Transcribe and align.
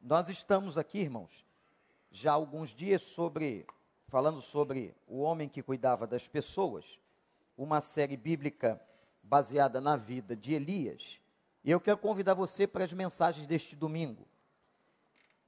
Nós 0.00 0.28
estamos 0.28 0.78
aqui, 0.78 0.98
irmãos, 0.98 1.44
já 2.10 2.30
há 2.30 2.34
alguns 2.34 2.70
dias 2.70 3.02
sobre 3.02 3.66
falando 4.06 4.40
sobre 4.40 4.94
o 5.06 5.18
homem 5.18 5.48
que 5.48 5.62
cuidava 5.62 6.06
das 6.06 6.26
pessoas, 6.26 6.98
uma 7.56 7.80
série 7.80 8.16
bíblica 8.16 8.80
baseada 9.22 9.80
na 9.80 9.96
vida 9.96 10.34
de 10.34 10.54
Elias. 10.54 11.20
E 11.62 11.70
eu 11.70 11.80
quero 11.80 11.98
convidar 11.98 12.32
você 12.32 12.66
para 12.66 12.84
as 12.84 12.92
mensagens 12.92 13.46
deste 13.46 13.76
domingo. 13.76 14.26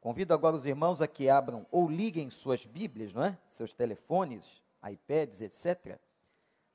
Convido 0.00 0.34
agora 0.34 0.56
os 0.56 0.66
irmãos 0.66 1.00
a 1.00 1.06
que 1.06 1.28
abram 1.30 1.66
ou 1.70 1.88
liguem 1.88 2.28
suas 2.28 2.66
Bíblias, 2.66 3.12
não 3.14 3.24
é? 3.24 3.38
Seus 3.48 3.72
telefones, 3.72 4.62
iPads, 4.86 5.40
etc. 5.40 5.98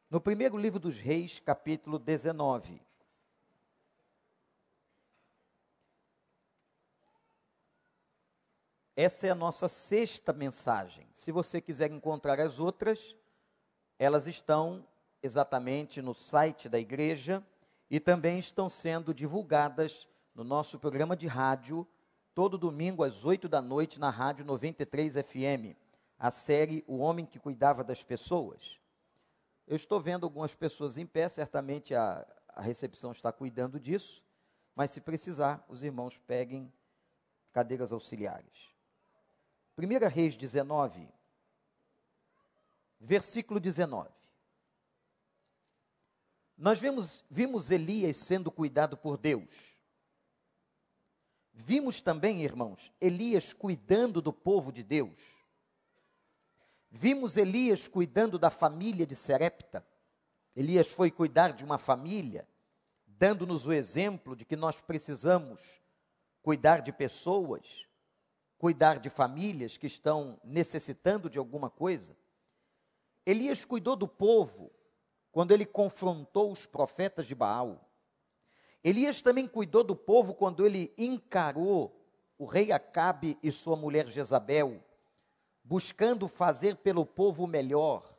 No 0.10 0.20
primeiro 0.22 0.58
livro 0.58 0.80
dos 0.80 0.98
Reis, 0.98 1.40
capítulo 1.40 2.00
19. 2.00 2.82
Essa 8.96 9.28
é 9.28 9.30
a 9.30 9.36
nossa 9.36 9.68
sexta 9.68 10.32
mensagem. 10.32 11.06
Se 11.12 11.30
você 11.30 11.60
quiser 11.60 11.92
encontrar 11.92 12.40
as 12.40 12.60
outras, 12.60 13.14
elas 14.00 14.26
estão 14.26 14.88
exatamente 15.22 16.02
no 16.02 16.14
site 16.14 16.70
da 16.70 16.80
igreja 16.80 17.46
e 17.90 18.00
também 18.00 18.40
estão 18.40 18.70
sendo 18.70 19.14
divulgadas 19.14 20.08
no 20.34 20.46
nosso 20.46 20.80
programa 20.80 21.14
de 21.14 21.28
rádio, 21.28 21.86
todo 22.34 22.58
domingo 22.58 23.04
às 23.04 23.26
8 23.26 23.50
da 23.50 23.62
noite, 23.62 24.00
na 24.00 24.10
Rádio 24.10 24.46
93 24.46 25.16
FM, 25.16 25.76
a 26.18 26.32
série 26.32 26.82
O 26.88 27.00
Homem 27.00 27.26
que 27.26 27.38
Cuidava 27.38 27.84
das 27.84 28.02
Pessoas. 28.02 28.80
Eu 29.68 29.76
estou 29.76 30.00
vendo 30.00 30.26
algumas 30.26 30.54
pessoas 30.54 30.98
em 30.98 31.06
pé, 31.06 31.28
certamente 31.28 31.94
a, 31.94 32.26
a 32.48 32.62
recepção 32.62 33.12
está 33.12 33.30
cuidando 33.30 33.78
disso, 33.78 34.24
mas 34.74 34.92
se 34.92 35.02
precisar, 35.02 35.66
os 35.68 35.84
irmãos 35.84 36.18
peguem 36.18 36.72
cadeiras 37.52 37.92
auxiliares. 37.92 38.75
1 39.78 40.08
Reis 40.08 40.38
19, 40.38 41.08
versículo 43.00 43.60
19. 43.60 44.10
Nós 46.58 46.80
vimos, 46.80 47.26
vimos 47.30 47.70
Elias 47.70 48.18
sendo 48.18 48.50
cuidado 48.50 48.96
por 48.96 49.18
Deus. 49.18 49.78
Vimos 51.52 52.00
também, 52.00 52.44
irmãos, 52.44 52.92
Elias 53.02 53.52
cuidando 53.52 54.22
do 54.22 54.32
povo 54.32 54.72
de 54.72 54.82
Deus. 54.82 55.36
Vimos 56.90 57.36
Elias 57.36 57.88
cuidando 57.88 58.40
da 58.40 58.50
família 58.50 59.06
de 59.06 59.16
Serepta. 59.16 59.86
Elias 60.56 60.92
foi 60.92 61.12
cuidar 61.12 61.52
de 61.52 61.66
uma 61.66 61.78
família, 61.78 62.48
dando-nos 63.06 63.66
o 63.66 63.74
exemplo 63.74 64.38
de 64.38 64.46
que 64.46 64.56
nós 64.56 64.80
precisamos 64.80 65.82
cuidar 66.42 66.82
de 66.82 66.94
pessoas, 66.94 67.85
cuidar 68.66 68.98
de 68.98 69.12
famílias 69.12 69.78
que 69.78 69.86
estão 69.86 70.40
necessitando 70.44 71.30
de 71.30 71.38
alguma 71.38 71.70
coisa. 71.70 72.18
Elias 73.24 73.64
cuidou 73.64 73.96
do 73.96 74.08
povo 74.08 74.72
quando 75.32 75.52
ele 75.52 75.68
confrontou 75.68 76.52
os 76.52 76.66
profetas 76.66 77.28
de 77.28 77.36
Baal. 77.36 77.88
Elias 78.84 79.22
também 79.22 79.48
cuidou 79.48 79.84
do 79.84 79.96
povo 79.96 80.34
quando 80.34 80.66
ele 80.66 80.92
encarou 80.98 81.96
o 82.40 82.46
rei 82.46 82.72
Acabe 82.72 83.38
e 83.44 83.52
sua 83.52 83.76
mulher 83.76 84.08
Jezabel, 84.08 84.84
buscando 85.64 86.28
fazer 86.28 86.78
pelo 86.78 87.06
povo 87.06 87.44
o 87.44 87.48
melhor. 87.48 88.18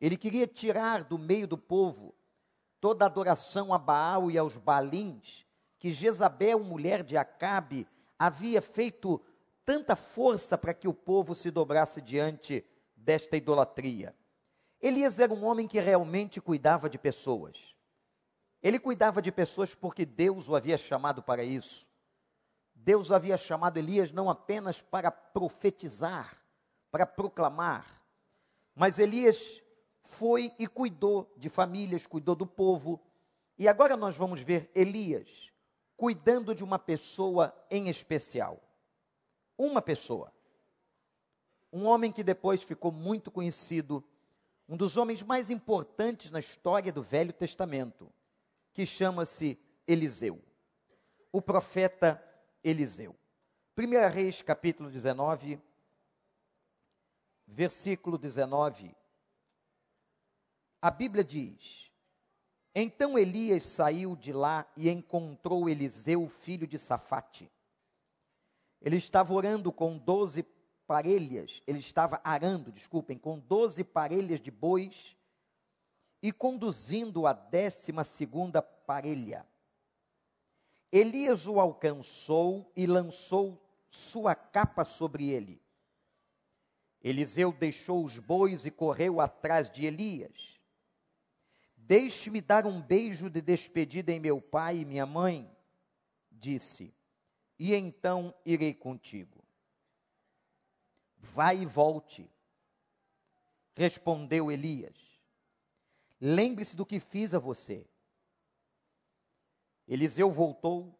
Ele 0.00 0.16
queria 0.16 0.48
tirar 0.48 1.04
do 1.04 1.20
meio 1.20 1.46
do 1.46 1.56
povo 1.56 2.12
toda 2.80 3.04
a 3.04 3.06
adoração 3.06 3.72
a 3.72 3.78
Baal 3.78 4.28
e 4.28 4.36
aos 4.36 4.56
Balins 4.56 5.46
que 5.78 5.92
Jezabel, 5.92 6.64
mulher 6.64 7.04
de 7.04 7.16
Acabe, 7.16 7.86
havia 8.18 8.60
feito 8.60 9.20
tanta 9.64 9.96
força 9.96 10.56
para 10.58 10.74
que 10.74 10.86
o 10.86 10.94
povo 10.94 11.34
se 11.34 11.50
dobrasse 11.50 12.00
diante 12.00 12.64
desta 12.96 13.36
idolatria. 13.36 14.14
Elias 14.80 15.18
era 15.18 15.32
um 15.32 15.44
homem 15.44 15.66
que 15.66 15.80
realmente 15.80 16.40
cuidava 16.40 16.88
de 16.90 16.98
pessoas. 16.98 17.74
Ele 18.62 18.78
cuidava 18.78 19.20
de 19.20 19.32
pessoas 19.32 19.74
porque 19.74 20.04
Deus 20.04 20.48
o 20.48 20.56
havia 20.56 20.76
chamado 20.76 21.22
para 21.22 21.42
isso. 21.42 21.88
Deus 22.74 23.10
havia 23.10 23.36
chamado 23.36 23.78
Elias 23.78 24.12
não 24.12 24.28
apenas 24.28 24.82
para 24.82 25.10
profetizar, 25.10 26.36
para 26.90 27.06
proclamar, 27.06 28.02
mas 28.74 28.98
Elias 28.98 29.62
foi 30.02 30.52
e 30.58 30.66
cuidou 30.66 31.32
de 31.36 31.48
famílias, 31.48 32.06
cuidou 32.06 32.34
do 32.34 32.46
povo. 32.46 33.00
E 33.56 33.68
agora 33.68 33.96
nós 33.96 34.16
vamos 34.16 34.40
ver 34.40 34.70
Elias 34.74 35.50
cuidando 35.96 36.54
de 36.54 36.64
uma 36.64 36.78
pessoa 36.78 37.54
em 37.70 37.88
especial 37.88 38.60
uma 39.58 39.80
pessoa. 39.80 40.32
Um 41.72 41.86
homem 41.86 42.12
que 42.12 42.22
depois 42.22 42.62
ficou 42.62 42.92
muito 42.92 43.30
conhecido, 43.30 44.04
um 44.68 44.76
dos 44.76 44.96
homens 44.96 45.22
mais 45.22 45.50
importantes 45.50 46.30
na 46.30 46.38
história 46.38 46.92
do 46.92 47.02
Velho 47.02 47.32
Testamento, 47.32 48.12
que 48.72 48.86
chama-se 48.86 49.58
Eliseu. 49.86 50.42
O 51.32 51.42
profeta 51.42 52.22
Eliseu. 52.62 53.16
1 53.76 54.08
Reis, 54.08 54.40
capítulo 54.40 54.90
19, 54.90 55.60
versículo 57.46 58.16
19. 58.16 58.94
A 60.80 60.90
Bíblia 60.90 61.24
diz: 61.24 61.90
Então 62.72 63.18
Elias 63.18 63.64
saiu 63.64 64.14
de 64.14 64.32
lá 64.32 64.64
e 64.76 64.88
encontrou 64.88 65.68
Eliseu, 65.68 66.28
filho 66.28 66.68
de 66.68 66.78
Safate 66.78 67.50
ele 68.84 68.98
estava 68.98 69.32
orando 69.32 69.72
com 69.72 69.96
doze 69.96 70.42
parelhas, 70.86 71.62
ele 71.66 71.78
estava 71.78 72.20
arando, 72.22 72.70
desculpem, 72.70 73.16
com 73.16 73.38
doze 73.38 73.82
parelhas 73.82 74.42
de 74.42 74.50
bois 74.50 75.16
e 76.22 76.30
conduzindo 76.30 77.26
a 77.26 77.32
décima 77.32 78.04
segunda 78.04 78.60
parelha. 78.60 79.48
Elias 80.92 81.46
o 81.46 81.58
alcançou 81.58 82.70
e 82.76 82.86
lançou 82.86 83.58
sua 83.88 84.34
capa 84.34 84.84
sobre 84.84 85.30
ele. 85.30 85.62
Eliseu 87.02 87.52
deixou 87.52 88.04
os 88.04 88.18
bois 88.18 88.66
e 88.66 88.70
correu 88.70 89.18
atrás 89.18 89.70
de 89.70 89.86
Elias. 89.86 90.60
Deixe-me 91.74 92.42
dar 92.42 92.66
um 92.66 92.82
beijo 92.82 93.30
de 93.30 93.40
despedida 93.40 94.12
em 94.12 94.20
meu 94.20 94.42
pai 94.42 94.78
e 94.78 94.84
minha 94.84 95.06
mãe, 95.06 95.50
disse 96.30 96.94
e 97.58 97.74
então 97.74 98.34
irei 98.44 98.74
contigo. 98.74 99.44
Vai 101.16 101.62
e 101.62 101.66
volte, 101.66 102.30
respondeu 103.74 104.50
Elias. 104.50 104.96
Lembre-se 106.20 106.76
do 106.76 106.86
que 106.86 107.00
fiz 107.00 107.34
a 107.34 107.38
você. 107.38 107.86
Eliseu 109.86 110.30
voltou, 110.30 110.98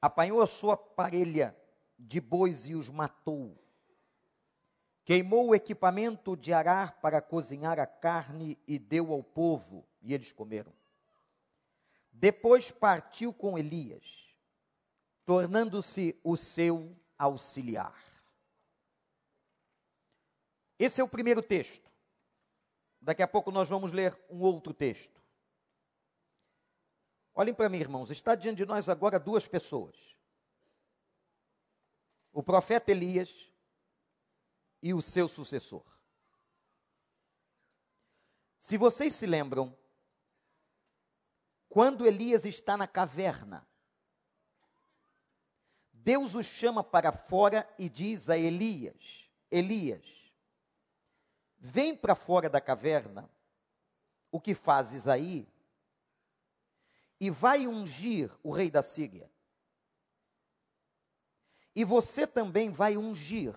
apanhou 0.00 0.40
a 0.40 0.46
sua 0.46 0.76
parelha 0.76 1.56
de 1.98 2.20
bois 2.20 2.66
e 2.66 2.74
os 2.74 2.88
matou. 2.88 3.56
Queimou 5.04 5.48
o 5.48 5.54
equipamento 5.54 6.36
de 6.36 6.52
arar 6.52 7.00
para 7.00 7.22
cozinhar 7.22 7.78
a 7.80 7.86
carne 7.86 8.58
e 8.66 8.78
deu 8.78 9.12
ao 9.12 9.22
povo, 9.22 9.88
e 10.02 10.12
eles 10.12 10.32
comeram. 10.32 10.72
Depois 12.12 12.70
partiu 12.70 13.32
com 13.32 13.58
Elias 13.58 14.27
tornando-se 15.28 16.18
o 16.24 16.38
seu 16.38 16.98
auxiliar. 17.18 18.02
Esse 20.78 21.02
é 21.02 21.04
o 21.04 21.08
primeiro 21.08 21.42
texto. 21.42 21.86
Daqui 22.98 23.22
a 23.22 23.28
pouco 23.28 23.50
nós 23.50 23.68
vamos 23.68 23.92
ler 23.92 24.18
um 24.30 24.40
outro 24.40 24.72
texto. 24.72 25.20
Olhem 27.34 27.52
para 27.52 27.68
mim, 27.68 27.76
irmãos, 27.76 28.10
está 28.10 28.34
diante 28.34 28.56
de 28.56 28.64
nós 28.64 28.88
agora 28.88 29.20
duas 29.20 29.46
pessoas: 29.46 30.16
o 32.32 32.42
profeta 32.42 32.90
Elias 32.90 33.52
e 34.82 34.94
o 34.94 35.02
seu 35.02 35.28
sucessor. 35.28 35.84
Se 38.58 38.78
vocês 38.78 39.14
se 39.14 39.26
lembram, 39.26 39.76
quando 41.68 42.06
Elias 42.06 42.46
está 42.46 42.78
na 42.78 42.88
caverna, 42.88 43.67
Deus 46.08 46.34
o 46.34 46.42
chama 46.42 46.82
para 46.82 47.12
fora 47.12 47.68
e 47.78 47.86
diz 47.86 48.30
a 48.30 48.38
Elias: 48.38 49.28
Elias, 49.50 50.32
vem 51.58 51.94
para 51.94 52.14
fora 52.14 52.48
da 52.48 52.62
caverna, 52.62 53.28
o 54.32 54.40
que 54.40 54.54
fazes 54.54 55.06
aí? 55.06 55.46
E 57.20 57.28
vai 57.28 57.66
ungir 57.66 58.32
o 58.42 58.50
rei 58.50 58.70
da 58.70 58.82
Síria. 58.82 59.30
E 61.74 61.84
você 61.84 62.26
também 62.26 62.70
vai 62.70 62.96
ungir 62.96 63.54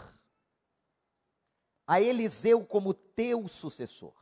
a 1.87 2.01
Eliseu 2.01 2.65
como 2.65 2.93
teu 2.93 3.47
sucessor. 3.47 4.21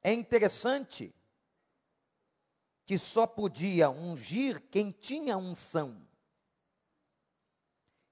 É 0.00 0.12
interessante 0.12 1.12
que 2.92 2.98
só 2.98 3.26
podia 3.26 3.88
ungir 3.88 4.60
quem 4.70 4.90
tinha 4.90 5.38
unção. 5.38 6.06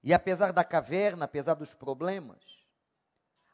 E 0.01 0.11
apesar 0.11 0.51
da 0.51 0.63
caverna, 0.63 1.25
apesar 1.25 1.53
dos 1.53 1.75
problemas, 1.75 2.43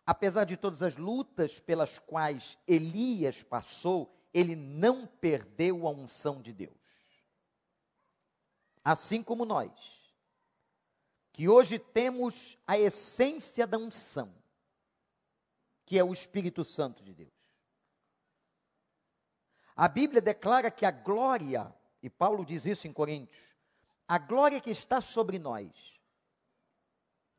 apesar 0.05 0.45
de 0.45 0.55
todas 0.55 0.81
as 0.81 0.95
lutas 0.95 1.59
pelas 1.59 1.99
quais 1.99 2.57
Elias 2.65 3.43
passou, 3.43 4.17
ele 4.33 4.55
não 4.55 5.05
perdeu 5.05 5.85
a 5.85 5.91
unção 5.91 6.41
de 6.41 6.53
Deus. 6.53 6.71
Assim 8.81 9.21
como 9.21 9.43
nós, 9.43 9.69
que 11.33 11.49
hoje 11.49 11.77
temos 11.77 12.57
a 12.65 12.79
essência 12.79 13.67
da 13.67 13.77
unção, 13.77 14.33
que 15.85 15.99
é 15.99 16.03
o 16.05 16.13
Espírito 16.13 16.63
Santo 16.63 17.03
de 17.03 17.13
Deus. 17.13 17.36
A 19.77 19.87
Bíblia 19.87 20.19
declara 20.19 20.71
que 20.71 20.87
a 20.87 20.89
glória, 20.89 21.71
e 22.01 22.09
Paulo 22.09 22.43
diz 22.43 22.65
isso 22.65 22.87
em 22.87 22.91
Coríntios, 22.91 23.55
a 24.07 24.17
glória 24.17 24.59
que 24.59 24.71
está 24.71 24.99
sobre 24.99 25.37
nós 25.37 25.99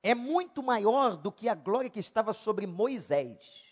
é 0.05 0.14
muito 0.14 0.62
maior 0.62 1.17
do 1.17 1.32
que 1.32 1.49
a 1.49 1.55
glória 1.56 1.90
que 1.90 1.99
estava 1.99 2.32
sobre 2.32 2.64
Moisés. 2.64 3.64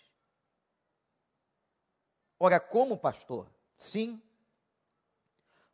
Ora, 2.37 2.59
como, 2.59 2.97
pastor? 2.97 3.49
Sim. 3.77 4.21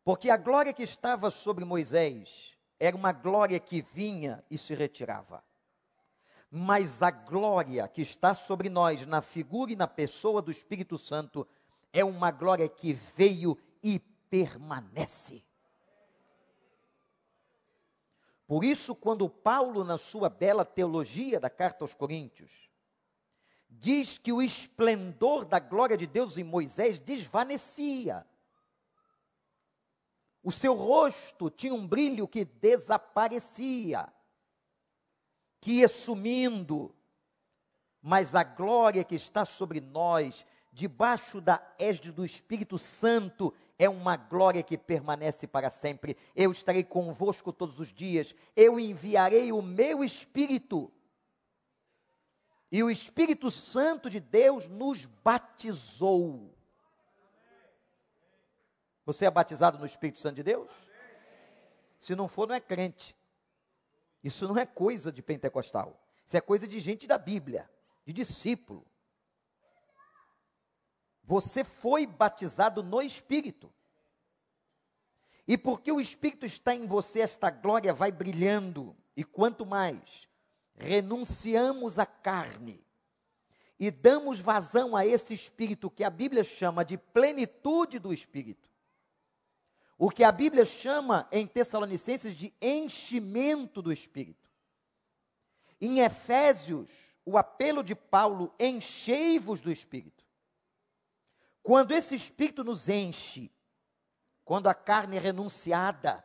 Porque 0.04 0.30
a 0.30 0.38
glória 0.38 0.72
que 0.72 0.84
estava 0.84 1.32
sobre 1.32 1.66
Moisés 1.66 2.56
era 2.80 2.96
uma 2.96 3.12
glória 3.12 3.60
que 3.60 3.82
vinha 3.82 4.46
e 4.52 4.58
se 4.58 4.76
retirava. 4.76 5.44
Mas 6.52 7.02
a 7.02 7.10
glória 7.10 7.88
que 7.88 8.04
está 8.04 8.36
sobre 8.36 8.70
nós, 8.70 9.04
na 9.08 9.24
figura 9.24 9.72
e 9.72 9.76
na 9.76 9.88
pessoa 9.88 10.44
do 10.44 10.52
Espírito 10.52 11.00
Santo, 11.00 11.48
é 11.94 12.04
uma 12.04 12.32
glória 12.32 12.68
que 12.68 12.94
veio 12.94 13.56
e 13.84 14.00
permanece. 14.00 15.46
Por 18.48 18.64
isso, 18.64 18.96
quando 18.96 19.30
Paulo, 19.30 19.84
na 19.84 20.00
sua 20.00 20.28
bela 20.28 20.66
teologia 20.66 21.40
da 21.40 21.50
carta 21.50 21.84
aos 21.84 21.94
Coríntios, 21.94 22.70
diz 23.70 24.18
que 24.18 24.34
o 24.34 24.42
esplendor 24.42 25.46
da 25.46 25.60
glória 25.60 25.96
de 25.96 26.08
Deus 26.08 26.38
em 26.38 26.44
Moisés 26.44 27.00
desvanecia. 27.00 28.26
O 30.44 30.52
seu 30.52 30.74
rosto 30.74 31.50
tinha 31.50 31.74
um 31.74 31.88
brilho 31.88 32.28
que 32.28 32.44
desaparecia, 32.44 34.12
que 35.62 35.80
ia 35.80 35.88
sumindo, 35.88 36.94
mas 38.02 38.36
a 38.36 38.44
glória 38.44 39.04
que 39.04 39.16
está 39.16 39.46
sobre 39.46 39.80
nós, 39.80 40.46
debaixo 40.74 41.40
da 41.40 41.62
égide 41.78 42.12
do 42.12 42.26
Espírito 42.26 42.80
Santo, 42.80 43.54
é 43.78 43.88
uma 43.88 44.18
glória 44.18 44.64
que 44.64 44.78
permanece 44.78 45.46
para 45.46 45.70
sempre. 45.70 46.18
Eu 46.36 46.52
estarei 46.52 46.84
convosco 46.84 47.54
todos 47.54 47.80
os 47.80 47.94
dias, 47.94 48.36
eu 48.56 48.80
enviarei 48.80 49.52
o 49.52 49.62
meu 49.62 50.04
Espírito. 50.04 50.92
E 52.72 52.82
o 52.82 52.90
Espírito 52.90 53.52
Santo 53.52 54.10
de 54.10 54.20
Deus 54.20 54.68
nos 54.68 55.06
batizou. 55.06 56.52
Você 59.06 59.26
é 59.26 59.32
batizado 59.32 59.78
no 59.78 59.86
Espírito 59.86 60.18
Santo 60.18 60.38
de 60.38 60.44
Deus? 60.44 60.72
Se 62.00 62.16
não 62.16 62.28
for, 62.28 62.48
não 62.48 62.56
é 62.56 62.60
crente. 62.60 63.16
Isso 64.24 64.48
não 64.48 64.58
é 64.58 64.66
coisa 64.66 65.12
de 65.12 65.22
pentecostal. 65.22 66.02
Isso 66.26 66.36
é 66.36 66.42
coisa 66.42 66.68
de 66.68 66.80
gente 66.80 67.06
da 67.06 67.18
Bíblia, 67.18 67.70
de 68.06 68.14
discípulo. 68.14 68.84
Você 71.24 71.64
foi 71.64 72.06
batizado 72.06 72.84
no 72.84 73.02
Espírito. 73.02 73.72
E 75.48 75.58
porque 75.58 75.92
o 75.92 76.00
Espírito 76.00 76.46
está 76.46 76.74
em 76.74 76.86
você, 76.86 77.22
esta 77.22 77.50
glória 77.50 77.94
vai 77.94 78.12
brilhando. 78.12 78.96
E 79.16 79.24
quanto 79.24 79.66
mais 79.66 80.28
renunciamos 80.76 82.00
à 82.00 82.06
carne 82.06 82.84
e 83.80 83.92
damos 83.92 84.40
vazão 84.40 84.96
a 84.96 85.06
esse 85.06 85.34
Espírito 85.34 85.90
que 85.90 86.04
a 86.04 86.10
Bíblia 86.10 86.44
chama 86.44 86.86
de 86.86 86.98
plenitude 86.98 88.00
do 88.00 88.14
Espírito, 88.14 88.70
o 89.98 90.10
que 90.10 90.24
a 90.24 90.32
Bíblia 90.32 90.66
chama 90.66 91.28
em 91.32 91.46
Tessalonicenses 91.46 92.36
de 92.36 92.54
enchimento 92.62 93.82
do 93.82 93.92
Espírito. 93.92 94.50
Em 95.80 96.00
Efésios, 96.00 97.18
o 97.26 97.38
apelo 97.38 97.84
de 97.84 97.94
Paulo, 97.94 98.54
enchei-vos 98.60 99.62
do 99.62 99.72
Espírito. 99.72 100.23
Quando 101.64 101.94
esse 101.94 102.14
espírito 102.14 102.62
nos 102.62 102.90
enche, 102.90 103.50
quando 104.44 104.68
a 104.68 104.74
carne 104.74 105.16
é 105.16 105.20
renunciada, 105.20 106.24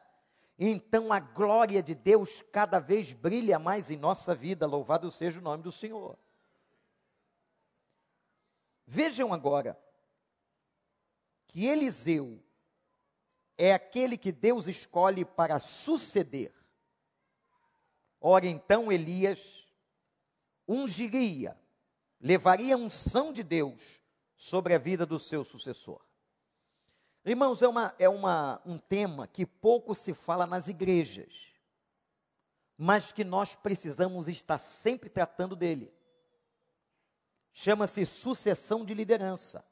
então 0.59 1.13
a 1.13 1.21
glória 1.21 1.81
de 1.81 1.95
Deus 1.95 2.43
cada 2.53 2.81
vez 2.81 3.13
brilha 3.13 3.57
mais 3.57 3.89
em 3.89 3.97
nossa 3.97 4.35
vida, 4.35 4.67
louvado 4.67 5.09
seja 5.13 5.39
o 5.39 5.43
nome 5.43 5.63
do 5.63 5.71
Senhor. 5.71 6.19
Vejam 8.85 9.33
agora 9.33 9.81
que 11.47 11.67
Eliseu 11.67 12.43
é 13.57 13.73
aquele 13.73 14.19
que 14.19 14.33
Deus 14.33 14.67
escolhe 14.67 15.25
para 15.25 15.61
suceder. 15.61 16.53
Ora, 18.21 18.47
então 18.47 18.91
Elias 18.91 19.69
ungiria, 20.67 21.57
levaria 22.21 22.75
a 22.75 22.79
unção 22.79 23.33
de 23.33 23.45
Deus 23.45 24.01
sobre 24.39 24.73
a 24.73 24.79
vida 24.79 25.05
do 25.05 25.19
seu 25.19 25.45
sucessor. 25.45 26.01
Irmãos, 27.25 27.61
é, 27.61 27.69
uma, 27.69 27.95
é 27.99 28.09
uma, 28.09 28.63
um 28.65 28.79
tema 28.79 29.27
que 29.27 29.45
pouco 29.45 29.95
se 29.95 30.15
fala 30.15 30.47
nas 30.47 30.69
igrejas, 30.69 31.53
mas 32.77 33.11
que 33.11 33.25
nós 33.25 33.57
precisamos 33.57 34.29
estar 34.29 34.57
sempre 34.57 35.11
tratando 35.11 35.57
dele. 35.57 35.93
Chama-se 37.53 38.07
sucessão 38.07 38.85
de 38.85 38.95
liderança. 38.95 39.67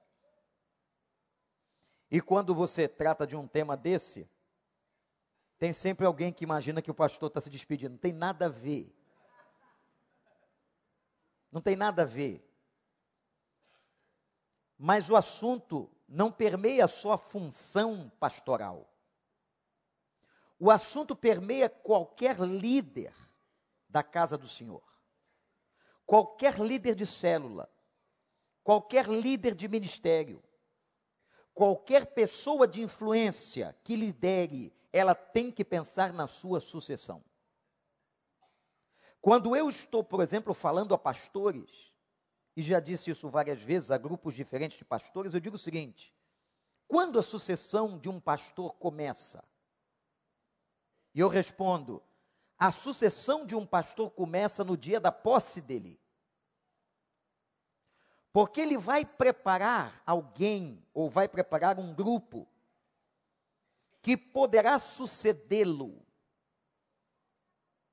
E 2.10 2.20
quando 2.20 2.54
você 2.54 2.88
trata 2.88 3.24
de 3.26 3.36
um 3.36 3.46
tema 3.46 3.76
desse, 3.76 4.28
tem 5.56 5.72
sempre 5.72 6.04
alguém 6.04 6.32
que 6.32 6.44
imagina 6.44 6.82
que 6.82 6.90
o 6.90 6.94
pastor 6.94 7.28
está 7.28 7.40
se 7.40 7.48
despedindo. 7.48 7.92
Não 7.92 7.98
tem 7.98 8.12
nada 8.12 8.46
a 8.46 8.48
ver. 8.48 8.92
Não 11.50 11.60
tem 11.60 11.76
nada 11.76 12.02
a 12.02 12.06
ver. 12.06 12.45
Mas 14.78 15.08
o 15.08 15.16
assunto 15.16 15.90
não 16.08 16.30
permeia 16.30 16.86
só 16.86 17.12
a 17.12 17.18
função 17.18 18.10
pastoral. 18.20 18.92
O 20.58 20.70
assunto 20.70 21.14
permeia 21.14 21.68
qualquer 21.68 22.38
líder 22.40 23.14
da 23.88 24.02
casa 24.02 24.38
do 24.38 24.48
Senhor. 24.48 24.82
Qualquer 26.04 26.58
líder 26.58 26.94
de 26.94 27.06
célula, 27.06 27.68
qualquer 28.62 29.06
líder 29.08 29.54
de 29.54 29.66
ministério, 29.68 30.42
qualquer 31.52 32.06
pessoa 32.06 32.66
de 32.66 32.82
influência 32.82 33.76
que 33.82 33.96
lidere, 33.96 34.72
ela 34.92 35.14
tem 35.14 35.50
que 35.50 35.64
pensar 35.64 36.12
na 36.12 36.26
sua 36.26 36.60
sucessão. 36.60 37.24
Quando 39.20 39.56
eu 39.56 39.68
estou, 39.68 40.04
por 40.04 40.20
exemplo, 40.20 40.54
falando 40.54 40.94
a 40.94 40.98
pastores, 40.98 41.92
e 42.56 42.62
já 42.62 42.80
disse 42.80 43.10
isso 43.10 43.28
várias 43.28 43.62
vezes 43.62 43.90
a 43.90 43.98
grupos 43.98 44.34
diferentes 44.34 44.78
de 44.78 44.84
pastores, 44.84 45.34
eu 45.34 45.40
digo 45.40 45.56
o 45.56 45.58
seguinte: 45.58 46.14
quando 46.88 47.18
a 47.18 47.22
sucessão 47.22 47.98
de 47.98 48.08
um 48.08 48.18
pastor 48.18 48.74
começa? 48.74 49.44
E 51.14 51.20
eu 51.20 51.28
respondo: 51.28 52.02
a 52.58 52.72
sucessão 52.72 53.44
de 53.44 53.54
um 53.54 53.66
pastor 53.66 54.10
começa 54.10 54.64
no 54.64 54.76
dia 54.76 54.98
da 54.98 55.12
posse 55.12 55.60
dele. 55.60 56.00
Porque 58.32 58.60
ele 58.60 58.76
vai 58.76 59.04
preparar 59.04 60.02
alguém, 60.04 60.82
ou 60.92 61.10
vai 61.10 61.28
preparar 61.28 61.78
um 61.78 61.94
grupo, 61.94 62.48
que 64.02 64.16
poderá 64.16 64.78
sucedê-lo 64.78 66.06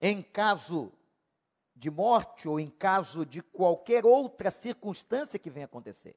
em 0.02 0.22
caso 0.22 0.92
de 1.76 1.90
morte 1.90 2.48
ou 2.48 2.60
em 2.60 2.70
caso 2.70 3.26
de 3.26 3.42
qualquer 3.42 4.06
outra 4.06 4.52
circunstância 4.52 5.40
que 5.40 5.50
venha 5.50 5.66
acontecer. 5.66 6.16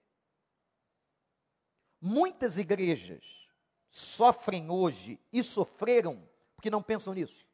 Muitas 2.01 2.59
igrejas 2.59 3.49
sofrem 3.91 4.71
hoje 4.71 5.21
e 5.33 5.43
sofreram 5.43 6.29
porque 6.55 6.71
não 6.71 6.83
pensam 6.83 7.15
nisso. 7.15 7.47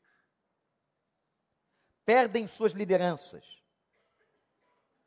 Perdem 2.05 2.47
suas 2.49 2.73
lideranças. 2.73 3.63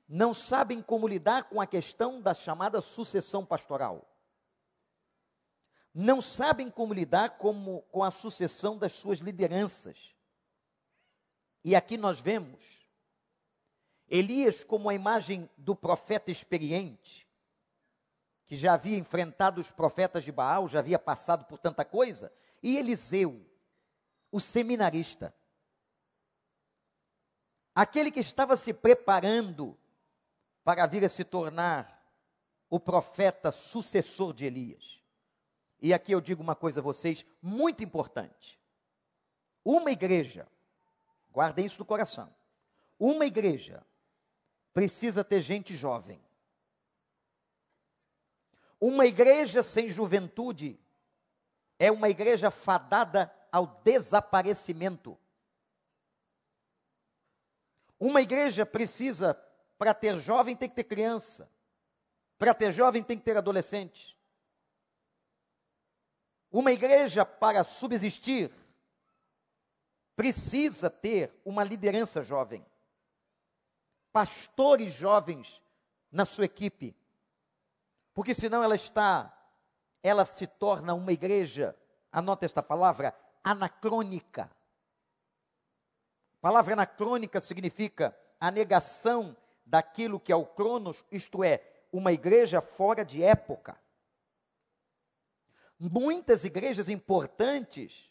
Não 0.07 0.33
sabem 0.33 0.81
como 0.81 1.07
lidar 1.07 1.45
com 1.45 1.59
a 1.59 1.65
questão 1.65 2.21
da 2.21 2.33
chamada 2.33 2.81
sucessão 2.81 3.45
pastoral. 3.45 4.07
Não 5.93 6.21
sabem 6.21 6.69
como 6.69 6.93
lidar 6.93 7.37
como, 7.37 7.81
com 7.83 8.03
a 8.03 8.11
sucessão 8.11 8.77
das 8.77 8.93
suas 8.93 9.19
lideranças. 9.19 10.13
E 11.63 11.75
aqui 11.75 11.97
nós 11.97 12.19
vemos 12.19 12.84
Elias 14.09 14.63
como 14.63 14.89
a 14.89 14.93
imagem 14.93 15.49
do 15.57 15.75
profeta 15.75 16.31
experiente, 16.31 17.27
que 18.45 18.55
já 18.55 18.73
havia 18.73 18.97
enfrentado 18.97 19.59
os 19.59 19.71
profetas 19.71 20.23
de 20.23 20.31
Baal, 20.31 20.67
já 20.67 20.79
havia 20.79 20.99
passado 20.99 21.45
por 21.45 21.57
tanta 21.57 21.83
coisa, 21.83 22.31
e 22.61 22.77
Eliseu, 22.77 23.43
o 24.31 24.39
seminarista, 24.39 25.33
aquele 27.73 28.11
que 28.11 28.19
estava 28.19 28.55
se 28.55 28.73
preparando 28.73 29.77
para 30.63 30.85
vir 30.85 31.03
a 31.03 31.09
se 31.09 31.23
tornar 31.23 31.95
o 32.69 32.79
profeta 32.79 33.51
sucessor 33.51 34.33
de 34.33 34.45
Elias. 34.45 35.01
E 35.81 35.93
aqui 35.93 36.11
eu 36.11 36.21
digo 36.21 36.41
uma 36.41 36.55
coisa 36.55 36.79
a 36.79 36.83
vocês 36.83 37.25
muito 37.41 37.83
importante. 37.83 38.59
Uma 39.63 39.91
igreja, 39.91 40.47
guardem 41.31 41.65
isso 41.65 41.79
no 41.79 41.85
coração, 41.85 42.33
uma 42.99 43.25
igreja 43.25 43.85
precisa 44.75 45.23
ter 45.23 45.41
gente 45.41 45.73
jovem. 45.73 46.21
Uma 48.77 49.05
igreja 49.05 49.63
sem 49.63 49.89
juventude 49.89 50.77
é 51.79 51.89
uma 51.89 52.09
igreja 52.09 52.51
fadada 52.51 53.33
ao 53.49 53.67
desaparecimento. 53.85 55.17
Uma 57.97 58.21
igreja 58.21 58.65
precisa, 58.65 59.33
para 59.77 59.93
ter 59.93 60.17
jovem, 60.17 60.57
tem 60.57 60.67
que 60.67 60.75
ter 60.75 60.83
criança. 60.83 61.49
Para 62.37 62.53
ter 62.53 62.73
jovem, 62.73 63.01
tem 63.01 63.17
que 63.17 63.23
ter 63.23 63.37
adolescente. 63.37 64.17
Uma 66.51 66.73
igreja, 66.73 67.25
para 67.25 67.63
subsistir, 67.63 68.51
precisa 70.17 70.89
ter 70.89 71.33
uma 71.45 71.63
liderança 71.63 72.21
jovem. 72.21 72.65
Pastores 74.15 74.93
jovens 74.93 75.61
na 76.09 76.23
sua 76.23 76.45
equipe. 76.45 76.95
Porque 78.13 78.33
senão 78.33 78.63
ela 78.63 78.75
está, 78.75 79.37
ela 80.01 80.23
se 80.23 80.47
torna 80.47 80.93
uma 80.93 81.11
igreja, 81.11 81.77
anota 82.09 82.45
esta 82.45 82.63
palavra, 82.63 83.13
anacrônica. 83.43 84.43
A 84.43 86.39
palavra 86.39 86.71
anacrônica 86.71 87.41
significa 87.41 88.17
a 88.39 88.49
negação 88.49 89.35
daquilo 89.65 90.17
que 90.17 90.31
é 90.31 90.35
o 90.37 90.45
cronos, 90.45 91.03
isto 91.11 91.43
é, 91.43 91.61
uma 91.91 92.13
igreja 92.13 92.61
fora 92.61 93.03
de 93.03 93.21
época. 93.21 93.77
Muitas 95.77 96.45
igrejas 96.45 96.87
importantes 96.87 98.09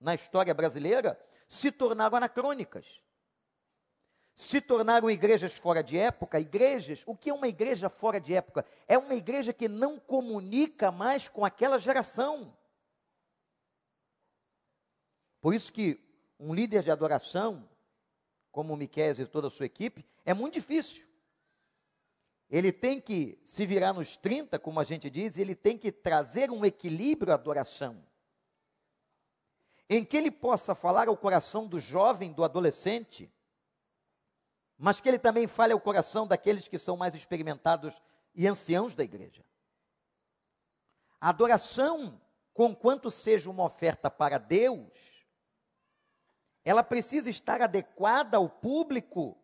na 0.00 0.12
história 0.12 0.52
brasileira 0.52 1.16
se 1.48 1.70
tornaram 1.70 2.16
anacrônicas. 2.16 3.05
Se 4.36 4.60
tornaram 4.60 5.10
igrejas 5.10 5.56
fora 5.56 5.82
de 5.82 5.96
época, 5.96 6.38
igrejas, 6.38 7.02
o 7.06 7.16
que 7.16 7.30
é 7.30 7.34
uma 7.34 7.48
igreja 7.48 7.88
fora 7.88 8.20
de 8.20 8.34
época? 8.34 8.66
É 8.86 8.98
uma 8.98 9.14
igreja 9.14 9.50
que 9.50 9.66
não 9.66 9.98
comunica 9.98 10.92
mais 10.92 11.26
com 11.26 11.42
aquela 11.42 11.78
geração. 11.78 12.54
Por 15.40 15.54
isso 15.54 15.72
que 15.72 15.98
um 16.38 16.52
líder 16.52 16.82
de 16.82 16.90
adoração, 16.90 17.66
como 18.52 18.74
o 18.74 18.76
Miquel 18.76 19.14
e 19.18 19.26
toda 19.26 19.46
a 19.46 19.50
sua 19.50 19.64
equipe, 19.64 20.06
é 20.22 20.34
muito 20.34 20.54
difícil. 20.54 21.06
Ele 22.50 22.70
tem 22.70 23.00
que 23.00 23.40
se 23.42 23.64
virar 23.64 23.94
nos 23.94 24.18
30, 24.18 24.58
como 24.58 24.78
a 24.78 24.84
gente 24.84 25.08
diz, 25.08 25.38
ele 25.38 25.54
tem 25.54 25.78
que 25.78 25.90
trazer 25.90 26.50
um 26.50 26.62
equilíbrio 26.62 27.32
à 27.32 27.36
adoração. 27.36 28.04
Em 29.88 30.04
que 30.04 30.14
ele 30.14 30.30
possa 30.30 30.74
falar 30.74 31.08
ao 31.08 31.16
coração 31.16 31.66
do 31.66 31.80
jovem, 31.80 32.34
do 32.34 32.44
adolescente, 32.44 33.32
mas 34.78 35.00
que 35.00 35.08
ele 35.08 35.18
também 35.18 35.46
fale 35.46 35.72
ao 35.72 35.80
coração 35.80 36.26
daqueles 36.26 36.68
que 36.68 36.78
são 36.78 36.96
mais 36.96 37.14
experimentados 37.14 38.00
e 38.34 38.46
anciãos 38.46 38.94
da 38.94 39.02
igreja. 39.02 39.44
A 41.20 41.30
adoração, 41.30 42.20
conquanto 42.52 43.10
seja 43.10 43.50
uma 43.50 43.64
oferta 43.64 44.10
para 44.10 44.38
Deus, 44.38 45.24
ela 46.64 46.82
precisa 46.82 47.30
estar 47.30 47.62
adequada 47.62 48.36
ao 48.36 48.48
público 48.48 49.38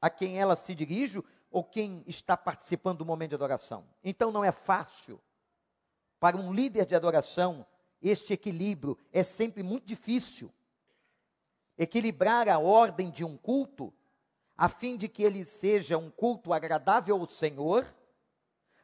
a 0.00 0.10
quem 0.10 0.40
ela 0.40 0.56
se 0.56 0.74
dirige 0.74 1.22
ou 1.50 1.62
quem 1.62 2.02
está 2.06 2.36
participando 2.36 2.98
do 2.98 3.06
momento 3.06 3.30
de 3.30 3.34
adoração. 3.36 3.86
Então 4.02 4.32
não 4.32 4.44
é 4.44 4.50
fácil 4.50 5.20
para 6.18 6.36
um 6.36 6.52
líder 6.52 6.86
de 6.86 6.94
adoração 6.94 7.66
este 8.00 8.32
equilíbrio, 8.32 8.98
é 9.12 9.22
sempre 9.22 9.62
muito 9.62 9.86
difícil. 9.86 10.52
Equilibrar 11.78 12.48
a 12.48 12.58
ordem 12.58 13.10
de 13.10 13.24
um 13.24 13.36
culto, 13.36 13.92
a 14.62 14.68
fim 14.68 14.96
de 14.96 15.08
que 15.08 15.24
ele 15.24 15.44
seja 15.44 15.98
um 15.98 16.08
culto 16.08 16.52
agradável 16.52 17.16
ao 17.16 17.28
Senhor, 17.28 17.84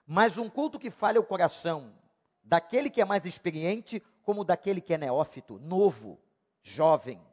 mas 0.05 0.37
um 0.37 0.51
culto 0.51 0.77
que 0.77 0.91
fale 0.91 1.21
o 1.21 1.25
coração 1.25 1.97
daquele 2.43 2.91
que 2.91 3.01
é 3.01 3.05
mais 3.05 3.25
experiente, 3.25 4.03
como 4.25 4.43
daquele 4.43 4.81
que 4.81 4.93
é 4.93 4.99
neófito, 4.99 5.57
novo, 5.61 6.21
jovem. 6.61 7.25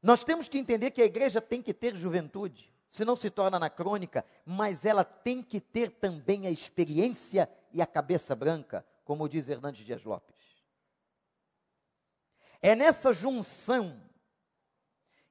Nós 0.00 0.22
temos 0.22 0.48
que 0.48 0.56
entender 0.56 0.92
que 0.92 1.02
a 1.02 1.06
igreja 1.06 1.40
tem 1.40 1.60
que 1.60 1.74
ter 1.74 1.96
juventude, 1.96 2.72
senão 2.88 3.16
se 3.16 3.30
torna 3.30 3.56
anacrônica, 3.56 4.24
mas 4.46 4.84
ela 4.84 5.02
tem 5.02 5.42
que 5.42 5.60
ter 5.60 5.90
também 5.90 6.46
a 6.46 6.50
experiência 6.52 7.50
e 7.72 7.82
a 7.82 7.86
cabeça 7.86 8.36
branca, 8.36 8.86
como 9.04 9.28
diz 9.28 9.48
Hernandes 9.48 9.84
Dias 9.84 10.04
Lopes. 10.04 10.36
É 12.62 12.76
nessa 12.76 13.12
junção 13.12 14.07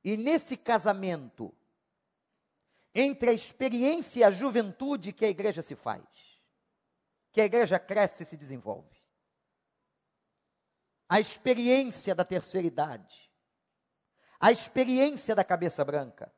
e 0.08 0.16
nesse 0.16 0.56
casamento 0.56 1.54
entre 2.96 3.30
a 3.30 3.34
experiência 3.34 4.22
e 4.22 4.24
a 4.24 4.32
juventude 4.32 5.12
que 5.12 5.26
a 5.26 5.30
igreja 5.30 5.62
se 5.62 5.76
faz, 5.76 6.02
que 7.30 7.42
a 7.42 7.44
igreja 7.44 7.78
cresce 7.78 8.24
e 8.24 8.26
se 8.26 8.38
desenvolve. 8.38 8.96
A 11.10 11.20
experiência 11.20 12.16
da 12.16 12.24
terceira 12.24 12.66
idade, 12.66 13.30
a 14.40 14.50
experiência 14.50 15.36
da 15.36 15.44
cabeça 15.44 15.84
branca, 15.84 16.34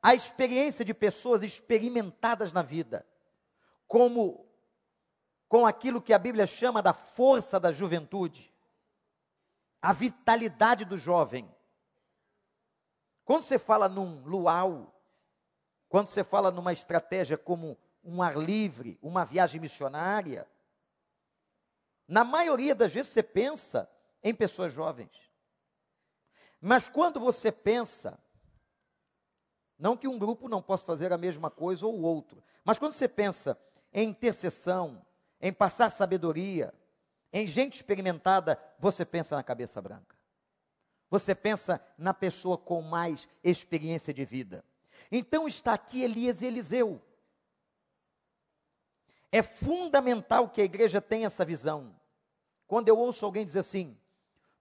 a 0.00 0.14
experiência 0.14 0.84
de 0.84 0.94
pessoas 0.94 1.42
experimentadas 1.42 2.52
na 2.52 2.62
vida, 2.62 3.04
como 3.88 4.48
com 5.48 5.66
aquilo 5.66 6.00
que 6.00 6.12
a 6.12 6.18
Bíblia 6.18 6.46
chama 6.46 6.80
da 6.80 6.94
força 6.94 7.58
da 7.58 7.72
juventude, 7.72 8.54
a 9.82 9.92
vitalidade 9.92 10.84
do 10.84 10.96
jovem. 10.96 11.52
Quando 13.24 13.42
você 13.42 13.58
fala 13.58 13.88
num 13.88 14.22
luau, 14.24 14.92
quando 15.88 16.08
você 16.08 16.24
fala 16.24 16.50
numa 16.50 16.72
estratégia 16.72 17.36
como 17.36 17.78
um 18.02 18.22
ar 18.22 18.36
livre, 18.36 18.98
uma 19.00 19.24
viagem 19.24 19.60
missionária, 19.60 20.48
na 22.08 22.24
maioria 22.24 22.74
das 22.74 22.92
vezes 22.92 23.12
você 23.12 23.22
pensa 23.22 23.90
em 24.22 24.34
pessoas 24.34 24.72
jovens. 24.72 25.10
Mas 26.60 26.88
quando 26.88 27.18
você 27.18 27.50
pensa, 27.50 28.18
não 29.78 29.96
que 29.96 30.08
um 30.08 30.18
grupo 30.18 30.48
não 30.48 30.62
possa 30.62 30.84
fazer 30.84 31.12
a 31.12 31.18
mesma 31.18 31.50
coisa 31.50 31.86
ou 31.86 32.00
outro, 32.00 32.42
mas 32.64 32.78
quando 32.78 32.92
você 32.92 33.08
pensa 33.08 33.58
em 33.92 34.08
intercessão, 34.08 35.04
em 35.40 35.52
passar 35.52 35.90
sabedoria, 35.90 36.72
em 37.32 37.46
gente 37.46 37.74
experimentada, 37.74 38.58
você 38.78 39.04
pensa 39.04 39.34
na 39.34 39.42
cabeça 39.42 39.80
branca. 39.80 40.16
Você 41.12 41.34
pensa 41.34 41.78
na 41.98 42.14
pessoa 42.14 42.56
com 42.56 42.80
mais 42.80 43.28
experiência 43.44 44.14
de 44.14 44.24
vida. 44.24 44.64
Então 45.10 45.46
está 45.46 45.74
aqui 45.74 46.02
Elias 46.02 46.40
e 46.40 46.46
Eliseu. 46.46 47.02
É 49.30 49.42
fundamental 49.42 50.48
que 50.48 50.62
a 50.62 50.64
igreja 50.64 51.02
tenha 51.02 51.26
essa 51.26 51.44
visão. 51.44 51.94
Quando 52.66 52.88
eu 52.88 52.98
ouço 52.98 53.26
alguém 53.26 53.44
dizer 53.44 53.58
assim, 53.58 53.94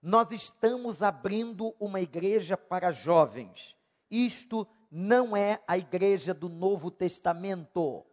nós 0.01 0.29
estamos 0.34 1.01
abrindo 1.01 1.74
uma 1.79 2.01
igreja 2.01 2.58
para 2.58 2.91
jovens. 2.91 3.77
Isto 4.10 4.67
não 4.91 5.38
é 5.38 5.63
a 5.65 5.77
igreja 5.77 6.34
do 6.34 6.50
Novo 6.50 6.91
Testamento. 6.91 8.05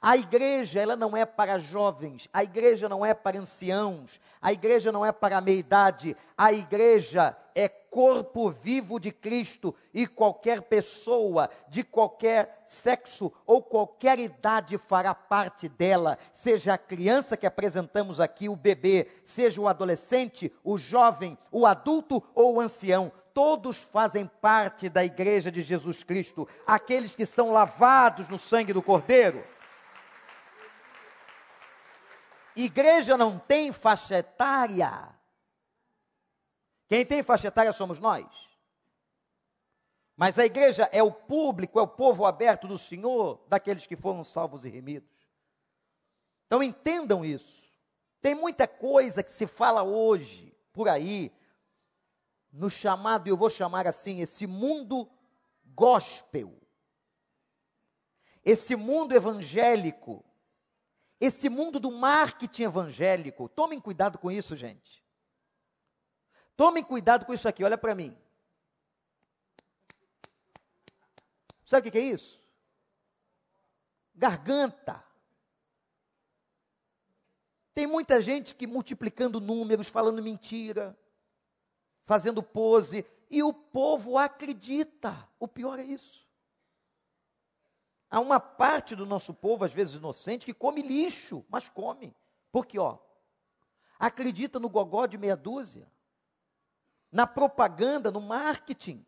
A 0.00 0.16
igreja, 0.16 0.80
ela 0.80 0.96
não 0.96 1.16
é 1.16 1.24
para 1.24 1.58
jovens, 1.58 2.28
a 2.32 2.44
igreja 2.44 2.88
não 2.88 3.04
é 3.04 3.14
para 3.14 3.38
anciãos, 3.38 4.20
a 4.40 4.52
igreja 4.52 4.92
não 4.92 5.04
é 5.04 5.10
para 5.10 5.40
meia-idade, 5.40 6.16
a 6.36 6.52
igreja 6.52 7.36
é 7.54 7.68
corpo 7.68 8.50
vivo 8.50 9.00
de 9.00 9.10
Cristo 9.10 9.74
e 9.94 10.06
qualquer 10.06 10.60
pessoa 10.62 11.48
de 11.68 11.82
qualquer 11.82 12.62
sexo 12.66 13.32
ou 13.46 13.62
qualquer 13.62 14.18
idade 14.18 14.76
fará 14.76 15.14
parte 15.14 15.66
dela, 15.66 16.18
seja 16.30 16.74
a 16.74 16.78
criança 16.78 17.36
que 17.36 17.46
apresentamos 17.46 18.20
aqui, 18.20 18.50
o 18.50 18.54
bebê, 18.54 19.08
seja 19.24 19.60
o 19.60 19.66
adolescente, 19.66 20.52
o 20.62 20.76
jovem, 20.76 21.38
o 21.50 21.64
adulto 21.64 22.22
ou 22.34 22.56
o 22.56 22.60
ancião, 22.60 23.10
todos 23.32 23.82
fazem 23.82 24.30
parte 24.40 24.88
da 24.88 25.04
igreja 25.04 25.50
de 25.50 25.62
Jesus 25.62 26.02
Cristo, 26.02 26.46
aqueles 26.66 27.14
que 27.14 27.24
são 27.24 27.52
lavados 27.52 28.28
no 28.28 28.38
sangue 28.38 28.72
do 28.72 28.82
Cordeiro. 28.82 29.44
Igreja 32.56 33.16
não 33.16 33.38
tem 33.38 33.70
faixa 33.70 34.16
etária. 34.16 35.14
Quem 36.88 37.04
tem 37.04 37.22
faixa 37.22 37.48
etária 37.48 37.72
somos 37.72 37.98
nós. 37.98 38.26
Mas 40.16 40.38
a 40.38 40.46
igreja 40.46 40.88
é 40.90 41.02
o 41.02 41.12
público, 41.12 41.78
é 41.78 41.82
o 41.82 41.88
povo 41.88 42.24
aberto 42.24 42.66
do 42.66 42.78
Senhor, 42.78 43.44
daqueles 43.48 43.86
que 43.86 43.94
foram 43.94 44.24
salvos 44.24 44.64
e 44.64 44.70
remidos. 44.70 45.10
Então 46.46 46.62
entendam 46.62 47.22
isso. 47.22 47.66
Tem 48.22 48.34
muita 48.34 48.66
coisa 48.66 49.22
que 49.22 49.30
se 49.30 49.46
fala 49.46 49.82
hoje 49.82 50.56
por 50.72 50.88
aí, 50.88 51.30
no 52.50 52.70
chamado, 52.70 53.28
eu 53.28 53.36
vou 53.36 53.50
chamar 53.50 53.86
assim, 53.86 54.22
esse 54.22 54.46
mundo 54.46 55.06
gospel, 55.74 56.58
esse 58.42 58.74
mundo 58.74 59.14
evangélico, 59.14 60.24
esse 61.20 61.48
mundo 61.48 61.80
do 61.80 61.90
marketing 61.90 62.64
evangélico. 62.64 63.48
Tomem 63.48 63.80
cuidado 63.80 64.18
com 64.18 64.30
isso, 64.30 64.54
gente. 64.54 65.04
Tomem 66.56 66.82
cuidado 66.82 67.26
com 67.26 67.34
isso 67.34 67.48
aqui, 67.48 67.64
olha 67.64 67.78
para 67.78 67.94
mim. 67.94 68.16
Sabe 71.64 71.88
o 71.88 71.92
que 71.92 71.98
é 71.98 72.02
isso? 72.02 72.42
Garganta. 74.14 75.04
Tem 77.74 77.86
muita 77.86 78.22
gente 78.22 78.54
que 78.54 78.66
multiplicando 78.66 79.40
números, 79.40 79.88
falando 79.88 80.22
mentira, 80.22 80.96
fazendo 82.04 82.42
pose, 82.42 83.04
e 83.28 83.42
o 83.42 83.52
povo 83.52 84.16
acredita. 84.16 85.28
O 85.38 85.46
pior 85.46 85.78
é 85.78 85.84
isso. 85.84 86.25
Há 88.10 88.20
uma 88.20 88.38
parte 88.38 88.94
do 88.94 89.04
nosso 89.04 89.34
povo, 89.34 89.64
às 89.64 89.72
vezes 89.72 89.94
inocente, 89.94 90.46
que 90.46 90.54
come 90.54 90.82
lixo, 90.82 91.44
mas 91.48 91.68
come. 91.68 92.14
Porque, 92.52 92.78
ó, 92.78 92.98
acredita 93.98 94.60
no 94.60 94.68
gogó 94.68 95.06
de 95.06 95.18
meia 95.18 95.36
dúzia, 95.36 95.90
na 97.10 97.26
propaganda, 97.26 98.10
no 98.10 98.20
marketing. 98.20 99.04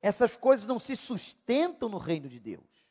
Essas 0.00 0.36
coisas 0.36 0.66
não 0.66 0.78
se 0.78 0.96
sustentam 0.96 1.88
no 1.88 1.98
reino 1.98 2.28
de 2.28 2.40
Deus. 2.40 2.90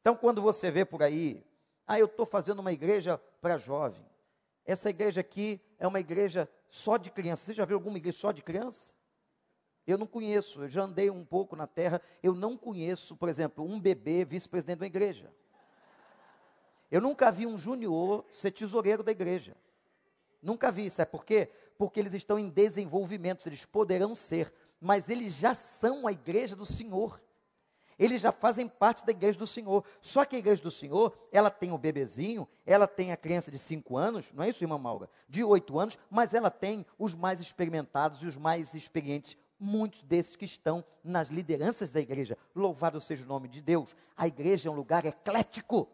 Então, 0.00 0.14
quando 0.16 0.40
você 0.40 0.70
vê 0.70 0.84
por 0.84 1.02
aí, 1.02 1.44
ah, 1.86 1.98
eu 1.98 2.06
estou 2.06 2.24
fazendo 2.24 2.60
uma 2.60 2.72
igreja 2.72 3.18
para 3.40 3.58
jovem. 3.58 4.04
Essa 4.64 4.90
igreja 4.90 5.20
aqui 5.20 5.60
é 5.78 5.86
uma 5.86 5.98
igreja 5.98 6.48
só 6.68 6.96
de 6.96 7.10
criança. 7.10 7.44
Você 7.44 7.54
já 7.54 7.64
viu 7.64 7.76
alguma 7.76 7.98
igreja 7.98 8.18
só 8.18 8.30
de 8.30 8.42
criança? 8.42 8.94
Eu 9.90 9.98
não 9.98 10.06
conheço, 10.06 10.62
eu 10.62 10.68
já 10.68 10.82
andei 10.82 11.10
um 11.10 11.24
pouco 11.24 11.56
na 11.56 11.66
terra, 11.66 12.00
eu 12.22 12.34
não 12.34 12.56
conheço, 12.56 13.16
por 13.16 13.28
exemplo, 13.28 13.64
um 13.64 13.80
bebê 13.80 14.24
vice-presidente 14.24 14.78
de 14.78 14.84
uma 14.84 14.86
igreja. 14.86 15.32
Eu 16.90 17.00
nunca 17.00 17.30
vi 17.30 17.46
um 17.46 17.56
junior 17.56 18.24
ser 18.30 18.50
tesoureiro 18.50 19.02
da 19.02 19.12
igreja. 19.12 19.56
Nunca 20.42 20.70
vi, 20.70 20.90
sabe 20.90 21.10
por 21.10 21.24
quê? 21.24 21.50
Porque 21.78 22.00
eles 22.00 22.14
estão 22.14 22.38
em 22.38 22.48
desenvolvimento, 22.48 23.46
eles 23.46 23.64
poderão 23.64 24.14
ser 24.14 24.52
mas 24.80 25.08
eles 25.10 25.34
já 25.34 25.54
são 25.54 26.06
a 26.06 26.12
igreja 26.12 26.56
do 26.56 26.64
Senhor. 26.64 27.20
Eles 27.98 28.22
já 28.22 28.32
fazem 28.32 28.66
parte 28.66 29.04
da 29.04 29.12
igreja 29.12 29.38
do 29.38 29.46
Senhor. 29.46 29.84
Só 30.00 30.24
que 30.24 30.34
a 30.34 30.38
igreja 30.38 30.62
do 30.62 30.70
Senhor, 30.70 31.14
ela 31.30 31.50
tem 31.50 31.70
o 31.70 31.76
bebezinho, 31.76 32.48
ela 32.64 32.86
tem 32.86 33.12
a 33.12 33.16
criança 33.16 33.50
de 33.50 33.58
5 33.58 33.94
anos, 33.98 34.32
não 34.32 34.42
é 34.42 34.48
isso, 34.48 34.64
irmã 34.64 34.78
Maura? 34.78 35.10
De 35.28 35.44
8 35.44 35.78
anos, 35.78 35.98
mas 36.08 36.32
ela 36.32 36.50
tem 36.50 36.86
os 36.98 37.14
mais 37.14 37.40
experimentados 37.40 38.22
e 38.22 38.26
os 38.26 38.38
mais 38.38 38.72
experientes, 38.72 39.36
muitos 39.60 40.02
desses 40.02 40.34
que 40.34 40.44
estão 40.44 40.84
nas 41.04 41.28
lideranças 41.28 41.90
da 41.90 42.00
igreja. 42.00 42.36
Louvado 42.54 43.00
seja 43.00 43.24
o 43.24 43.28
nome 43.28 43.46
de 43.46 43.60
Deus. 43.60 43.94
A 44.16 44.26
igreja 44.26 44.68
é 44.68 44.72
um 44.72 44.74
lugar 44.74 45.04
eclético. 45.04 45.88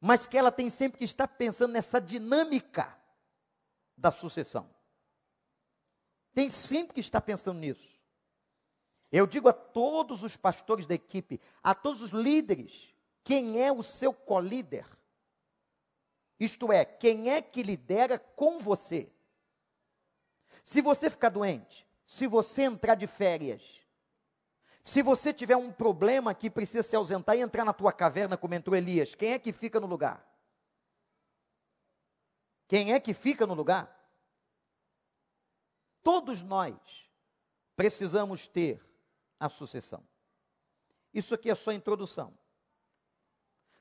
Mas 0.00 0.26
que 0.26 0.36
ela 0.36 0.50
tem 0.50 0.70
sempre 0.70 0.98
que 0.98 1.04
estar 1.04 1.28
pensando 1.28 1.72
nessa 1.72 2.00
dinâmica 2.00 2.98
da 3.96 4.10
sucessão. 4.10 4.68
Tem 6.34 6.48
sempre 6.48 6.94
que 6.94 7.00
estar 7.00 7.20
pensando 7.20 7.60
nisso. 7.60 8.00
Eu 9.12 9.26
digo 9.26 9.48
a 9.48 9.52
todos 9.52 10.22
os 10.22 10.36
pastores 10.36 10.86
da 10.86 10.94
equipe, 10.94 11.38
a 11.62 11.74
todos 11.74 12.00
os 12.00 12.10
líderes, 12.10 12.94
quem 13.22 13.60
é 13.62 13.70
o 13.70 13.82
seu 13.82 14.12
colíder? 14.14 14.86
Isto 16.40 16.72
é, 16.72 16.84
quem 16.84 17.30
é 17.30 17.42
que 17.42 17.62
lidera 17.62 18.18
com 18.18 18.58
você? 18.58 19.12
Se 20.62 20.80
você 20.80 21.10
ficar 21.10 21.28
doente, 21.28 21.86
se 22.04 22.26
você 22.26 22.62
entrar 22.62 22.94
de 22.94 23.06
férias, 23.06 23.82
se 24.84 25.02
você 25.02 25.32
tiver 25.32 25.56
um 25.56 25.72
problema 25.72 26.34
que 26.34 26.50
precisa 26.50 26.82
se 26.82 26.96
ausentar 26.96 27.36
e 27.36 27.40
entrar 27.40 27.64
na 27.64 27.72
tua 27.72 27.92
caverna, 27.92 28.36
como 28.36 28.54
entrou 28.54 28.76
Elias, 28.76 29.14
quem 29.14 29.32
é 29.32 29.38
que 29.38 29.52
fica 29.52 29.78
no 29.78 29.86
lugar? 29.86 30.28
Quem 32.66 32.92
é 32.92 32.98
que 32.98 33.14
fica 33.14 33.46
no 33.46 33.54
lugar? 33.54 33.98
Todos 36.02 36.42
nós 36.42 37.08
precisamos 37.76 38.48
ter 38.48 38.84
a 39.38 39.48
sucessão. 39.48 40.02
Isso 41.14 41.34
aqui 41.34 41.50
é 41.50 41.54
só 41.54 41.70
introdução. 41.72 42.36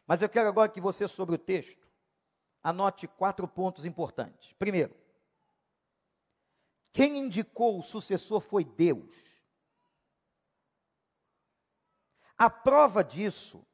Mas 0.05 0.21
eu 0.21 0.29
quero 0.29 0.49
agora 0.49 0.69
que 0.69 0.81
você, 0.81 1.07
sobre 1.07 1.35
o 1.35 1.37
texto, 1.37 1.87
anote 2.61 3.07
quatro 3.07 3.47
pontos 3.47 3.85
importantes. 3.85 4.53
Primeiro, 4.53 4.93
quem 6.93 7.19
indicou 7.19 7.79
o 7.79 7.83
sucessor 7.83 8.41
foi 8.41 8.65
Deus. 8.65 9.41
A 12.37 12.49
prova 12.49 13.03
disso 13.03 13.65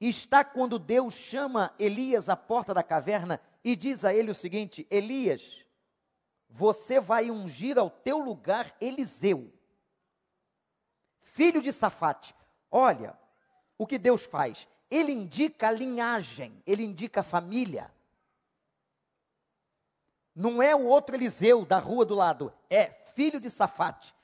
está 0.00 0.44
quando 0.44 0.78
Deus 0.78 1.14
chama 1.14 1.74
Elias 1.78 2.28
à 2.28 2.36
porta 2.36 2.74
da 2.74 2.82
caverna 2.82 3.40
e 3.62 3.76
diz 3.76 4.04
a 4.04 4.12
ele 4.12 4.30
o 4.30 4.34
seguinte: 4.34 4.86
Elias, 4.90 5.64
você 6.48 7.00
vai 7.00 7.30
ungir 7.30 7.78
ao 7.78 7.88
teu 7.88 8.18
lugar 8.18 8.76
Eliseu, 8.80 9.52
filho 11.22 11.62
de 11.62 11.72
Safate. 11.72 12.34
Olha 12.70 13.16
o 13.78 13.86
que 13.86 13.98
Deus 13.98 14.24
faz. 14.24 14.66
Ele 14.90 15.12
indica 15.12 15.68
a 15.68 15.72
linhagem, 15.72 16.60
ele 16.66 16.82
indica 16.82 17.20
a 17.20 17.24
família. 17.24 17.93
Não 20.34 20.62
é 20.62 20.74
o 20.74 20.84
outro 20.84 21.14
Eliseu 21.14 21.64
da 21.64 21.78
rua 21.78 22.04
do 22.04 22.14
lado, 22.14 22.52
é 22.68 22.86
filho 23.14 23.40
de 23.40 23.48
Safate. 23.48 24.14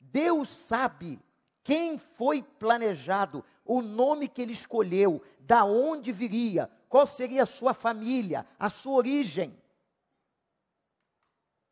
Deus 0.00 0.48
sabe 0.48 1.20
quem 1.62 1.98
foi 1.98 2.42
planejado, 2.42 3.44
o 3.64 3.80
nome 3.80 4.26
que 4.26 4.42
ele 4.42 4.52
escolheu, 4.52 5.22
da 5.38 5.64
onde 5.64 6.10
viria, 6.10 6.70
qual 6.88 7.06
seria 7.06 7.44
a 7.44 7.46
sua 7.46 7.72
família, 7.72 8.46
a 8.58 8.68
sua 8.68 8.94
origem. 8.94 9.56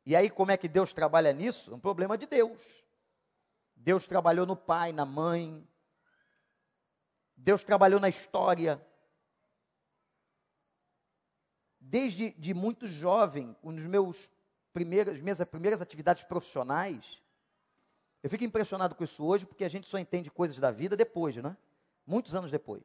E 0.06 0.14
aí, 0.14 0.30
como 0.30 0.50
é 0.50 0.56
que 0.56 0.68
Deus 0.68 0.92
trabalha 0.92 1.32
nisso? 1.32 1.74
Um 1.74 1.80
problema 1.80 2.16
de 2.16 2.26
Deus. 2.26 2.84
Deus 3.74 4.06
trabalhou 4.06 4.46
no 4.46 4.56
pai, 4.56 4.92
na 4.92 5.04
mãe. 5.04 5.66
Deus 7.36 7.62
trabalhou 7.62 8.00
na 8.00 8.08
história. 8.08 8.80
Desde 11.90 12.32
de 12.32 12.52
muito 12.52 12.86
jovem, 12.86 13.56
nos 13.62 13.86
meus 13.86 14.30
minhas 15.22 15.42
primeiras 15.44 15.80
atividades 15.80 16.22
profissionais, 16.22 17.22
eu 18.22 18.28
fico 18.28 18.44
impressionado 18.44 18.94
com 18.94 19.02
isso 19.02 19.24
hoje, 19.24 19.46
porque 19.46 19.64
a 19.64 19.70
gente 19.70 19.88
só 19.88 19.98
entende 19.98 20.30
coisas 20.30 20.58
da 20.58 20.70
vida 20.70 20.94
depois, 20.94 21.34
né? 21.36 21.56
Muitos 22.06 22.34
anos 22.34 22.50
depois. 22.50 22.84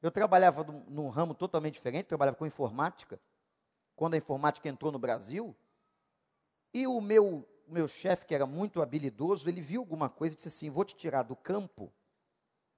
Eu 0.00 0.10
trabalhava 0.10 0.64
num, 0.64 0.84
num 0.88 1.08
ramo 1.10 1.34
totalmente 1.34 1.74
diferente, 1.74 2.06
trabalhava 2.06 2.36
com 2.36 2.46
informática 2.46 3.20
quando 3.94 4.14
a 4.14 4.16
informática 4.16 4.66
entrou 4.66 4.90
no 4.90 4.98
Brasil, 4.98 5.54
e 6.72 6.86
o 6.86 6.98
meu, 6.98 7.46
meu 7.66 7.86
chefe, 7.86 8.24
que 8.24 8.34
era 8.34 8.46
muito 8.46 8.80
habilidoso, 8.80 9.46
ele 9.48 9.60
viu 9.60 9.82
alguma 9.82 10.08
coisa 10.08 10.32
e 10.32 10.36
disse 10.36 10.48
assim: 10.48 10.70
Vou 10.70 10.84
te 10.84 10.96
tirar 10.96 11.24
do 11.24 11.36
campo, 11.36 11.92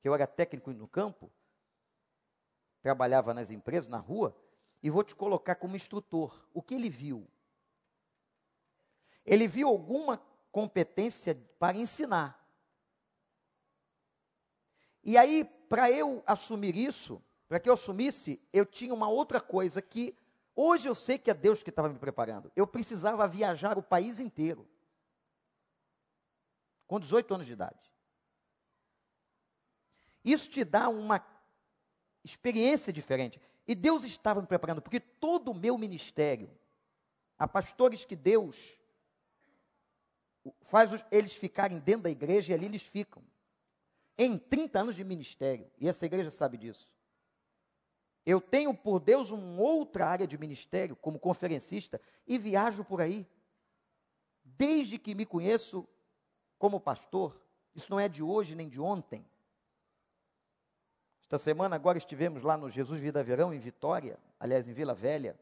que 0.03 0.09
eu 0.09 0.15
era 0.15 0.27
técnico 0.27 0.73
no 0.73 0.89
campo, 0.89 1.31
trabalhava 2.81 3.35
nas 3.35 3.51
empresas, 3.51 3.89
na 3.89 3.99
rua, 3.99 4.37
e 4.83 4.91
vou 4.91 5.05
te 5.05 5.15
colocar 5.15 5.55
como 5.55 5.77
instrutor. 5.77 6.49
O 6.55 6.63
que 6.63 6.75
ele 6.75 6.89
viu? 6.89 7.27
Ele 9.25 9.47
viu 9.47 9.69
alguma 9.69 10.21
competência 10.51 11.35
para 11.59 11.77
ensinar. 11.77 12.39
E 15.05 15.17
aí, 15.17 15.45
para 15.69 15.91
eu 15.91 16.23
assumir 16.27 16.77
isso, 16.77 17.23
para 17.49 17.61
que 17.61 17.69
eu 17.69 17.75
assumisse, 17.75 18.41
eu 18.53 18.67
tinha 18.67 18.95
uma 18.95 19.09
outra 19.09 19.41
coisa 19.41 19.81
que 19.81 20.17
Hoje 20.63 20.87
eu 20.87 20.95
sei 20.95 21.19
que 21.19 21.31
é 21.31 21.35
Deus 21.35 21.63
que 21.63 21.71
estava 21.71 21.89
me 21.89 21.99
preparando. 21.99 22.53
Eu 22.55 22.67
precisava 22.67 23.27
viajar 23.27 23.79
o 23.79 23.83
país 23.83 24.21
inteiro. 24.21 24.69
Com 26.87 27.01
18 27.01 27.33
anos 27.35 27.47
de 27.47 27.55
idade. 27.55 27.91
Isso 30.23 30.51
te 30.51 30.63
dá 30.63 30.91
uma 30.91 31.19
experiência 32.25 32.93
diferente. 32.93 33.41
E 33.67 33.75
Deus 33.75 34.05
estava 34.05 34.41
me 34.41 34.47
preparando, 34.47 34.83
porque 34.83 35.01
todo 35.01 35.51
o 35.51 35.55
meu 35.55 35.79
ministério, 35.79 36.51
há 37.39 37.47
pastores 37.47 38.05
que 38.05 38.17
Deus 38.17 38.79
faz 40.63 41.05
eles 41.11 41.35
ficarem 41.35 41.79
dentro 41.81 42.03
da 42.03 42.11
igreja 42.11 42.53
e 42.53 42.55
ali 42.55 42.67
eles 42.67 42.83
ficam. 42.83 43.23
Em 44.17 44.37
30 44.37 44.81
anos 44.81 44.97
de 44.97 45.05
ministério, 45.05 45.71
e 45.79 45.89
essa 45.89 46.05
igreja 46.05 46.31
sabe 46.31 46.59
disso. 46.59 46.93
Eu 48.25 48.41
tenho 48.41 48.75
por 48.75 49.01
Deus 49.01 49.31
uma 49.31 49.63
outra 49.63 50.07
área 50.07 50.27
de 50.27 50.37
ministério, 50.37 50.95
como 50.95 51.19
conferencista, 51.19 52.01
e 52.27 52.39
viajo 52.39 52.85
por 52.85 53.01
aí. 53.01 53.27
Desde 54.45 54.99
que 54.99 55.15
me 55.15 55.25
conheço 55.25 55.89
como 56.59 56.81
pastor, 56.81 57.41
isso 57.75 57.91
não 57.91 57.99
é 57.99 58.09
de 58.09 58.23
hoje 58.23 58.55
nem 58.55 58.69
de 58.69 58.81
ontem. 58.81 59.25
Esta 61.31 61.39
semana 61.39 61.77
agora 61.77 61.97
estivemos 61.97 62.43
lá 62.43 62.57
no 62.57 62.69
Jesus 62.69 63.01
Vida 63.01 63.23
Verão, 63.23 63.55
em 63.55 63.59
Vitória, 63.61 64.19
aliás, 64.41 64.69
em 64.69 64.73
Vila 64.73 64.93
Velha. 64.93 65.39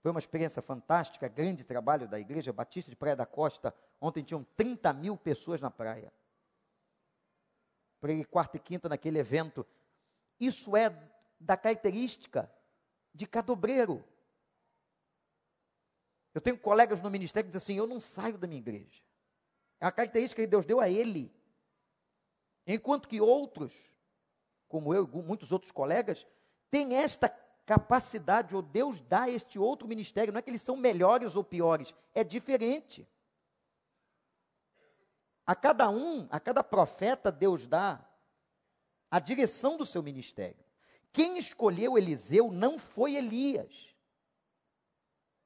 Foi 0.00 0.12
uma 0.12 0.20
experiência 0.20 0.62
fantástica, 0.62 1.26
grande 1.26 1.64
trabalho 1.64 2.06
da 2.06 2.20
Igreja 2.20 2.52
Batista 2.52 2.88
de 2.88 2.96
Praia 2.96 3.16
da 3.16 3.26
Costa. 3.26 3.74
Ontem 4.00 4.22
tinham 4.22 4.44
30 4.56 4.92
mil 4.92 5.16
pessoas 5.16 5.60
na 5.60 5.72
praia. 5.72 6.12
Preguei 8.00 8.24
quarta 8.24 8.58
e 8.58 8.60
quinta 8.60 8.88
naquele 8.88 9.18
evento. 9.18 9.66
Isso 10.38 10.76
é 10.76 10.96
da 11.40 11.56
característica 11.56 12.48
de 13.12 13.26
cada 13.26 13.52
obreiro. 13.52 14.04
Eu 16.32 16.40
tenho 16.40 16.56
colegas 16.56 17.02
no 17.02 17.10
ministério 17.10 17.50
que 17.50 17.56
dizem 17.56 17.74
assim: 17.74 17.80
eu 17.80 17.88
não 17.88 17.98
saio 17.98 18.38
da 18.38 18.46
minha 18.46 18.60
igreja. 18.60 19.02
É 19.80 19.86
a 19.86 19.90
característica 19.90 20.40
que 20.40 20.46
Deus 20.46 20.64
deu 20.64 20.78
a 20.78 20.88
ele. 20.88 21.34
Enquanto 22.68 23.08
que 23.08 23.20
outros, 23.20 23.92
como 24.70 24.94
eu 24.94 25.04
e 25.04 25.22
muitos 25.22 25.50
outros 25.50 25.72
colegas, 25.72 26.26
têm 26.70 26.94
esta 26.94 27.28
capacidade, 27.66 28.54
ou 28.54 28.62
Deus 28.62 29.00
dá 29.00 29.28
este 29.28 29.58
outro 29.58 29.86
ministério. 29.86 30.32
Não 30.32 30.38
é 30.38 30.42
que 30.42 30.48
eles 30.48 30.62
são 30.62 30.76
melhores 30.76 31.36
ou 31.36 31.44
piores, 31.44 31.94
é 32.14 32.24
diferente. 32.24 33.06
A 35.44 35.56
cada 35.56 35.90
um, 35.90 36.28
a 36.30 36.38
cada 36.38 36.62
profeta, 36.62 37.32
Deus 37.32 37.66
dá 37.66 38.08
a 39.10 39.18
direção 39.18 39.76
do 39.76 39.84
seu 39.84 40.02
ministério. 40.02 40.64
Quem 41.12 41.36
escolheu 41.36 41.98
Eliseu 41.98 42.52
não 42.52 42.78
foi 42.78 43.16
Elias. 43.16 43.92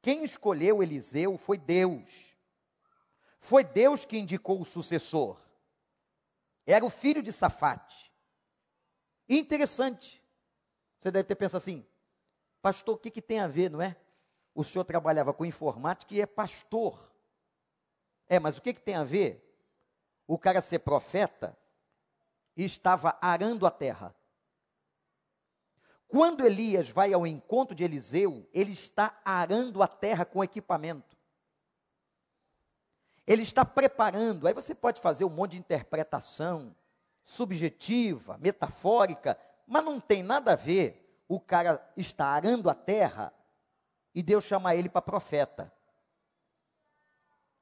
Quem 0.02 0.22
escolheu 0.22 0.82
Eliseu 0.82 1.38
foi 1.38 1.56
Deus. 1.56 2.36
Foi 3.40 3.64
Deus 3.64 4.04
que 4.04 4.18
indicou 4.18 4.60
o 4.60 4.66
sucessor. 4.66 5.40
Era 6.66 6.84
o 6.84 6.90
filho 6.90 7.22
de 7.22 7.32
Safate. 7.32 8.13
Interessante. 9.28 10.22
Você 11.00 11.10
deve 11.10 11.24
ter 11.24 11.34
pensado 11.34 11.58
assim, 11.58 11.86
pastor, 12.62 12.94
o 12.94 12.98
que, 12.98 13.10
que 13.10 13.22
tem 13.22 13.40
a 13.40 13.46
ver, 13.46 13.70
não 13.70 13.80
é? 13.80 13.96
O 14.54 14.62
senhor 14.62 14.84
trabalhava 14.84 15.34
com 15.34 15.44
informática 15.44 16.14
e 16.14 16.20
é 16.20 16.26
pastor. 16.26 17.12
É, 18.26 18.38
mas 18.38 18.56
o 18.56 18.62
que, 18.62 18.72
que 18.72 18.80
tem 18.80 18.94
a 18.94 19.04
ver 19.04 19.40
o 20.26 20.38
cara 20.38 20.60
ser 20.60 20.78
profeta 20.78 21.56
e 22.56 22.64
estava 22.64 23.18
arando 23.20 23.66
a 23.66 23.70
terra? 23.70 24.14
Quando 26.06 26.46
Elias 26.46 26.88
vai 26.88 27.12
ao 27.12 27.26
encontro 27.26 27.74
de 27.74 27.82
Eliseu, 27.82 28.48
ele 28.52 28.72
está 28.72 29.20
arando 29.24 29.82
a 29.82 29.88
terra 29.88 30.24
com 30.24 30.44
equipamento. 30.44 31.16
Ele 33.26 33.42
está 33.42 33.64
preparando. 33.64 34.46
Aí 34.46 34.54
você 34.54 34.74
pode 34.74 35.00
fazer 35.00 35.24
um 35.24 35.30
monte 35.30 35.52
de 35.52 35.58
interpretação 35.58 36.74
subjetiva, 37.24 38.38
metafórica, 38.38 39.38
mas 39.66 39.84
não 39.84 39.98
tem 39.98 40.22
nada 40.22 40.52
a 40.52 40.56
ver. 40.56 41.24
O 41.26 41.40
cara 41.40 41.82
está 41.96 42.26
arando 42.26 42.68
a 42.68 42.74
terra 42.74 43.32
e 44.14 44.22
Deus 44.22 44.44
chama 44.44 44.74
ele 44.74 44.88
para 44.88 45.02
profeta. 45.02 45.72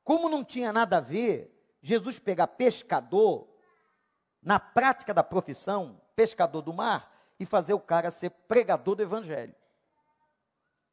Como 0.02 0.28
não 0.28 0.44
tinha 0.44 0.72
nada 0.72 0.98
a 0.98 1.00
ver 1.00 1.48
Jesus 1.80 2.18
pegar 2.18 2.48
pescador 2.48 3.48
na 4.42 4.58
prática 4.58 5.14
da 5.14 5.22
profissão, 5.22 6.00
pescador 6.16 6.62
do 6.62 6.74
mar, 6.74 7.10
e 7.38 7.46
fazer 7.46 7.74
o 7.74 7.80
cara 7.80 8.10
ser 8.10 8.30
pregador 8.30 8.96
do 8.96 9.02
evangelho. 9.02 9.54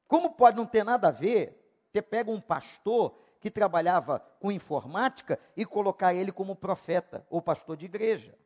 Como 0.07 0.31
pode 0.33 0.57
não 0.57 0.65
ter 0.65 0.83
nada 0.83 1.09
a 1.09 1.11
ver 1.11 1.55
ter 1.91 2.01
pego 2.03 2.31
um 2.31 2.41
pastor 2.41 3.19
que 3.39 3.49
trabalhava 3.49 4.19
com 4.39 4.51
informática 4.51 5.39
e 5.55 5.65
colocar 5.65 6.13
ele 6.13 6.31
como 6.31 6.55
profeta 6.55 7.25
ou 7.29 7.41
pastor 7.41 7.77
de 7.77 7.85
igreja? 7.85 8.37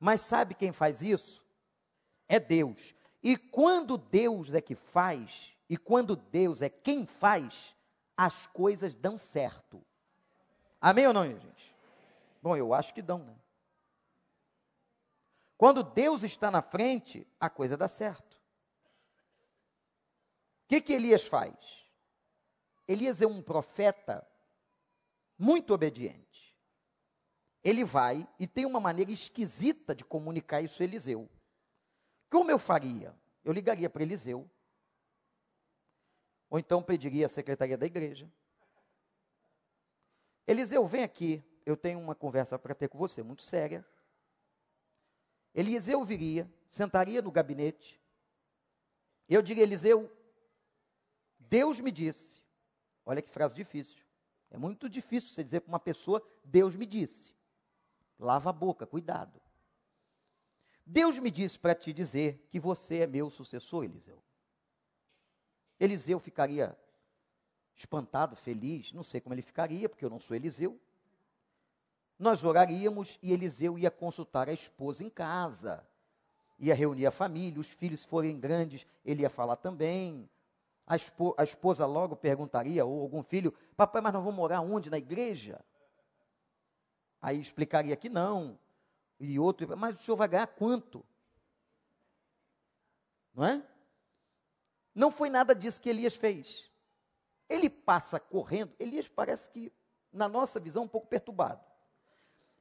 Mas 0.00 0.22
sabe 0.22 0.54
quem 0.54 0.72
faz 0.72 1.02
isso? 1.02 1.44
É 2.26 2.40
Deus. 2.40 2.94
E 3.22 3.36
quando 3.36 3.98
Deus 3.98 4.54
é 4.54 4.60
que 4.62 4.74
faz, 4.74 5.54
e 5.68 5.76
quando 5.76 6.16
Deus 6.16 6.62
é 6.62 6.70
quem 6.70 7.06
faz, 7.06 7.76
as 8.16 8.46
coisas 8.46 8.94
dão 8.94 9.18
certo. 9.18 9.84
Amém 10.80 11.06
ou 11.06 11.12
não, 11.12 11.24
gente? 11.24 11.76
Bom, 12.42 12.56
eu 12.56 12.72
acho 12.72 12.94
que 12.94 13.02
dão, 13.02 13.18
né? 13.18 13.36
Quando 15.58 15.82
Deus 15.82 16.22
está 16.22 16.50
na 16.50 16.62
frente, 16.62 17.26
a 17.38 17.50
coisa 17.50 17.76
dá 17.76 17.86
certo. 17.86 18.36
O 20.64 20.68
que, 20.68 20.80
que 20.80 20.94
Elias 20.94 21.26
faz? 21.26 21.84
Elias 22.88 23.20
é 23.20 23.26
um 23.26 23.42
profeta 23.42 24.26
muito 25.38 25.74
obediente. 25.74 26.49
Ele 27.62 27.84
vai 27.84 28.26
e 28.38 28.46
tem 28.46 28.64
uma 28.64 28.80
maneira 28.80 29.12
esquisita 29.12 29.94
de 29.94 30.04
comunicar 30.04 30.62
isso 30.62 30.82
a 30.82 30.84
Eliseu. 30.84 31.28
Como 32.30 32.50
eu 32.50 32.58
faria? 32.58 33.14
Eu 33.44 33.52
ligaria 33.52 33.90
para 33.90 34.02
Eliseu. 34.02 34.48
Ou 36.48 36.58
então 36.58 36.82
pediria 36.82 37.26
a 37.26 37.28
secretaria 37.28 37.76
da 37.76 37.86
igreja. 37.86 38.30
Eliseu, 40.46 40.86
vem 40.86 41.02
aqui. 41.02 41.44
Eu 41.64 41.76
tenho 41.76 42.00
uma 42.00 42.14
conversa 42.14 42.58
para 42.58 42.74
ter 42.74 42.88
com 42.88 42.98
você, 42.98 43.22
muito 43.22 43.42
séria. 43.42 43.86
Eliseu 45.54 46.04
viria, 46.04 46.50
sentaria 46.68 47.20
no 47.20 47.30
gabinete. 47.30 48.00
Eu 49.28 49.42
diria, 49.42 49.62
Eliseu, 49.62 50.10
Deus 51.38 51.78
me 51.78 51.92
disse. 51.92 52.40
Olha 53.04 53.22
que 53.22 53.30
frase 53.30 53.54
difícil. 53.54 54.02
É 54.50 54.56
muito 54.56 54.88
difícil 54.88 55.34
você 55.34 55.44
dizer 55.44 55.60
para 55.60 55.68
uma 55.68 55.78
pessoa, 55.78 56.24
Deus 56.44 56.74
me 56.74 56.86
disse. 56.86 57.32
Lava 58.20 58.50
a 58.50 58.52
boca, 58.52 58.86
cuidado. 58.86 59.40
Deus 60.86 61.18
me 61.18 61.30
disse 61.30 61.58
para 61.58 61.74
te 61.74 61.92
dizer 61.92 62.46
que 62.48 62.60
você 62.60 63.00
é 63.00 63.06
meu 63.06 63.30
sucessor, 63.30 63.84
Eliseu. 63.84 64.22
Eliseu 65.78 66.20
ficaria 66.20 66.78
espantado, 67.74 68.36
feliz, 68.36 68.92
não 68.92 69.02
sei 69.02 69.20
como 69.20 69.34
ele 69.34 69.42
ficaria, 69.42 69.88
porque 69.88 70.04
eu 70.04 70.10
não 70.10 70.20
sou 70.20 70.36
Eliseu 70.36 70.78
nós 72.20 72.44
oraríamos 72.44 73.18
e 73.22 73.32
Eliseu 73.32 73.78
ia 73.78 73.90
consultar 73.90 74.46
a 74.46 74.52
esposa 74.52 75.02
em 75.02 75.08
casa, 75.08 75.82
ia 76.58 76.74
reunir 76.74 77.06
a 77.06 77.10
família, 77.10 77.58
os 77.58 77.72
filhos 77.72 78.04
forem 78.04 78.38
grandes, 78.38 78.86
ele 79.02 79.22
ia 79.22 79.30
falar 79.30 79.56
também. 79.56 80.28
A, 80.86 80.96
espo, 80.96 81.34
a 81.38 81.44
esposa 81.44 81.86
logo 81.86 82.14
perguntaria, 82.14 82.84
ou 82.84 83.00
algum 83.00 83.22
filho, 83.22 83.54
papai, 83.74 84.02
mas 84.02 84.12
nós 84.12 84.22
vamos 84.22 84.36
morar 84.36 84.60
onde? 84.60 84.90
Na 84.90 84.98
igreja? 84.98 85.64
Aí 87.20 87.40
explicaria 87.40 87.96
que 87.96 88.08
não. 88.08 88.58
E 89.18 89.38
outro, 89.38 89.76
mas 89.76 89.96
o 89.96 90.02
senhor 90.02 90.16
vai 90.16 90.28
ganhar 90.28 90.46
quanto? 90.46 91.04
Não 93.34 93.44
é? 93.44 93.62
Não 94.94 95.10
foi 95.10 95.28
nada 95.30 95.54
disso 95.54 95.80
que 95.80 95.88
Elias 95.88 96.16
fez. 96.16 96.70
Ele 97.48 97.68
passa 97.68 98.18
correndo, 98.18 98.72
Elias 98.78 99.08
parece 99.08 99.50
que, 99.50 99.72
na 100.12 100.28
nossa 100.28 100.58
visão, 100.58 100.84
um 100.84 100.88
pouco 100.88 101.06
perturbado 101.06 101.70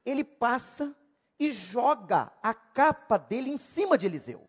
ele 0.06 0.24
passa 0.24 0.96
e 1.38 1.52
joga 1.52 2.32
a 2.42 2.54
capa 2.54 3.18
dele 3.18 3.52
em 3.52 3.58
cima 3.58 3.98
de 3.98 4.06
Eliseu. 4.06 4.48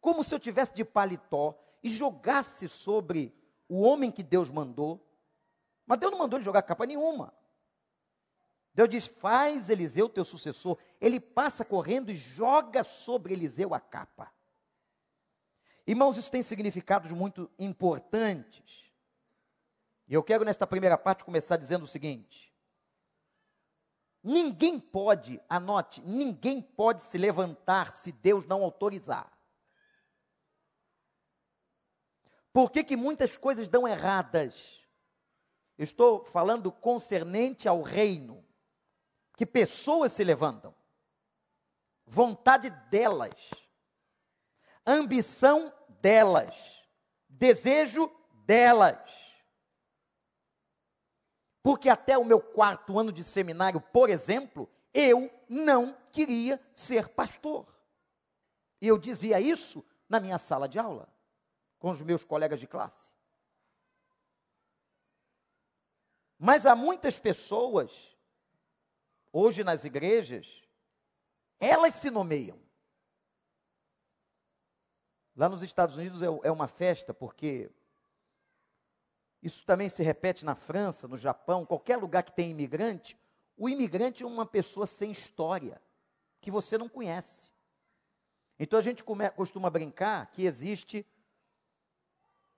Como 0.00 0.24
se 0.24 0.34
eu 0.34 0.38
tivesse 0.38 0.74
de 0.74 0.84
paletó 0.84 1.58
e 1.82 1.88
jogasse 1.88 2.68
sobre 2.68 3.34
o 3.68 3.80
homem 3.80 4.10
que 4.10 4.22
Deus 4.22 4.50
mandou. 4.50 5.04
Mas 5.86 5.98
Deus 5.98 6.10
não 6.10 6.18
mandou 6.18 6.38
ele 6.38 6.44
jogar 6.44 6.62
capa 6.62 6.86
nenhuma. 6.86 7.32
Deus 8.78 8.88
diz: 8.88 9.06
Faz 9.08 9.68
Eliseu 9.68 10.08
teu 10.08 10.24
sucessor. 10.24 10.78
Ele 11.00 11.18
passa 11.18 11.64
correndo 11.64 12.12
e 12.12 12.16
joga 12.16 12.84
sobre 12.84 13.32
Eliseu 13.32 13.74
a 13.74 13.80
capa. 13.80 14.32
Irmãos, 15.84 16.16
isso 16.16 16.30
tem 16.30 16.44
significados 16.44 17.10
muito 17.10 17.50
importantes. 17.58 18.92
E 20.06 20.14
eu 20.14 20.22
quero, 20.22 20.44
nesta 20.44 20.64
primeira 20.64 20.96
parte, 20.96 21.24
começar 21.24 21.56
dizendo 21.56 21.82
o 21.82 21.88
seguinte: 21.88 22.54
Ninguém 24.22 24.78
pode, 24.78 25.42
anote, 25.48 26.00
ninguém 26.02 26.62
pode 26.62 27.00
se 27.00 27.18
levantar 27.18 27.92
se 27.92 28.12
Deus 28.12 28.44
não 28.44 28.62
autorizar. 28.62 29.36
Por 32.52 32.70
que, 32.70 32.84
que 32.84 32.96
muitas 32.96 33.36
coisas 33.36 33.68
dão 33.68 33.88
erradas? 33.88 34.86
Estou 35.76 36.24
falando 36.24 36.70
concernente 36.70 37.66
ao 37.66 37.82
reino. 37.82 38.46
Que 39.38 39.46
pessoas 39.46 40.12
se 40.12 40.24
levantam. 40.24 40.74
Vontade 42.04 42.70
delas. 42.90 43.50
Ambição 44.84 45.72
delas. 46.00 46.84
Desejo 47.28 48.10
delas. 48.44 49.28
Porque 51.62 51.88
até 51.88 52.18
o 52.18 52.24
meu 52.24 52.40
quarto 52.40 52.98
ano 52.98 53.12
de 53.12 53.22
seminário, 53.22 53.80
por 53.80 54.10
exemplo, 54.10 54.68
eu 54.92 55.30
não 55.48 55.96
queria 56.10 56.60
ser 56.74 57.08
pastor. 57.08 57.72
E 58.80 58.88
eu 58.88 58.98
dizia 58.98 59.40
isso 59.40 59.84
na 60.08 60.18
minha 60.18 60.38
sala 60.38 60.68
de 60.68 60.80
aula, 60.80 61.08
com 61.78 61.90
os 61.90 62.02
meus 62.02 62.24
colegas 62.24 62.58
de 62.58 62.66
classe. 62.66 63.12
Mas 66.36 66.66
há 66.66 66.74
muitas 66.74 67.20
pessoas, 67.20 68.17
hoje 69.32 69.64
nas 69.64 69.84
igrejas, 69.84 70.62
elas 71.60 71.94
se 71.94 72.10
nomeiam. 72.10 72.58
Lá 75.36 75.48
nos 75.48 75.62
Estados 75.62 75.96
Unidos 75.96 76.20
é, 76.22 76.26
é 76.26 76.50
uma 76.50 76.66
festa, 76.66 77.14
porque 77.14 77.70
isso 79.42 79.64
também 79.64 79.88
se 79.88 80.02
repete 80.02 80.44
na 80.44 80.54
França, 80.54 81.06
no 81.06 81.16
Japão, 81.16 81.64
qualquer 81.64 81.96
lugar 81.96 82.22
que 82.22 82.32
tem 82.32 82.50
imigrante. 82.50 83.16
O 83.56 83.68
imigrante 83.68 84.22
é 84.22 84.26
uma 84.26 84.44
pessoa 84.44 84.86
sem 84.86 85.10
história, 85.12 85.80
que 86.40 86.50
você 86.50 86.76
não 86.76 86.88
conhece. 86.88 87.50
Então 88.58 88.78
a 88.78 88.82
gente 88.82 89.04
come, 89.04 89.30
costuma 89.30 89.70
brincar 89.70 90.30
que 90.32 90.44
existe 90.44 91.06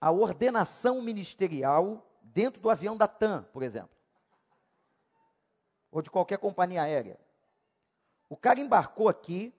a 0.01 0.11
ordenação 0.11 1.03
ministerial 1.03 2.07
dentro 2.23 2.61
do 2.61 2.71
avião 2.71 2.97
da 2.97 3.07
TAM, 3.07 3.43
por 3.53 3.63
exemplo, 3.63 4.00
ou 5.91 6.03
de 6.03 6.11
qualquer 6.11 6.39
companhia 6.39 6.83
aérea. 6.83 7.19
O 8.29 8.37
cara 8.37 8.61
embarcou 8.61 9.09
aqui, 9.09 9.53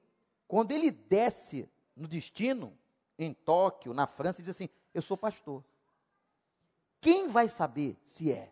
quando 0.47 0.71
ele 0.71 0.91
desce 0.91 1.69
no 1.95 2.07
destino, 2.07 2.77
em 3.17 3.33
Tóquio, 3.33 3.93
na 3.93 4.07
França, 4.07 4.41
e 4.41 4.43
diz 4.43 4.55
assim: 4.55 4.69
Eu 4.93 5.01
sou 5.01 5.17
pastor. 5.17 5.63
Quem 6.99 7.27
vai 7.27 7.49
saber 7.49 7.97
se 8.03 8.31
é? 8.31 8.51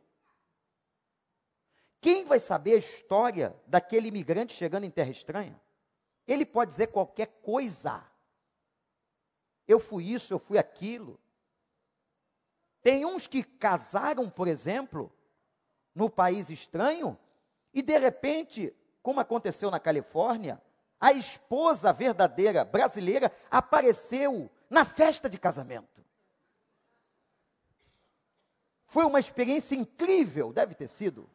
Quem 2.02 2.26
vai 2.26 2.40
saber 2.40 2.74
a 2.74 2.78
história 2.78 3.56
daquele 3.68 4.08
imigrante 4.08 4.54
chegando 4.54 4.86
em 4.86 4.92
terra 4.92 5.12
estranha? 5.12 5.60
Ele 6.28 6.46
pode 6.46 6.72
dizer 6.72 6.88
qualquer 6.88 7.28
coisa. 7.42 8.04
Eu 9.68 9.80
fui 9.80 10.06
isso, 10.12 10.34
eu 10.34 10.40
fui 10.40 10.58
aquilo. 10.58 11.20
Tem 12.82 13.06
uns 13.06 13.28
que 13.28 13.44
casaram, 13.44 14.30
por 14.30 14.48
exemplo, 14.48 15.12
no 15.94 16.10
país 16.10 16.50
estranho, 16.50 17.18
e 17.74 17.82
de 17.82 17.98
repente, 17.98 18.76
como 19.02 19.20
aconteceu 19.20 19.70
na 19.70 19.80
Califórnia, 19.80 20.62
a 21.00 21.14
esposa 21.14 21.94
verdadeira 21.94 22.66
brasileira 22.66 23.32
apareceu 23.50 24.50
na 24.70 24.84
festa 24.84 25.30
de 25.30 25.38
casamento. 25.38 26.04
Foi 28.88 29.06
uma 29.06 29.20
experiência 29.20 29.76
incrível, 29.76 30.52
deve 30.52 30.74
ter 30.74 30.88
sido. 30.88 31.30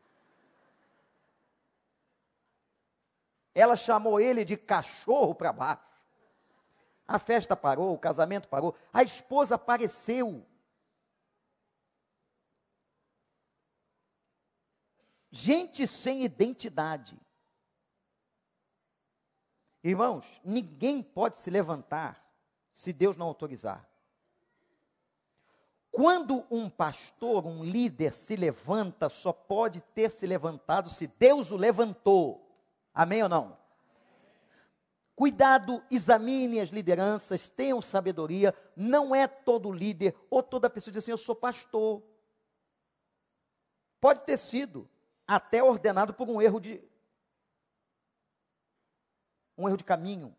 Ela 3.54 3.76
chamou 3.76 4.20
ele 4.20 4.44
de 4.44 4.56
cachorro 4.56 5.34
para 5.34 5.52
baixo. 5.52 6.04
A 7.06 7.18
festa 7.18 7.54
parou, 7.54 7.92
o 7.92 7.98
casamento 7.98 8.48
parou, 8.48 8.74
a 8.92 9.02
esposa 9.02 9.54
apareceu. 9.54 10.44
Gente 15.36 15.84
sem 15.88 16.22
identidade. 16.24 17.20
Irmãos, 19.82 20.40
ninguém 20.44 21.02
pode 21.02 21.36
se 21.36 21.50
levantar 21.50 22.24
se 22.72 22.92
Deus 22.92 23.16
não 23.16 23.26
autorizar. 23.26 23.84
Quando 25.90 26.46
um 26.48 26.70
pastor, 26.70 27.44
um 27.46 27.64
líder 27.64 28.12
se 28.12 28.36
levanta, 28.36 29.08
só 29.08 29.32
pode 29.32 29.80
ter 29.80 30.08
se 30.08 30.24
levantado 30.24 30.88
se 30.88 31.08
Deus 31.08 31.50
o 31.50 31.56
levantou. 31.56 32.56
Amém 32.94 33.20
ou 33.24 33.28
não? 33.28 33.58
Cuidado, 35.16 35.82
examine 35.90 36.60
as 36.60 36.68
lideranças, 36.68 37.48
tenham 37.48 37.82
sabedoria. 37.82 38.54
Não 38.76 39.12
é 39.12 39.26
todo 39.26 39.72
líder 39.72 40.16
ou 40.30 40.44
toda 40.44 40.70
pessoa 40.70 40.92
diz 40.92 41.02
assim: 41.02 41.10
Eu 41.10 41.18
sou 41.18 41.34
pastor. 41.34 42.04
Pode 44.00 44.20
ter 44.20 44.38
sido 44.38 44.88
até 45.26 45.62
ordenado 45.62 46.12
por 46.12 46.28
um 46.28 46.40
erro 46.40 46.60
de 46.60 46.82
um 49.56 49.68
erro 49.68 49.76
de 49.76 49.84
caminho. 49.84 50.34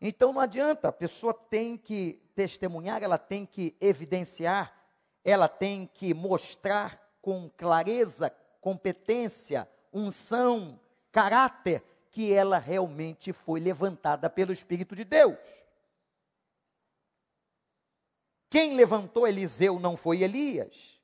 Então 0.00 0.32
não 0.32 0.40
adianta, 0.40 0.88
a 0.88 0.92
pessoa 0.92 1.32
tem 1.32 1.76
que 1.76 2.22
testemunhar, 2.34 3.02
ela 3.02 3.18
tem 3.18 3.46
que 3.46 3.76
evidenciar, 3.80 4.74
ela 5.24 5.48
tem 5.48 5.86
que 5.86 6.12
mostrar 6.12 7.00
com 7.22 7.48
clareza, 7.56 8.30
competência, 8.60 9.68
unção, 9.92 10.78
caráter, 11.10 11.82
que 12.10 12.32
ela 12.32 12.58
realmente 12.58 13.32
foi 13.32 13.60
levantada 13.60 14.28
pelo 14.28 14.52
Espírito 14.52 14.94
de 14.94 15.04
Deus. 15.04 15.38
Quem 18.50 18.76
levantou 18.76 19.26
Eliseu 19.26 19.80
não 19.80 19.96
foi 19.96 20.22
Elias. 20.22 21.00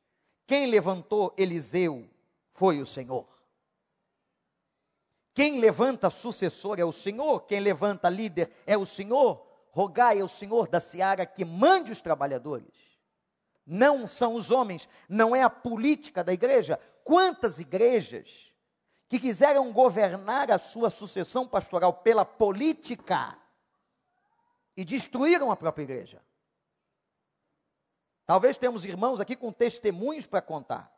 Quem 0.50 0.66
levantou 0.66 1.32
Eliseu 1.38 2.10
foi 2.54 2.80
o 2.82 2.86
Senhor. 2.86 3.24
Quem 5.32 5.60
levanta 5.60 6.10
sucessor 6.10 6.80
é 6.80 6.84
o 6.84 6.92
Senhor, 6.92 7.42
quem 7.42 7.60
levanta 7.60 8.10
líder 8.10 8.50
é 8.66 8.76
o 8.76 8.84
Senhor. 8.84 9.46
Rogai 9.70 10.20
ao 10.20 10.26
Senhor 10.26 10.66
da 10.66 10.80
seara 10.80 11.24
que 11.24 11.44
mande 11.44 11.92
os 11.92 12.00
trabalhadores. 12.00 12.74
Não 13.64 14.08
são 14.08 14.34
os 14.34 14.50
homens, 14.50 14.88
não 15.08 15.36
é 15.36 15.42
a 15.44 15.48
política 15.48 16.24
da 16.24 16.32
igreja. 16.32 16.80
Quantas 17.04 17.60
igrejas 17.60 18.52
que 19.08 19.20
quiseram 19.20 19.72
governar 19.72 20.50
a 20.50 20.58
sua 20.58 20.90
sucessão 20.90 21.46
pastoral 21.46 21.92
pela 21.92 22.24
política 22.24 23.38
e 24.76 24.84
destruíram 24.84 25.52
a 25.52 25.56
própria 25.56 25.84
igreja? 25.84 26.20
Talvez 28.30 28.56
temos 28.56 28.84
irmãos 28.84 29.20
aqui 29.20 29.34
com 29.34 29.50
testemunhos 29.50 30.24
para 30.24 30.40
contar. 30.40 30.88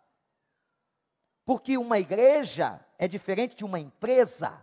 Porque 1.47 1.79
uma 1.79 1.99
igreja 1.99 2.79
é 2.99 3.09
diferente 3.09 3.57
de 3.57 3.65
uma 3.65 3.81
empresa. 3.81 4.63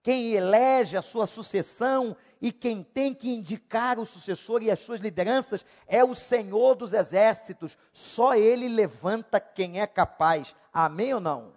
Quem 0.00 0.34
elege 0.34 0.96
a 0.96 1.02
sua 1.02 1.26
sucessão 1.26 2.16
e 2.40 2.52
quem 2.52 2.84
tem 2.84 3.12
que 3.12 3.28
indicar 3.28 3.98
o 3.98 4.06
sucessor 4.06 4.62
e 4.62 4.70
as 4.70 4.78
suas 4.78 5.00
lideranças 5.00 5.66
é 5.88 6.04
o 6.04 6.14
Senhor 6.14 6.76
dos 6.76 6.92
exércitos. 6.92 7.76
Só 7.92 8.36
ele 8.36 8.68
levanta 8.68 9.40
quem 9.40 9.80
é 9.80 9.88
capaz. 9.88 10.54
Amém 10.72 11.14
ou 11.14 11.20
não? 11.20 11.52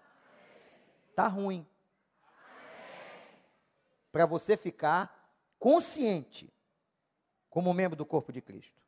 Tá 1.15 1.27
ruim. 1.27 1.67
Para 4.12 4.25
você 4.25 4.58
ficar 4.58 5.38
consciente 5.60 6.51
como 7.47 7.71
membro 7.75 7.95
do 7.95 8.08
corpo 8.08 8.34
de 8.34 8.41
Cristo. 8.41 8.84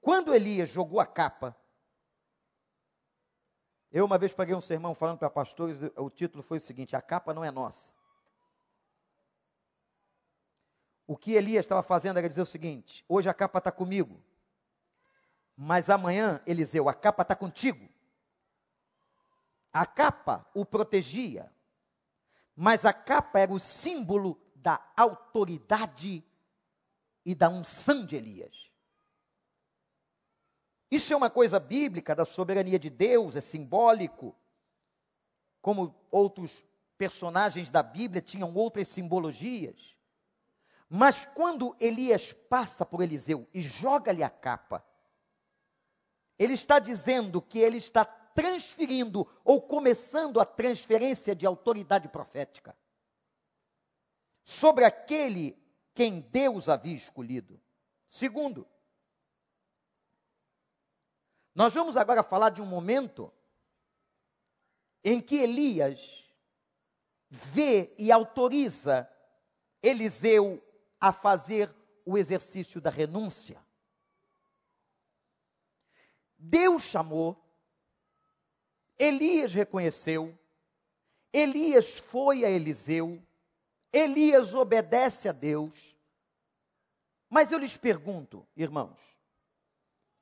Quando 0.00 0.34
Elias 0.34 0.68
jogou 0.68 1.00
a 1.00 1.06
capa 1.06 1.56
eu 3.90 4.04
uma 4.04 4.18
vez 4.18 4.32
paguei 4.32 4.54
um 4.54 4.60
sermão 4.60 4.94
falando 4.94 5.18
para 5.18 5.30
pastores, 5.30 5.78
o 5.96 6.10
título 6.10 6.42
foi 6.42 6.58
o 6.58 6.60
seguinte: 6.60 6.94
A 6.94 7.00
capa 7.00 7.32
não 7.32 7.44
é 7.44 7.50
nossa. 7.50 7.92
O 11.06 11.16
que 11.16 11.32
Elias 11.32 11.64
estava 11.64 11.82
fazendo 11.82 12.18
era 12.18 12.28
dizer 12.28 12.42
o 12.42 12.46
seguinte: 12.46 13.04
Hoje 13.08 13.30
a 13.30 13.34
capa 13.34 13.58
está 13.58 13.72
comigo, 13.72 14.22
mas 15.56 15.88
amanhã, 15.88 16.42
Eliseu, 16.46 16.88
a 16.88 16.94
capa 16.94 17.22
está 17.22 17.34
contigo. 17.34 17.88
A 19.72 19.86
capa 19.86 20.46
o 20.54 20.66
protegia, 20.66 21.50
mas 22.54 22.84
a 22.84 22.92
capa 22.92 23.38
era 23.38 23.52
o 23.52 23.60
símbolo 23.60 24.38
da 24.54 24.82
autoridade 24.96 26.24
e 27.24 27.34
da 27.34 27.48
unção 27.48 28.04
de 28.04 28.16
Elias. 28.16 28.67
Isso 30.90 31.12
é 31.12 31.16
uma 31.16 31.28
coisa 31.28 31.60
bíblica 31.60 32.14
da 32.14 32.24
soberania 32.24 32.78
de 32.78 32.88
Deus, 32.88 33.36
é 33.36 33.40
simbólico. 33.40 34.34
Como 35.60 35.94
outros 36.10 36.64
personagens 36.96 37.70
da 37.70 37.82
Bíblia 37.82 38.22
tinham 38.22 38.54
outras 38.54 38.88
simbologias. 38.88 39.96
Mas 40.88 41.26
quando 41.26 41.76
Elias 41.78 42.32
passa 42.32 42.86
por 42.86 43.02
Eliseu 43.02 43.46
e 43.52 43.60
joga-lhe 43.60 44.22
a 44.22 44.30
capa, 44.30 44.84
ele 46.38 46.54
está 46.54 46.78
dizendo 46.78 47.42
que 47.42 47.58
ele 47.58 47.76
está 47.76 48.04
transferindo 48.04 49.28
ou 49.44 49.60
começando 49.60 50.40
a 50.40 50.46
transferência 50.46 51.34
de 51.34 51.44
autoridade 51.44 52.08
profética 52.08 52.76
sobre 54.44 54.84
aquele 54.84 55.58
quem 55.92 56.20
Deus 56.20 56.68
havia 56.68 56.96
escolhido. 56.96 57.60
Segundo, 58.06 58.66
nós 61.58 61.74
vamos 61.74 61.96
agora 61.96 62.22
falar 62.22 62.50
de 62.50 62.62
um 62.62 62.66
momento 62.66 63.32
em 65.02 65.20
que 65.20 65.34
Elias 65.38 66.24
vê 67.28 67.92
e 67.98 68.12
autoriza 68.12 69.10
Eliseu 69.82 70.62
a 71.00 71.10
fazer 71.10 71.74
o 72.06 72.16
exercício 72.16 72.80
da 72.80 72.90
renúncia. 72.90 73.60
Deus 76.38 76.84
chamou, 76.84 77.36
Elias 78.96 79.52
reconheceu, 79.52 80.38
Elias 81.32 81.98
foi 81.98 82.44
a 82.44 82.48
Eliseu, 82.48 83.20
Elias 83.92 84.54
obedece 84.54 85.28
a 85.28 85.32
Deus. 85.32 85.96
Mas 87.28 87.50
eu 87.50 87.58
lhes 87.58 87.76
pergunto, 87.76 88.46
irmãos, 88.56 89.17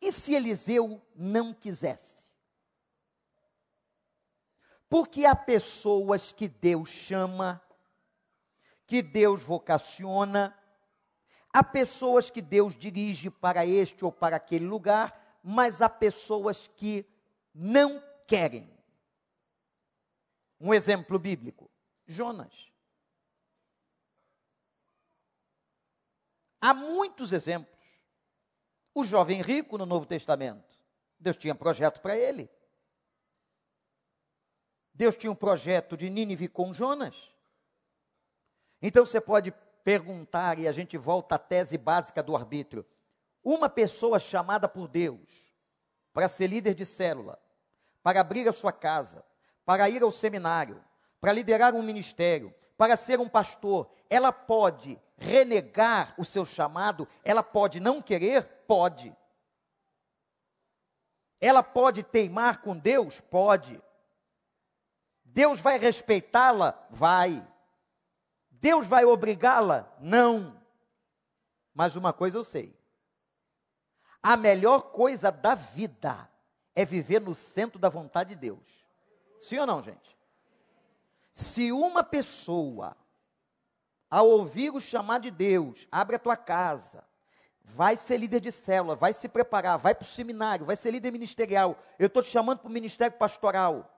e 0.01 0.13
se 0.13 0.35
Eliseu 0.35 1.05
não 1.15 1.55
quisesse? 1.55 2.27
Porque 4.89 5.25
há 5.25 5.35
pessoas 5.35 6.33
que 6.33 6.49
Deus 6.49 6.89
chama, 6.89 7.61
que 8.87 9.03
Deus 9.03 9.43
vocaciona, 9.43 10.57
há 11.53 11.65
pessoas 11.65 12.31
que 12.31 12.41
Deus 12.41 12.77
dirige 12.77 13.31
para 13.31 13.67
este 13.67 14.05
ou 14.05 14.13
para 14.13 14.37
aquele 14.37 14.67
lugar, 14.67 15.39
mas 15.43 15.81
há 15.81 15.89
pessoas 15.89 16.69
que 16.69 17.05
não 17.55 18.03
querem. 18.27 18.71
Um 20.61 20.73
exemplo 20.73 21.19
bíblico: 21.19 21.71
Jonas. 22.07 22.73
Há 26.61 26.73
muitos 26.73 27.33
exemplos. 27.33 27.76
O 28.97 29.05
jovem 29.05 29.43
rico 29.43 29.77
no 29.77 29.85
Novo 29.85 30.07
Testamento, 30.07 30.75
Deus 31.21 31.37
tinha 31.37 31.55
projeto 31.55 32.01
para 32.01 32.17
ele. 32.17 32.49
Deus 34.95 35.15
tinha 35.19 35.31
um 35.31 35.35
projeto 35.35 35.99
de 35.99 36.09
Nínive 36.09 36.49
com 36.49 36.73
Jonas. 36.73 37.31
Então 38.81 39.05
você 39.05 39.21
pode 39.21 39.53
perguntar, 39.85 40.59
e 40.59 40.67
a 40.67 40.73
gente 40.73 40.97
volta 40.97 41.35
à 41.35 41.39
tese 41.39 41.77
básica 41.77 42.23
do 42.23 42.35
arbítrio: 42.35 42.87
uma 43.45 43.69
pessoa 43.69 44.19
chamada 44.19 44.67
por 44.67 44.89
Deus 44.89 45.53
para 46.11 46.27
ser 46.27 46.47
líder 46.47 46.73
de 46.73 46.87
célula, 46.87 47.39
para 48.03 48.23
abrir 48.23 48.49
a 48.49 48.53
sua 48.55 48.73
casa, 48.73 49.23
para 49.63 49.91
ir 49.91 50.03
ao 50.03 50.11
seminário, 50.11 50.83
para 51.21 51.35
liderar 51.35 51.75
um 51.75 51.83
ministério, 51.83 52.55
para 52.79 52.97
ser 52.97 53.21
um 53.21 53.29
pastor, 53.29 53.93
ela 54.09 54.33
pode 54.33 54.99
renegar 55.17 56.15
o 56.19 56.25
seu 56.25 56.45
chamado, 56.45 57.09
ela 57.25 57.43
pode 57.43 57.81
não 57.81 58.03
querer? 58.03 58.45
Pode. 58.67 59.17
Ela 61.41 61.63
pode 61.63 62.03
teimar 62.03 62.61
com 62.61 62.77
Deus? 62.77 63.21
Pode. 63.21 63.81
Deus 65.25 65.61
vai 65.61 65.79
respeitá-la? 65.79 66.87
Vai. 66.91 67.47
Deus 68.51 68.87
vai 68.87 69.05
obrigá-la? 69.05 69.93
Não. 70.01 70.61
Mas 71.75 71.95
uma 71.95 72.13
coisa 72.13 72.39
eu 72.39 72.45
sei: 72.45 72.75
a 74.23 74.37
melhor 74.37 74.93
coisa 74.93 75.31
da 75.31 75.55
vida 75.55 76.29
é 76.75 76.85
viver 76.85 77.21
no 77.21 77.35
centro 77.35 77.79
da 77.79 77.89
vontade 77.89 78.31
de 78.31 78.41
Deus. 78.41 78.85
Sim 79.41 79.59
ou 79.59 79.67
não, 79.67 79.83
gente? 79.83 80.17
Se 81.31 81.71
uma 81.71 82.03
pessoa, 82.03 82.97
ao 84.11 84.29
ouvir 84.29 84.71
o 84.71 84.81
chamar 84.81 85.21
de 85.21 85.31
Deus, 85.31 85.87
abre 85.91 86.17
a 86.17 86.19
tua 86.19 86.37
casa, 86.37 87.05
vai 87.65 87.97
ser 87.97 88.19
líder 88.19 88.41
de 88.41 88.53
célula, 88.53 88.95
vai 88.95 89.13
se 89.13 89.29
preparar, 89.29 89.77
vai 89.77 89.95
para 89.95 90.05
o 90.05 90.09
seminário, 90.09 90.67
vai 90.67 90.77
ser 90.77 90.91
líder 90.91 91.11
ministerial, 91.11 91.77
eu 91.99 92.07
estou 92.07 92.23
te 92.23 92.29
chamando 92.29 92.61
para 92.61 92.69
o 92.69 92.73
ministério 92.73 93.17
pastoral, 93.17 93.93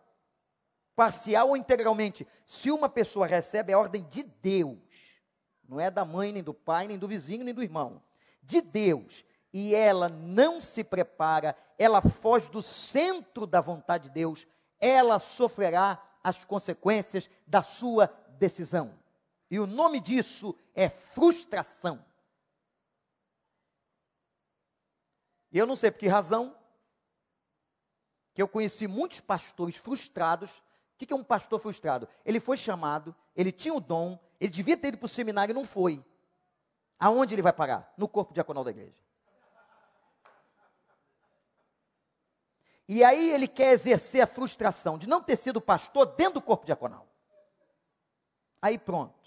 parcial 0.97 1.51
ou 1.51 1.57
integralmente, 1.57 2.27
se 2.47 2.71
uma 2.71 2.89
pessoa 2.89 3.27
recebe 3.27 3.73
a 3.73 3.79
ordem 3.79 4.05
de 4.09 4.23
Deus, 4.23 5.21
não 5.69 5.79
é 5.79 5.91
da 5.91 6.05
mãe, 6.05 6.33
nem 6.33 6.43
do 6.43 6.55
pai, 6.55 6.89
nem 6.89 6.99
do 6.99 7.07
vizinho, 7.07 7.45
nem 7.45 7.55
do 7.55 7.63
irmão, 7.63 8.03
de 8.43 8.61
Deus, 8.61 9.25
e 9.53 9.75
ela 9.75 10.09
não 10.09 10.61
se 10.61 10.83
prepara, 10.83 11.55
ela 11.79 12.01
foge 12.01 12.49
do 12.49 12.63
centro 12.63 13.47
da 13.47 13.61
vontade 13.61 14.05
de 14.09 14.15
Deus, 14.15 14.47
ela 14.81 15.19
sofrerá 15.19 16.03
as 16.25 16.45
consequências 16.45 17.29
da 17.47 17.63
sua 17.63 18.13
decisão. 18.39 18.95
E 19.51 19.59
o 19.59 19.67
nome 19.67 20.01
disso 20.01 20.57
é 20.75 20.89
frustração. 20.89 22.05
E 25.51 25.59
eu 25.59 25.67
não 25.67 25.77
sei 25.77 25.91
por 25.91 25.99
que 25.99 26.09
razão 26.09 26.57
que 28.35 28.43
eu 28.43 28.49
conheci 28.49 28.87
muitos 28.87 29.21
pastores 29.21 29.77
frustrados 29.77 30.63
o 30.99 31.07
que 31.07 31.13
é 31.13 31.17
um 31.17 31.23
pastor 31.23 31.61
frustrado? 31.61 32.09
Ele 32.25 32.41
foi 32.41 32.57
chamado, 32.57 33.15
ele 33.37 33.53
tinha 33.53 33.73
o 33.73 33.81
dom, 33.81 34.19
ele 34.41 34.51
devia 34.51 34.77
ter 34.77 34.89
ido 34.89 34.99
para 34.99 35.07
o 35.07 35.09
seminário 35.09 35.53
e 35.53 35.55
não 35.55 35.65
foi. 35.65 36.05
Aonde 36.99 37.37
ele 37.37 37.43
vai 37.43 37.53
parar? 37.53 37.95
No 37.97 38.09
corpo 38.09 38.35
diaconal 38.35 38.65
da 38.65 38.71
igreja. 38.71 39.01
E 42.89 43.05
aí 43.05 43.31
ele 43.31 43.47
quer 43.47 43.73
exercer 43.73 44.23
a 44.23 44.27
frustração 44.27 44.99
de 44.99 45.07
não 45.07 45.23
ter 45.23 45.37
sido 45.37 45.61
pastor 45.61 46.07
dentro 46.17 46.35
do 46.35 46.43
corpo 46.43 46.67
diaconal. 46.67 47.07
Aí 48.61 48.77
pronto. 48.77 49.18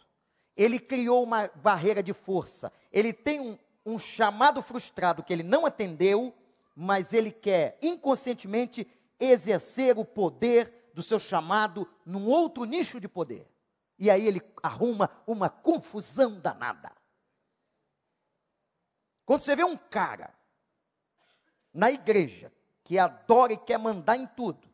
Ele 0.62 0.80
criou 0.80 1.24
uma 1.24 1.48
barreira 1.56 2.04
de 2.04 2.14
força. 2.14 2.72
Ele 2.92 3.12
tem 3.12 3.40
um, 3.40 3.58
um 3.84 3.98
chamado 3.98 4.62
frustrado 4.62 5.24
que 5.24 5.34
ele 5.34 5.42
não 5.42 5.66
atendeu, 5.66 6.32
mas 6.76 7.14
ele 7.14 7.32
quer 7.32 7.80
inconscientemente 7.82 8.88
exercer 9.20 9.98
o 9.98 10.06
poder 10.06 10.92
do 10.94 11.02
seu 11.02 11.18
chamado 11.18 11.90
num 12.06 12.28
outro 12.28 12.64
nicho 12.66 13.00
de 13.00 13.08
poder. 13.08 13.50
E 13.98 14.12
aí 14.12 14.28
ele 14.28 14.40
arruma 14.62 15.10
uma 15.26 15.50
confusão 15.50 16.40
danada. 16.40 16.92
Quando 19.26 19.42
você 19.42 19.56
vê 19.56 19.64
um 19.64 19.78
cara 19.78 20.32
na 21.74 21.90
igreja 21.90 22.54
que 22.84 23.00
adora 23.00 23.54
e 23.54 23.58
quer 23.58 23.80
mandar 23.80 24.16
em 24.16 24.28
tudo, 24.28 24.70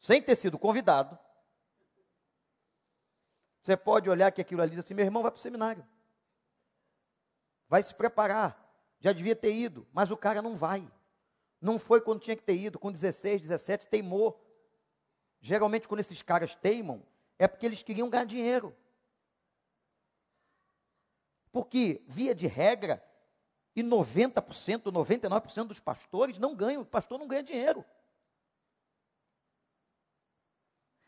sem 0.00 0.20
ter 0.20 0.34
sido 0.34 0.58
convidado, 0.58 1.16
você 3.62 3.76
pode 3.76 4.08
olhar 4.08 4.30
que 4.32 4.40
aquilo 4.40 4.62
ali 4.62 4.70
diz 4.70 4.80
assim: 4.80 4.94
meu 4.94 5.04
irmão 5.04 5.22
vai 5.22 5.30
para 5.30 5.38
o 5.38 5.42
seminário, 5.42 5.86
vai 7.68 7.82
se 7.82 7.94
preparar, 7.94 8.70
já 9.00 9.12
devia 9.12 9.36
ter 9.36 9.52
ido, 9.52 9.86
mas 9.92 10.10
o 10.10 10.16
cara 10.16 10.40
não 10.42 10.56
vai. 10.56 10.90
Não 11.60 11.78
foi 11.78 12.00
quando 12.00 12.20
tinha 12.20 12.36
que 12.36 12.42
ter 12.42 12.56
ido, 12.56 12.78
com 12.78 12.90
16, 12.90 13.42
17, 13.42 13.86
teimou. 13.86 14.42
Geralmente, 15.42 15.86
quando 15.86 16.00
esses 16.00 16.22
caras 16.22 16.54
teimam, 16.54 17.02
é 17.38 17.46
porque 17.46 17.66
eles 17.66 17.82
queriam 17.82 18.08
ganhar 18.08 18.24
dinheiro. 18.24 18.74
Porque, 21.52 22.02
via 22.06 22.34
de 22.34 22.46
regra, 22.46 23.04
e 23.74 23.82
90%, 23.82 24.84
99% 24.84 25.66
dos 25.66 25.80
pastores 25.80 26.38
não 26.38 26.54
ganham, 26.54 26.82
o 26.82 26.86
pastor 26.86 27.18
não 27.18 27.28
ganha 27.28 27.42
dinheiro. 27.42 27.84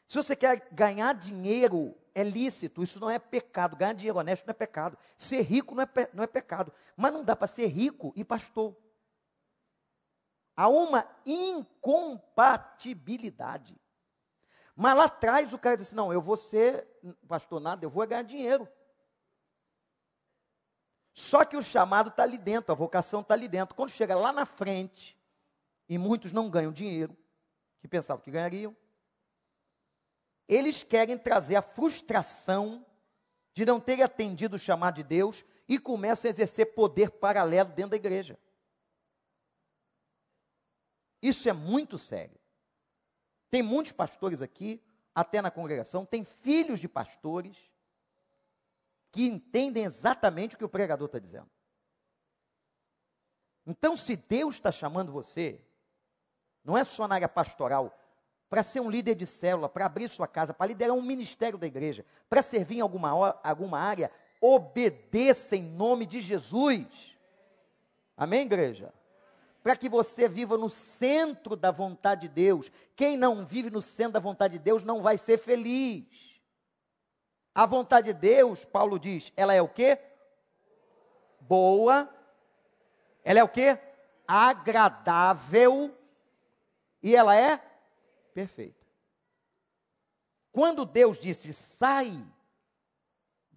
Se 0.06 0.16
você 0.16 0.36
quer 0.36 0.68
ganhar 0.72 1.14
dinheiro, 1.14 1.96
é 2.14 2.22
lícito, 2.22 2.82
isso 2.82 3.00
não 3.00 3.08
é 3.10 3.18
pecado. 3.18 3.76
Ganhar 3.76 3.94
dinheiro 3.94 4.18
honesto 4.18 4.46
não 4.46 4.52
é 4.52 4.54
pecado. 4.54 4.98
Ser 5.16 5.40
rico 5.42 5.74
não 5.74 5.82
é, 5.82 5.88
não 6.12 6.24
é 6.24 6.26
pecado. 6.26 6.72
Mas 6.96 7.12
não 7.12 7.24
dá 7.24 7.34
para 7.34 7.46
ser 7.46 7.66
rico 7.66 8.12
e 8.14 8.24
pastor. 8.24 8.76
Há 10.54 10.68
uma 10.68 11.08
incompatibilidade. 11.24 13.80
Mas 14.76 14.96
lá 14.96 15.04
atrás 15.04 15.52
o 15.52 15.58
cara 15.58 15.76
disse: 15.76 15.94
Não, 15.94 16.12
eu 16.12 16.20
vou 16.20 16.36
ser 16.36 16.86
pastor 17.26 17.60
nada, 17.60 17.84
eu 17.84 17.90
vou 17.90 18.06
ganhar 18.06 18.22
dinheiro. 18.22 18.68
Só 21.14 21.44
que 21.44 21.56
o 21.56 21.62
chamado 21.62 22.08
está 22.08 22.22
ali 22.22 22.38
dentro, 22.38 22.72
a 22.72 22.74
vocação 22.74 23.20
está 23.20 23.34
ali 23.34 23.48
dentro. 23.48 23.74
Quando 23.74 23.90
chega 23.90 24.16
lá 24.16 24.32
na 24.32 24.46
frente, 24.46 25.18
e 25.88 25.98
muitos 25.98 26.32
não 26.32 26.48
ganham 26.48 26.72
dinheiro, 26.72 27.16
que 27.80 27.88
pensavam 27.88 28.22
que 28.22 28.30
ganhariam, 28.30 28.74
eles 30.48 30.82
querem 30.82 31.16
trazer 31.18 31.56
a 31.56 31.62
frustração 31.62 32.84
de 33.54 33.64
não 33.64 33.80
ter 33.80 34.02
atendido 34.02 34.56
o 34.56 34.58
chamado 34.58 34.96
de 34.96 35.02
Deus 35.02 35.44
e 35.68 35.78
começam 35.78 36.28
a 36.28 36.30
exercer 36.30 36.74
poder 36.74 37.10
paralelo 37.10 37.70
dentro 37.70 37.90
da 37.90 37.96
igreja. 37.96 38.38
Isso 41.20 41.48
é 41.48 41.52
muito 41.52 41.98
sério. 41.98 42.38
Tem 43.50 43.62
muitos 43.62 43.92
pastores 43.92 44.42
aqui, 44.42 44.82
até 45.14 45.40
na 45.42 45.50
congregação, 45.50 46.04
tem 46.04 46.24
filhos 46.24 46.80
de 46.80 46.88
pastores 46.88 47.56
que 49.12 49.26
entendem 49.26 49.84
exatamente 49.84 50.54
o 50.54 50.58
que 50.58 50.64
o 50.64 50.68
pregador 50.68 51.06
está 51.06 51.18
dizendo. 51.18 51.50
Então, 53.66 53.96
se 53.96 54.16
Deus 54.16 54.56
está 54.56 54.72
chamando 54.72 55.12
você, 55.12 55.60
não 56.64 56.76
é 56.76 56.82
só 56.82 57.06
na 57.06 57.16
área 57.16 57.28
pastoral, 57.28 57.96
para 58.52 58.62
ser 58.62 58.80
um 58.80 58.90
líder 58.90 59.14
de 59.14 59.24
célula, 59.24 59.66
para 59.66 59.86
abrir 59.86 60.10
sua 60.10 60.28
casa, 60.28 60.52
para 60.52 60.66
liderar 60.66 60.94
um 60.94 61.00
ministério 61.00 61.56
da 61.56 61.66
igreja, 61.66 62.04
para 62.28 62.42
servir 62.42 62.76
em 62.76 62.80
alguma, 62.82 63.40
alguma 63.42 63.78
área, 63.78 64.10
obedeça 64.42 65.56
em 65.56 65.62
nome 65.62 66.04
de 66.04 66.20
Jesus. 66.20 67.16
Amém, 68.14 68.42
igreja? 68.42 68.92
para 69.62 69.74
que 69.74 69.88
você 69.88 70.28
viva 70.28 70.58
no 70.58 70.68
centro 70.68 71.56
da 71.56 71.70
vontade 71.70 72.22
de 72.22 72.28
Deus. 72.28 72.70
Quem 72.94 73.16
não 73.16 73.42
vive 73.42 73.70
no 73.70 73.80
centro 73.80 74.12
da 74.12 74.20
vontade 74.20 74.58
de 74.58 74.58
Deus 74.58 74.82
não 74.82 75.00
vai 75.00 75.16
ser 75.16 75.38
feliz. 75.38 76.38
A 77.54 77.64
vontade 77.64 78.12
de 78.12 78.18
Deus, 78.18 78.66
Paulo 78.66 78.98
diz, 78.98 79.32
ela 79.34 79.54
é 79.54 79.62
o 79.62 79.68
quê? 79.68 79.98
Boa. 81.40 82.06
Ela 83.24 83.38
é 83.38 83.44
o 83.44 83.48
quê? 83.48 83.78
Agradável. 84.28 85.96
E 87.02 87.16
ela 87.16 87.34
é 87.34 87.71
perfeita. 88.32 88.86
Quando 90.50 90.84
Deus 90.84 91.18
disse: 91.18 91.52
"Sai 91.52 92.24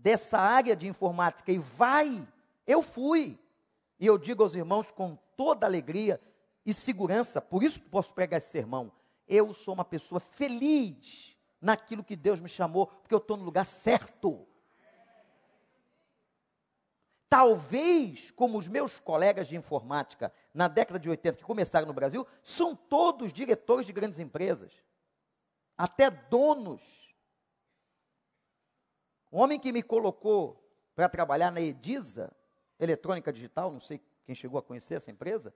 dessa 0.06 0.38
área 0.38 0.76
de 0.76 0.88
informática 0.88 1.52
e 1.52 1.58
vai. 1.58 2.28
Eu 2.68 2.84
fui. 2.84 3.40
E 4.00 4.06
eu 4.06 4.20
digo 4.20 4.44
aos 4.44 4.54
irmãos 4.54 4.92
com 4.92 5.18
toda 5.36 5.66
alegria 5.66 6.22
e 6.64 6.76
segurança, 6.76 7.42
por 7.42 7.64
isso 7.64 7.80
que 7.80 7.90
posso 7.90 8.14
pregar 8.14 8.38
esse 8.38 8.50
sermão. 8.50 8.92
Eu 9.28 9.52
sou 9.52 9.74
uma 9.74 9.84
pessoa 9.84 10.20
feliz 10.20 11.36
naquilo 11.60 12.04
que 12.04 12.16
Deus 12.16 12.40
me 12.40 12.48
chamou, 12.48 12.86
porque 12.86 13.16
eu 13.16 13.20
estou 13.20 13.36
no 13.36 13.44
lugar 13.44 13.66
certo. 13.66 14.48
Talvez, 17.38 18.32
como 18.32 18.58
os 18.58 18.66
meus 18.66 18.98
colegas 18.98 19.50
de 19.50 19.58
informática 19.58 20.32
na 20.54 20.70
década 20.70 20.98
de 20.98 21.10
80 21.10 21.40
que 21.40 21.44
começaram 21.44 21.86
no 21.86 21.92
Brasil, 21.92 22.26
são 22.42 22.74
todos 22.74 23.34
diretores 23.34 23.86
de 23.86 23.92
grandes 23.92 24.20
empresas, 24.20 24.72
até 25.78 26.10
donos. 26.10 27.14
O 29.30 29.38
homem 29.40 29.60
que 29.60 29.74
me 29.74 29.84
colocou 29.84 30.66
para 30.96 31.10
trabalhar 31.10 31.52
na 31.52 31.60
Edisa, 31.60 32.34
eletrônica 32.80 33.34
digital, 33.34 33.70
não 33.70 33.82
sei 33.82 34.00
quem 34.24 34.34
chegou 34.34 34.58
a 34.58 34.64
conhecer 34.64 34.94
essa 34.94 35.12
empresa, 35.12 35.54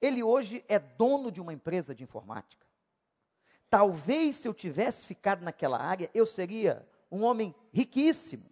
ele 0.00 0.20
hoje 0.20 0.64
é 0.66 0.80
dono 0.80 1.30
de 1.30 1.40
uma 1.40 1.52
empresa 1.52 1.94
de 1.94 2.02
informática. 2.02 2.66
Talvez 3.68 4.34
se 4.34 4.48
eu 4.48 4.52
tivesse 4.52 5.06
ficado 5.06 5.44
naquela 5.44 5.80
área, 5.80 6.10
eu 6.12 6.26
seria 6.26 6.84
um 7.08 7.22
homem 7.22 7.54
riquíssimo. 7.72 8.50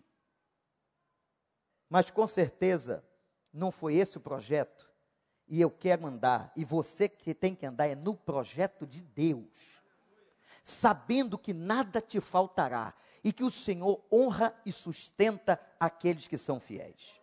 Mas 1.88 2.10
com 2.10 2.26
certeza 2.26 3.04
não 3.52 3.70
foi 3.70 3.96
esse 3.96 4.18
o 4.18 4.20
projeto. 4.20 4.88
E 5.46 5.60
eu 5.60 5.70
quero 5.70 6.06
andar, 6.06 6.52
e 6.54 6.64
você 6.64 7.08
que 7.08 7.34
tem 7.34 7.54
que 7.54 7.64
andar 7.64 7.86
é 7.86 7.94
no 7.94 8.14
projeto 8.14 8.86
de 8.86 9.02
Deus. 9.02 9.80
Sabendo 10.62 11.38
que 11.38 11.54
nada 11.54 12.00
te 12.02 12.20
faltará 12.20 12.94
e 13.24 13.32
que 13.32 13.42
o 13.42 13.50
Senhor 13.50 14.04
honra 14.12 14.54
e 14.66 14.70
sustenta 14.70 15.58
aqueles 15.80 16.28
que 16.28 16.36
são 16.36 16.60
fiéis. 16.60 17.18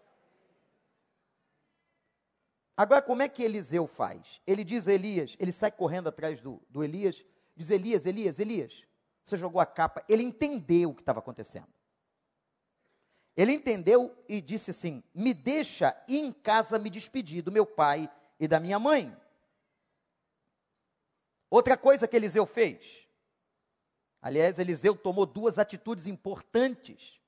Agora, 2.75 3.01
como 3.01 3.21
é 3.21 3.29
que 3.29 3.43
Eliseu 3.43 3.85
faz? 3.87 4.41
Ele 4.45 4.63
diz 4.63 4.87
a 4.87 4.93
Elias, 4.93 5.35
ele 5.39 5.51
sai 5.51 5.71
correndo 5.71 6.09
atrás 6.09 6.41
do, 6.41 6.61
do 6.69 6.83
Elias, 6.83 7.23
diz: 7.55 7.69
Elias, 7.69 8.05
Elias, 8.05 8.39
Elias, 8.39 8.83
você 9.23 9.37
jogou 9.37 9.61
a 9.61 9.65
capa. 9.65 10.03
Ele 10.09 10.23
entendeu 10.23 10.89
o 10.89 10.95
que 10.95 11.01
estava 11.01 11.19
acontecendo. 11.19 11.74
Ele 13.35 13.51
entendeu 13.51 14.15
e 14.29 14.39
disse 14.39 14.71
assim: 14.71 15.03
Me 15.13 15.33
deixa 15.33 15.95
ir 16.07 16.19
em 16.19 16.31
casa 16.31 16.79
me 16.79 16.89
despedir 16.89 17.41
do 17.41 17.51
meu 17.51 17.65
pai 17.65 18.09
e 18.39 18.47
da 18.47 18.59
minha 18.59 18.79
mãe. 18.79 19.15
Outra 21.49 21.75
coisa 21.75 22.07
que 22.07 22.15
Eliseu 22.15 22.45
fez. 22.45 23.07
Aliás, 24.21 24.57
Eliseu 24.57 24.95
tomou 24.95 25.25
duas 25.25 25.59
atitudes 25.59 26.07
importantes 26.07 27.21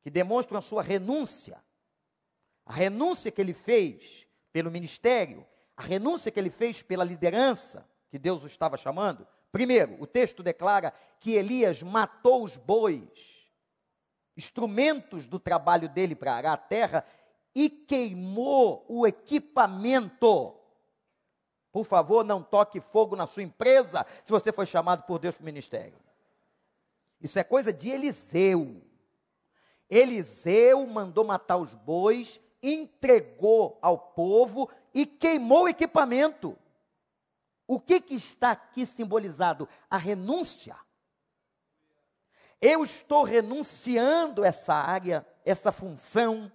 que 0.00 0.10
demonstram 0.10 0.58
a 0.58 0.62
sua 0.62 0.82
renúncia. 0.82 1.62
A 2.64 2.72
renúncia 2.72 3.30
que 3.30 3.40
ele 3.40 3.52
fez 3.52 4.26
pelo 4.52 4.70
ministério, 4.70 5.46
a 5.76 5.82
renúncia 5.82 6.30
que 6.30 6.38
ele 6.38 6.48
fez 6.48 6.82
pela 6.82 7.04
liderança 7.04 7.86
que 8.08 8.18
Deus 8.18 8.44
o 8.44 8.46
estava 8.46 8.76
chamando. 8.76 9.26
Primeiro, 9.50 10.00
o 10.00 10.06
texto 10.06 10.42
declara 10.42 10.92
que 11.20 11.32
Elias 11.32 11.82
matou 11.82 12.44
os 12.44 12.56
bois 12.56 13.33
instrumentos 14.36 15.26
do 15.26 15.38
trabalho 15.38 15.88
dele 15.88 16.14
para 16.14 16.34
arar 16.34 16.52
a 16.54 16.58
terra 16.58 17.04
e 17.54 17.68
queimou 17.68 18.84
o 18.88 19.06
equipamento. 19.06 20.54
Por 21.70 21.84
favor, 21.84 22.24
não 22.24 22.42
toque 22.42 22.80
fogo 22.80 23.16
na 23.16 23.26
sua 23.26 23.42
empresa 23.42 24.06
se 24.24 24.30
você 24.30 24.52
foi 24.52 24.66
chamado 24.66 25.04
por 25.04 25.18
Deus 25.18 25.34
para 25.34 25.42
o 25.42 25.46
ministério. 25.46 25.98
Isso 27.20 27.38
é 27.38 27.44
coisa 27.44 27.72
de 27.72 27.88
Eliseu. 27.88 28.82
Eliseu 29.88 30.86
mandou 30.86 31.24
matar 31.24 31.56
os 31.56 31.74
bois, 31.74 32.40
entregou 32.62 33.78
ao 33.80 33.98
povo 33.98 34.68
e 34.92 35.06
queimou 35.06 35.64
o 35.64 35.68
equipamento. 35.68 36.56
O 37.66 37.80
que, 37.80 38.00
que 38.00 38.14
está 38.14 38.50
aqui 38.50 38.84
simbolizado? 38.84 39.68
A 39.88 39.96
renúncia. 39.96 40.76
Eu 42.66 42.82
estou 42.82 43.24
renunciando 43.24 44.42
essa 44.42 44.72
área, 44.72 45.26
essa 45.44 45.70
função, 45.70 46.50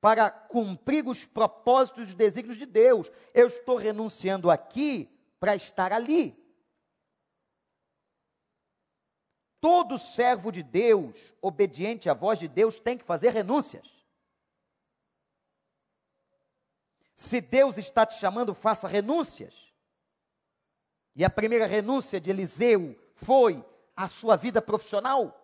para 0.00 0.28
cumprir 0.28 1.06
os 1.06 1.24
propósitos 1.24 2.00
e 2.00 2.06
os 2.08 2.14
desígnios 2.16 2.58
de 2.58 2.66
Deus. 2.66 3.08
Eu 3.32 3.46
estou 3.46 3.76
renunciando 3.76 4.50
aqui 4.50 5.16
para 5.38 5.54
estar 5.54 5.92
ali. 5.92 6.36
Todo 9.60 9.96
servo 9.96 10.50
de 10.50 10.64
Deus, 10.64 11.32
obediente 11.40 12.10
à 12.10 12.14
voz 12.14 12.36
de 12.40 12.48
Deus, 12.48 12.80
tem 12.80 12.98
que 12.98 13.04
fazer 13.04 13.28
renúncias. 13.28 13.86
Se 17.14 17.40
Deus 17.40 17.78
está 17.78 18.04
te 18.04 18.14
chamando, 18.14 18.56
faça 18.56 18.88
renúncias. 18.88 19.72
E 21.14 21.24
a 21.24 21.30
primeira 21.30 21.66
renúncia 21.66 22.20
de 22.20 22.28
Eliseu 22.30 22.98
foi 23.14 23.64
a 23.96 24.08
sua 24.08 24.36
vida 24.36 24.62
profissional, 24.62 25.36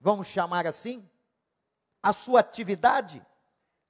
vamos 0.00 0.26
chamar 0.26 0.66
assim, 0.66 1.08
a 2.02 2.12
sua 2.12 2.40
atividade, 2.40 3.24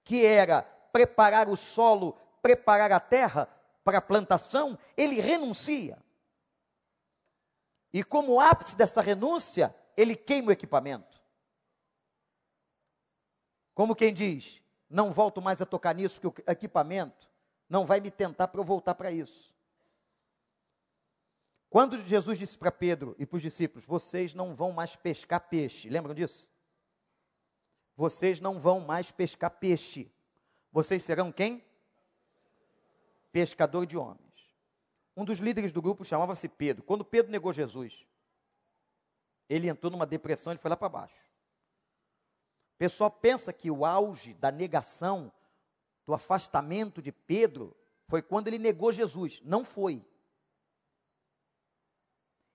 que 0.04 0.24
era 0.24 0.62
preparar 0.92 1.48
o 1.48 1.56
solo, 1.56 2.12
preparar 2.40 2.92
a 2.92 3.00
terra 3.00 3.48
para 3.84 3.98
a 3.98 4.02
plantação, 4.02 4.78
ele 4.96 5.20
renuncia. 5.20 5.98
E 7.92 8.04
como 8.04 8.40
ápice 8.40 8.76
dessa 8.76 9.00
renúncia, 9.00 9.74
ele 9.96 10.14
queima 10.14 10.48
o 10.48 10.52
equipamento. 10.52 11.20
Como 13.74 13.94
quem 13.94 14.12
diz, 14.12 14.62
não 14.90 15.12
volto 15.12 15.40
mais 15.40 15.62
a 15.62 15.66
tocar 15.66 15.94
nisso, 15.94 16.20
porque 16.20 16.42
o 16.42 16.50
equipamento 16.50 17.28
não 17.68 17.84
vai 17.84 18.00
me 18.00 18.11
tentar 18.11 18.48
para 18.48 18.61
eu 18.61 18.64
voltar 18.64 18.94
para 18.94 19.11
isso. 19.11 19.54
Quando 21.71 21.99
Jesus 22.01 22.39
disse 22.39 22.57
para 22.57 22.73
Pedro 22.73 23.14
e 23.19 23.27
para 23.27 23.37
os 23.37 23.43
discípulos: 23.43 23.85
Vocês 23.85 24.33
não 24.33 24.55
vão 24.55 24.73
mais 24.73 24.97
pescar 24.97 25.49
peixe, 25.49 25.89
lembram 25.89 26.14
disso? 26.14 26.49
Vocês 27.97 28.41
não 28.41 28.59
vão 28.59 28.81
mais 28.81 29.11
pescar 29.11 29.51
peixe. 29.51 30.11
Vocês 30.73 31.03
serão 31.03 31.33
quem? 31.33 31.64
Pescador 33.33 33.87
de 33.87 33.97
homens. 33.97 34.23
Um 35.16 35.25
dos 35.25 35.41
líderes 35.41 35.73
do 35.73 35.83
grupo 35.83 36.05
chamava-se 36.05 36.49
Pedro. 36.49 36.85
Quando 36.85 37.05
Pedro 37.05 37.33
negou 37.33 37.53
Jesus, 37.53 38.07
ele 39.49 39.69
entrou 39.69 39.91
numa 39.91 40.07
depressão, 40.07 40.53
ele 40.53 40.61
foi 40.61 40.69
lá 40.69 40.77
para 40.77 40.89
baixo. 40.89 41.27
O 42.75 42.79
pessoal 42.79 43.11
pensa 43.11 43.53
que 43.53 43.71
o 43.71 43.85
auge 43.85 44.33
da 44.35 44.53
negação, 44.53 45.33
do 46.07 46.14
afastamento 46.14 47.03
de 47.03 47.11
Pedro, 47.11 47.77
foi 48.07 48.23
quando 48.23 48.47
ele 48.47 48.59
negou 48.59 48.93
Jesus. 48.93 49.43
Não 49.45 49.64
foi 49.64 50.07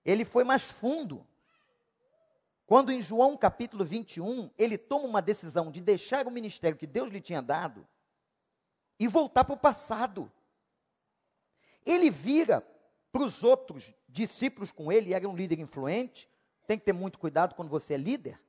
ele 0.04 0.24
foi 0.24 0.44
mais 0.44 0.70
fundo. 0.70 1.26
Quando 2.66 2.92
em 2.92 3.00
João 3.00 3.36
capítulo 3.36 3.84
21, 3.84 4.50
ele 4.56 4.78
toma 4.78 5.06
uma 5.06 5.22
decisão 5.22 5.70
de 5.70 5.80
deixar 5.80 6.26
o 6.26 6.30
ministério 6.30 6.78
que 6.78 6.86
Deus 6.86 7.10
lhe 7.10 7.20
tinha 7.20 7.42
dado 7.42 7.86
e 8.98 9.08
voltar 9.08 9.44
para 9.44 9.54
o 9.54 9.58
passado. 9.58 10.32
Ele 11.84 12.10
vira 12.10 12.60
para 13.12 13.22
os 13.22 13.44
outros 13.44 13.94
discípulos 14.08 14.72
com 14.72 14.90
ele, 14.90 15.14
era 15.14 15.28
um 15.28 15.36
líder 15.36 15.58
influente, 15.58 16.28
tem 16.66 16.78
que 16.78 16.84
ter 16.84 16.92
muito 16.92 17.18
cuidado 17.18 17.54
quando 17.54 17.68
você 17.68 17.94
é 17.94 17.98
líder, 17.98 18.40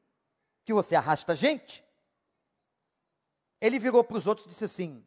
que 0.63 0.73
você 0.73 0.95
arrasta 0.95 1.35
gente. 1.35 1.83
Ele 3.59 3.77
virou 3.79 4.03
para 4.03 4.17
os 4.17 4.27
outros 4.27 4.45
e 4.45 4.49
disse 4.49 4.65
assim: 4.65 5.05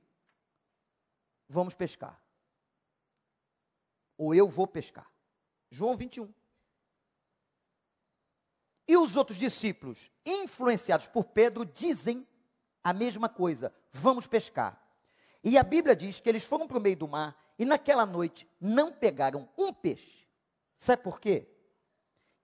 Vamos 1.48 1.74
pescar. 1.74 2.20
Ou 4.16 4.34
eu 4.34 4.48
vou 4.48 4.66
pescar. 4.66 5.10
João 5.70 5.96
21. 5.96 6.32
E 8.86 8.96
os 8.96 9.16
outros 9.16 9.38
discípulos, 9.38 10.10
influenciados 10.24 11.06
por 11.06 11.24
Pedro, 11.24 11.66
dizem 11.66 12.26
a 12.82 12.92
mesma 12.92 13.28
coisa: 13.28 13.72
vamos 13.92 14.26
pescar. 14.26 14.82
E 15.44 15.58
a 15.58 15.62
Bíblia 15.62 15.94
diz 15.94 16.20
que 16.20 16.28
eles 16.28 16.44
foram 16.44 16.66
para 16.66 16.78
o 16.78 16.80
meio 16.80 16.96
do 16.96 17.06
mar 17.06 17.36
e 17.58 17.64
naquela 17.64 18.06
noite 18.06 18.48
não 18.60 18.92
pegaram 18.92 19.48
um 19.56 19.72
peixe. 19.72 20.26
Sabe 20.76 21.02
por 21.02 21.20
quê? 21.20 21.46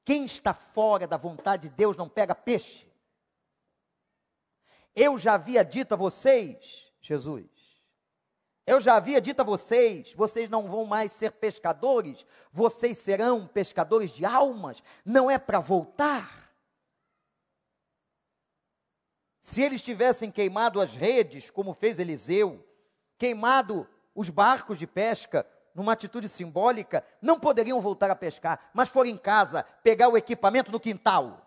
Quem 0.04 0.24
está 0.24 0.52
fora 0.52 1.06
da 1.06 1.16
vontade 1.16 1.68
de 1.68 1.74
Deus 1.74 1.96
não 1.96 2.08
pega 2.08 2.34
peixe. 2.34 2.86
Eu 4.94 5.18
já 5.18 5.34
havia 5.34 5.64
dito 5.64 5.94
a 5.94 5.96
vocês, 5.96 6.92
Jesus, 7.00 7.48
eu 8.66 8.80
já 8.80 8.96
havia 8.96 9.20
dito 9.20 9.40
a 9.40 9.44
vocês: 9.44 10.12
vocês 10.14 10.48
não 10.48 10.68
vão 10.68 10.84
mais 10.84 11.12
ser 11.12 11.32
pescadores, 11.32 12.26
vocês 12.52 12.98
serão 12.98 13.46
pescadores 13.46 14.10
de 14.10 14.24
almas, 14.24 14.82
não 15.04 15.30
é 15.30 15.38
para 15.38 15.60
voltar. 15.60 16.50
Se 19.40 19.60
eles 19.60 19.82
tivessem 19.82 20.30
queimado 20.30 20.80
as 20.80 20.94
redes, 20.94 21.50
como 21.50 21.74
fez 21.74 21.98
Eliseu, 21.98 22.66
queimado 23.18 23.86
os 24.14 24.30
barcos 24.30 24.78
de 24.78 24.86
pesca, 24.86 25.46
numa 25.74 25.92
atitude 25.92 26.28
simbólica, 26.28 27.04
não 27.20 27.38
poderiam 27.38 27.80
voltar 27.80 28.10
a 28.10 28.16
pescar, 28.16 28.70
mas 28.72 28.88
foram 28.88 29.10
em 29.10 29.18
casa 29.18 29.62
pegar 29.82 30.08
o 30.08 30.16
equipamento 30.16 30.72
no 30.72 30.80
quintal. 30.80 31.40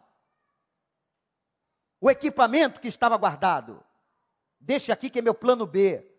o 2.00 2.12
equipamento 2.12 2.80
que 2.80 2.88
estava 2.88 3.18
guardado. 3.18 3.84
Deixe 4.60 4.92
aqui 4.92 5.10
que 5.10 5.18
é 5.18 5.22
meu 5.22 5.34
plano 5.34 5.66
B. 5.66 6.17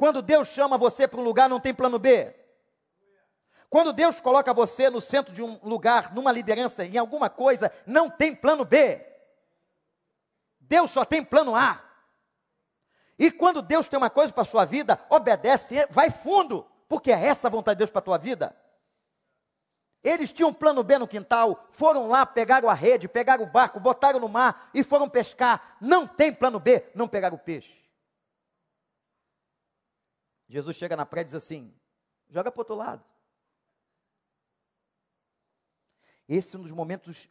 Quando 0.00 0.22
Deus 0.22 0.48
chama 0.48 0.78
você 0.78 1.06
para 1.06 1.20
um 1.20 1.22
lugar, 1.22 1.46
não 1.46 1.60
tem 1.60 1.74
plano 1.74 1.98
B. 1.98 2.34
Quando 3.68 3.92
Deus 3.92 4.18
coloca 4.18 4.54
você 4.54 4.88
no 4.88 4.98
centro 4.98 5.30
de 5.30 5.42
um 5.42 5.60
lugar, 5.62 6.14
numa 6.14 6.32
liderança, 6.32 6.86
em 6.86 6.96
alguma 6.96 7.28
coisa, 7.28 7.70
não 7.84 8.08
tem 8.08 8.34
plano 8.34 8.64
B. 8.64 9.06
Deus 10.58 10.90
só 10.90 11.04
tem 11.04 11.22
plano 11.22 11.54
A. 11.54 11.84
E 13.18 13.30
quando 13.30 13.60
Deus 13.60 13.88
tem 13.88 13.98
uma 13.98 14.08
coisa 14.08 14.32
para 14.32 14.40
a 14.40 14.46
sua 14.46 14.64
vida, 14.64 14.98
obedece, 15.10 15.86
vai 15.90 16.10
fundo, 16.10 16.66
porque 16.88 17.12
é 17.12 17.26
essa 17.26 17.48
a 17.48 17.50
vontade 17.50 17.76
de 17.76 17.80
Deus 17.80 17.90
para 17.90 17.98
a 17.98 18.02
tua 18.02 18.16
vida. 18.16 18.56
Eles 20.02 20.32
tinham 20.32 20.48
um 20.48 20.54
plano 20.54 20.82
B 20.82 20.96
no 20.96 21.06
quintal, 21.06 21.68
foram 21.72 22.08
lá, 22.08 22.24
pegaram 22.24 22.70
a 22.70 22.74
rede, 22.74 23.06
pegaram 23.06 23.44
o 23.44 23.46
barco, 23.46 23.78
botaram 23.78 24.18
no 24.18 24.30
mar 24.30 24.70
e 24.72 24.82
foram 24.82 25.10
pescar. 25.10 25.76
Não 25.78 26.06
tem 26.06 26.32
plano 26.32 26.58
B, 26.58 26.86
não 26.94 27.06
pegaram 27.06 27.36
o 27.36 27.38
peixe. 27.38 27.89
Jesus 30.50 30.76
chega 30.76 30.96
na 30.96 31.06
praia 31.06 31.22
e 31.22 31.26
diz 31.26 31.34
assim: 31.34 31.72
joga 32.28 32.50
para 32.50 32.58
o 32.58 32.62
outro 32.62 32.74
lado. 32.74 33.04
Esse 36.28 36.56
é 36.56 36.58
um 36.58 36.62
dos 36.62 36.72
momentos 36.72 37.28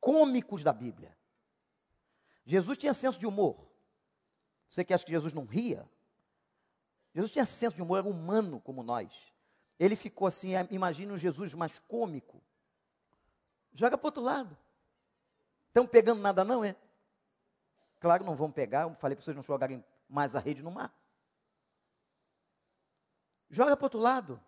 cômicos 0.00 0.62
da 0.62 0.72
Bíblia. 0.72 1.16
Jesus 2.46 2.78
tinha 2.78 2.94
senso 2.94 3.18
de 3.18 3.26
humor. 3.26 3.68
Você 4.68 4.84
que 4.84 4.94
acha 4.94 5.04
que 5.04 5.10
Jesus 5.10 5.32
não 5.32 5.44
ria? 5.44 5.88
Jesus 7.12 7.32
tinha 7.32 7.46
senso 7.46 7.76
de 7.76 7.82
humor, 7.82 7.98
era 7.98 8.08
humano 8.08 8.60
como 8.60 8.82
nós. 8.82 9.12
Ele 9.78 9.96
ficou 9.96 10.26
assim, 10.26 10.54
é, 10.54 10.66
imagine 10.70 11.12
um 11.12 11.18
Jesus 11.18 11.52
mais 11.54 11.80
cômico. 11.80 12.40
Joga 13.72 13.98
para 13.98 14.06
o 14.06 14.08
outro 14.08 14.22
lado. 14.22 14.56
Estão 15.68 15.86
pegando 15.86 16.20
nada 16.20 16.44
não, 16.44 16.64
é? 16.64 16.76
Claro, 17.98 18.24
não 18.24 18.34
vão 18.34 18.52
pegar, 18.52 18.82
eu 18.82 18.94
falei 18.96 19.16
para 19.16 19.24
vocês 19.24 19.36
não 19.36 19.42
jogarem 19.42 19.84
mais 20.08 20.36
a 20.36 20.40
rede 20.40 20.62
no 20.62 20.70
mar. 20.70 20.94
Joga 23.48 23.76
para 23.76 23.86
outro 23.86 24.00
lado. 24.00 24.40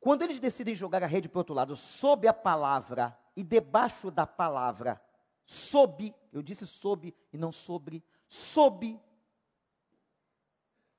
Quando 0.00 0.22
eles 0.22 0.40
decidem 0.40 0.74
jogar 0.74 1.02
a 1.02 1.06
rede 1.06 1.28
para 1.28 1.38
outro 1.38 1.54
lado, 1.54 1.76
sob 1.76 2.26
a 2.26 2.34
palavra 2.34 3.16
e 3.36 3.42
debaixo 3.44 4.10
da 4.10 4.26
palavra, 4.26 5.00
sob, 5.44 6.14
eu 6.32 6.42
disse 6.42 6.66
sob 6.66 7.14
e 7.32 7.38
não 7.38 7.52
sobre, 7.52 8.02
sob, 8.26 9.00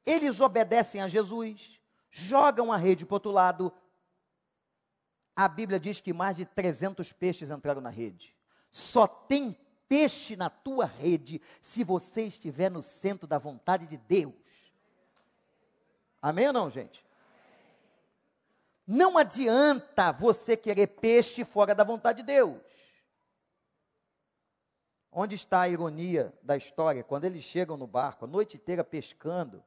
eles 0.06 0.40
obedecem 0.40 1.02
a 1.02 1.08
Jesus, 1.08 1.80
jogam 2.10 2.72
a 2.72 2.78
rede 2.78 3.06
para 3.06 3.16
outro 3.16 3.32
lado. 3.32 3.74
A 5.36 5.48
Bíblia 5.48 5.80
diz 5.80 6.00
que 6.00 6.14
mais 6.14 6.38
de 6.38 6.46
300 6.46 7.12
peixes 7.12 7.50
entraram 7.50 7.82
na 7.82 7.90
rede. 7.90 8.36
Só 8.72 9.06
tem 9.08 9.58
peixe 9.90 10.36
na 10.36 10.50
tua 10.50 10.86
rede 10.86 11.42
se 11.62 11.84
você 11.84 12.24
estiver 12.24 12.72
no 12.72 12.82
centro 12.82 13.28
da 13.28 13.38
vontade 13.38 13.86
de 13.86 13.98
Deus. 13.98 14.63
Amém 16.24 16.48
ou 16.48 16.54
não, 16.54 16.70
gente? 16.70 17.06
Não 18.88 19.18
adianta 19.18 20.14
você 20.14 20.56
querer 20.56 20.88
peixe 20.88 21.44
fora 21.44 21.76
da 21.76 21.84
vontade 21.84 22.22
de 22.22 22.28
Deus. 22.28 22.62
Onde 25.12 25.36
está 25.36 25.60
a 25.64 25.70
ironia 25.70 26.34
da 26.42 26.56
história? 26.56 27.04
Quando 27.04 27.26
eles 27.26 27.44
chegam 27.44 27.76
no 27.76 27.86
barco, 27.86 28.24
a 28.24 28.28
noite 28.28 28.56
inteira 28.56 28.86
pescando, 28.86 29.62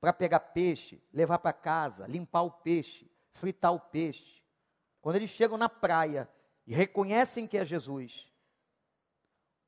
para 0.00 0.12
pegar 0.12 0.38
peixe, 0.38 1.02
levar 1.12 1.40
para 1.40 1.52
casa, 1.52 2.06
limpar 2.06 2.42
o 2.42 2.50
peixe, 2.52 3.10
fritar 3.32 3.74
o 3.74 3.80
peixe. 3.80 4.40
Quando 5.00 5.16
eles 5.16 5.30
chegam 5.30 5.58
na 5.58 5.68
praia 5.68 6.30
e 6.64 6.72
reconhecem 6.72 7.48
que 7.48 7.58
é 7.58 7.64
Jesus, 7.64 8.32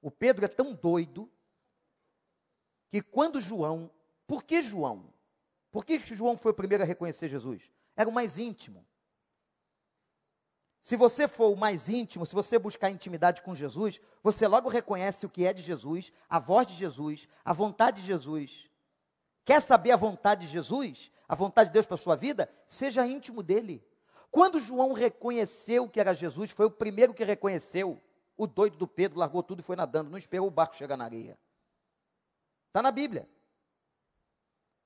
o 0.01 0.13
Pedro 0.13 0.45
é 0.45 0.49
tão 0.49 0.73
doido 0.75 1.29
que 2.87 3.03
quando 3.03 3.41
João, 3.41 3.91
por 4.29 4.45
que 4.45 4.63
João? 4.63 5.13
Por 5.79 5.85
que 5.85 5.97
João 6.01 6.37
foi 6.37 6.51
o 6.51 6.55
primeiro 6.55 6.83
a 6.83 6.87
reconhecer 6.87 7.29
Jesus? 7.29 7.71
Era 7.95 8.09
o 8.09 8.13
mais 8.13 8.37
íntimo. 8.37 8.85
Se 10.81 10.97
você 10.97 11.29
for 11.29 11.53
o 11.53 11.57
mais 11.57 11.89
íntimo, 11.89 12.27
se 12.27 12.35
você 12.35 12.59
buscar 12.59 12.91
intimidade 12.91 13.43
com 13.43 13.55
Jesus, 13.55 14.01
você 14.21 14.49
logo 14.49 14.69
reconhece 14.69 15.25
o 15.25 15.31
que 15.31 15.47
é 15.47 15.53
de 15.53 15.63
Jesus, 15.63 16.13
a 16.29 16.41
voz 16.41 16.67
de 16.67 16.75
Jesus, 16.75 17.29
a 17.45 17.53
vontade 17.53 18.01
de 18.01 18.09
Jesus. 18.09 18.69
Quer 19.45 19.63
saber 19.63 19.93
a 19.93 19.97
vontade 19.97 20.47
de 20.47 20.53
Jesus? 20.53 21.13
A 21.29 21.37
vontade 21.37 21.71
de 21.71 21.75
Deus 21.75 21.87
para 21.87 21.95
a 21.95 21.99
sua 21.99 22.17
vida? 22.17 22.51
Seja 22.67 23.07
íntimo 23.07 23.41
dele. 23.41 23.81
Quando 24.33 24.59
João 24.59 24.93
reconheceu 24.93 25.89
que 25.89 26.01
era 26.01 26.13
Jesus, 26.13 26.51
foi 26.51 26.67
o 26.67 26.73
primeiro 26.73 27.15
que 27.15 27.23
reconheceu. 27.23 28.03
O 28.37 28.49
doido 28.49 28.77
do 28.77 28.89
Pedro 28.89 29.21
largou 29.21 29.45
tudo 29.45 29.61
e 29.61 29.63
foi 29.63 29.77
nadando, 29.77 30.11
não 30.11 30.19
esperou 30.19 30.49
o 30.49 30.51
barco 30.51 30.75
chegar 30.75 30.97
na 30.97 31.05
areia. 31.05 31.39
Está 32.67 32.83
na 32.83 32.91
Bíblia. 32.91 33.29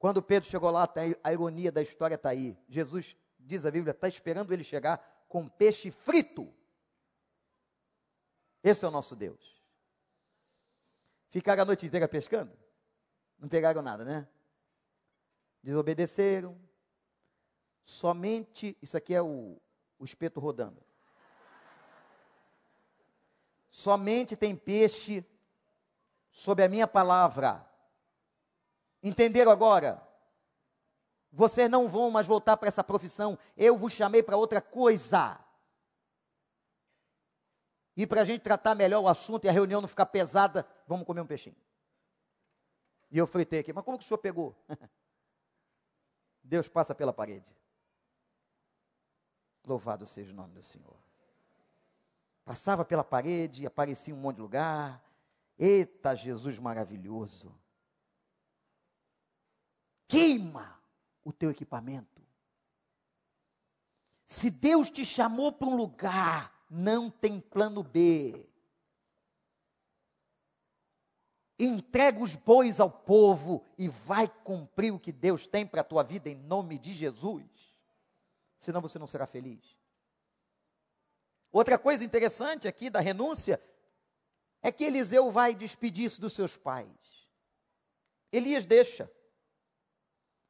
Quando 0.02 0.20
Pedro 0.20 0.48
chegou 0.48 0.68
lá, 0.68 0.92
a 1.22 1.32
ironia 1.32 1.70
da 1.70 1.80
história 1.80 2.16
está 2.16 2.30
aí. 2.30 2.58
Jesus, 2.68 3.16
diz 3.38 3.64
a 3.64 3.70
Bíblia, 3.70 3.92
está 3.92 4.08
esperando 4.08 4.52
ele 4.52 4.64
chegar 4.64 5.24
com 5.28 5.46
peixe 5.46 5.92
frito. 5.92 6.52
Esse 8.64 8.84
é 8.84 8.88
o 8.88 8.90
nosso 8.90 9.14
Deus. 9.14 9.62
Ficaram 11.28 11.62
a 11.62 11.64
noite 11.64 11.86
inteira 11.86 12.08
pescando? 12.08 12.50
Não 13.38 13.48
pegaram 13.48 13.80
nada, 13.80 14.04
né? 14.04 14.26
desobedeceram. 15.62 16.60
Somente, 17.84 18.76
isso 18.82 18.96
aqui 18.96 19.14
é 19.14 19.22
o, 19.22 19.56
o 20.00 20.04
espeto 20.04 20.40
rodando. 20.40 20.82
Somente 23.70 24.36
tem 24.36 24.56
peixe 24.56 25.24
sob 26.28 26.60
a 26.60 26.68
minha 26.68 26.88
palavra. 26.88 27.71
Entenderam 29.02 29.50
agora? 29.50 30.06
Vocês 31.32 31.68
não 31.68 31.88
vão 31.88 32.10
mais 32.10 32.26
voltar 32.26 32.56
para 32.56 32.68
essa 32.68 32.84
profissão. 32.84 33.38
Eu 33.56 33.76
vos 33.76 33.92
chamei 33.92 34.22
para 34.22 34.36
outra 34.36 34.60
coisa. 34.60 35.40
E 37.96 38.06
para 38.06 38.22
a 38.22 38.24
gente 38.24 38.42
tratar 38.42 38.74
melhor 38.74 39.00
o 39.00 39.08
assunto 39.08 39.44
e 39.44 39.48
a 39.48 39.52
reunião 39.52 39.80
não 39.80 39.88
ficar 39.88 40.06
pesada, 40.06 40.66
vamos 40.86 41.06
comer 41.06 41.20
um 41.20 41.26
peixinho. 41.26 41.56
E 43.10 43.18
eu 43.18 43.26
fritei 43.26 43.60
aqui. 43.60 43.72
Mas 43.72 43.84
como 43.84 43.98
que 43.98 44.04
o 44.04 44.06
senhor 44.06 44.18
pegou? 44.18 44.54
Deus 46.42 46.68
passa 46.68 46.94
pela 46.94 47.12
parede. 47.12 47.54
Louvado 49.66 50.06
seja 50.06 50.32
o 50.32 50.34
nome 50.34 50.54
do 50.54 50.62
Senhor. 50.62 50.96
Passava 52.44 52.84
pela 52.84 53.04
parede, 53.04 53.66
aparecia 53.66 54.14
um 54.14 54.18
monte 54.18 54.36
de 54.36 54.42
lugar. 54.42 55.00
Eita, 55.56 56.16
Jesus 56.16 56.58
maravilhoso. 56.58 57.54
Queima 60.12 60.78
o 61.24 61.32
teu 61.32 61.50
equipamento. 61.50 62.20
Se 64.26 64.50
Deus 64.50 64.90
te 64.90 65.06
chamou 65.06 65.50
para 65.50 65.68
um 65.68 65.74
lugar, 65.74 66.66
não 66.68 67.10
tem 67.10 67.40
plano 67.40 67.82
B. 67.82 68.52
entrega 71.58 72.20
os 72.20 72.34
bois 72.34 72.80
ao 72.80 72.90
povo 72.90 73.64
e 73.78 73.88
vai 73.88 74.26
cumprir 74.26 74.92
o 74.92 74.98
que 74.98 75.12
Deus 75.12 75.46
tem 75.46 75.66
para 75.66 75.80
a 75.80 75.84
tua 75.84 76.02
vida 76.02 76.28
em 76.28 76.34
nome 76.34 76.76
de 76.76 76.92
Jesus. 76.92 77.44
Senão 78.58 78.80
você 78.80 78.98
não 78.98 79.06
será 79.06 79.26
feliz. 79.26 79.76
Outra 81.52 81.78
coisa 81.78 82.04
interessante 82.04 82.66
aqui 82.66 82.90
da 82.90 83.00
renúncia 83.00 83.62
é 84.60 84.72
que 84.72 84.84
Eliseu 84.84 85.30
vai 85.30 85.54
despedir-se 85.54 86.20
dos 86.20 86.32
seus 86.32 86.56
pais. 86.56 86.90
Elias 88.32 88.64
deixa. 88.64 89.08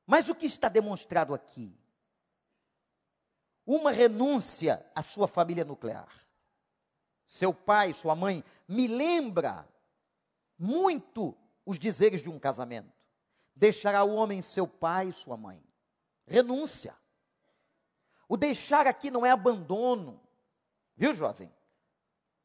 Mas 0.07 0.29
o 0.29 0.35
que 0.35 0.47
está 0.47 0.69
demonstrado 0.69 1.35
aqui? 1.35 1.77
Uma 3.65 3.91
renúncia 3.91 4.85
à 4.95 5.03
sua 5.03 5.29
família 5.29 5.65
nuclear. 5.65 6.09
Seu 7.27 7.55
pai, 7.55 7.95
sua 7.95 8.15
mãe, 8.15 8.45
me 8.69 8.87
lembra 8.87 9.67
muito 10.59 11.37
os 11.65 11.79
dizeres 11.79 12.23
de 12.23 12.29
um 12.29 12.39
casamento. 12.39 12.93
Deixará 13.55 14.05
o 14.05 14.15
homem 14.15 14.43
seu 14.43 14.67
pai 14.67 15.09
e 15.09 15.13
sua 15.13 15.37
mãe. 15.37 15.63
Renúncia. 16.27 16.95
O 18.29 18.37
deixar 18.37 18.87
aqui 18.87 19.11
não 19.11 19.25
é 19.25 19.31
abandono. 19.31 20.21
Viu, 20.97 21.15
jovem? 21.15 21.49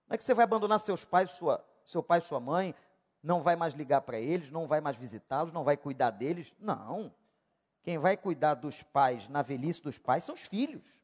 Não 0.07 0.15
é 0.15 0.17
que 0.17 0.23
você 0.23 0.33
vai 0.33 0.43
abandonar 0.43 0.79
seus 0.79 1.03
pais, 1.03 1.31
sua, 1.31 1.65
seu 1.85 2.01
pai 2.03 2.19
e 2.19 2.23
sua 2.23 2.39
mãe, 2.39 2.73
não 3.21 3.41
vai 3.41 3.55
mais 3.55 3.73
ligar 3.73 4.01
para 4.01 4.19
eles, 4.19 4.51
não 4.51 4.67
vai 4.67 4.79
mais 4.79 4.97
visitá-los, 4.97 5.51
não 5.51 5.63
vai 5.63 5.75
cuidar 5.75 6.11
deles. 6.11 6.53
Não. 6.59 7.13
Quem 7.87 7.97
vai 7.97 8.17
cuidar 8.17 8.55
dos 8.55 8.83
pais 8.83 9.29
na 9.29 9.41
velhice 9.41 9.81
dos 9.81 9.97
pais 9.97 10.25
são 10.25 10.35
os 10.35 10.41
filhos. 10.41 10.99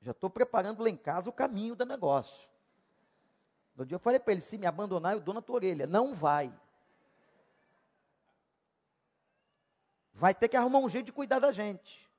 Já 0.00 0.10
estou 0.10 0.28
preparando 0.28 0.82
lá 0.82 0.90
em 0.90 0.96
casa 0.96 1.30
o 1.30 1.32
caminho 1.32 1.76
do 1.76 1.86
negócio. 1.86 2.48
No 3.76 3.86
dia 3.86 3.94
eu 3.94 4.00
falei 4.00 4.18
para 4.18 4.32
ele: 4.32 4.40
se 4.40 4.58
me 4.58 4.66
abandonar, 4.66 5.12
eu 5.12 5.20
dou 5.20 5.32
na 5.32 5.40
tua 5.40 5.54
orelha. 5.54 5.86
Não 5.86 6.12
vai. 6.12 6.52
Vai 10.12 10.34
ter 10.34 10.48
que 10.48 10.56
arrumar 10.56 10.80
um 10.80 10.88
jeito 10.88 11.06
de 11.06 11.12
cuidar 11.12 11.38
da 11.38 11.52
gente. 11.52 12.10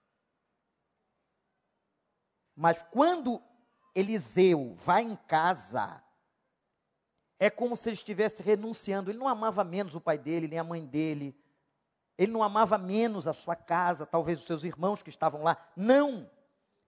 Mas 2.55 2.82
quando 2.82 3.43
Eliseu 3.93 4.73
vai 4.75 5.03
em 5.03 5.17
casa, 5.17 6.01
é 7.38 7.49
como 7.49 7.75
se 7.75 7.89
ele 7.89 7.95
estivesse 7.95 8.41
renunciando. 8.41 9.11
Ele 9.11 9.19
não 9.19 9.28
amava 9.28 9.65
menos 9.65 9.95
o 9.95 9.99
pai 9.99 10.17
dele, 10.17 10.47
nem 10.47 10.59
a 10.59 10.63
mãe 10.63 10.88
dele. 10.88 11.38
Ele 12.18 12.32
não 12.32 12.41
amava 12.41 12.78
menos 12.78 13.28
a 13.28 13.34
sua 13.34 13.55
casa, 13.55 14.05
talvez 14.05 14.39
os 14.39 14.45
seus 14.45 14.63
irmãos 14.63 15.03
que 15.03 15.09
estavam 15.09 15.43
lá. 15.43 15.57
Não! 15.76 16.30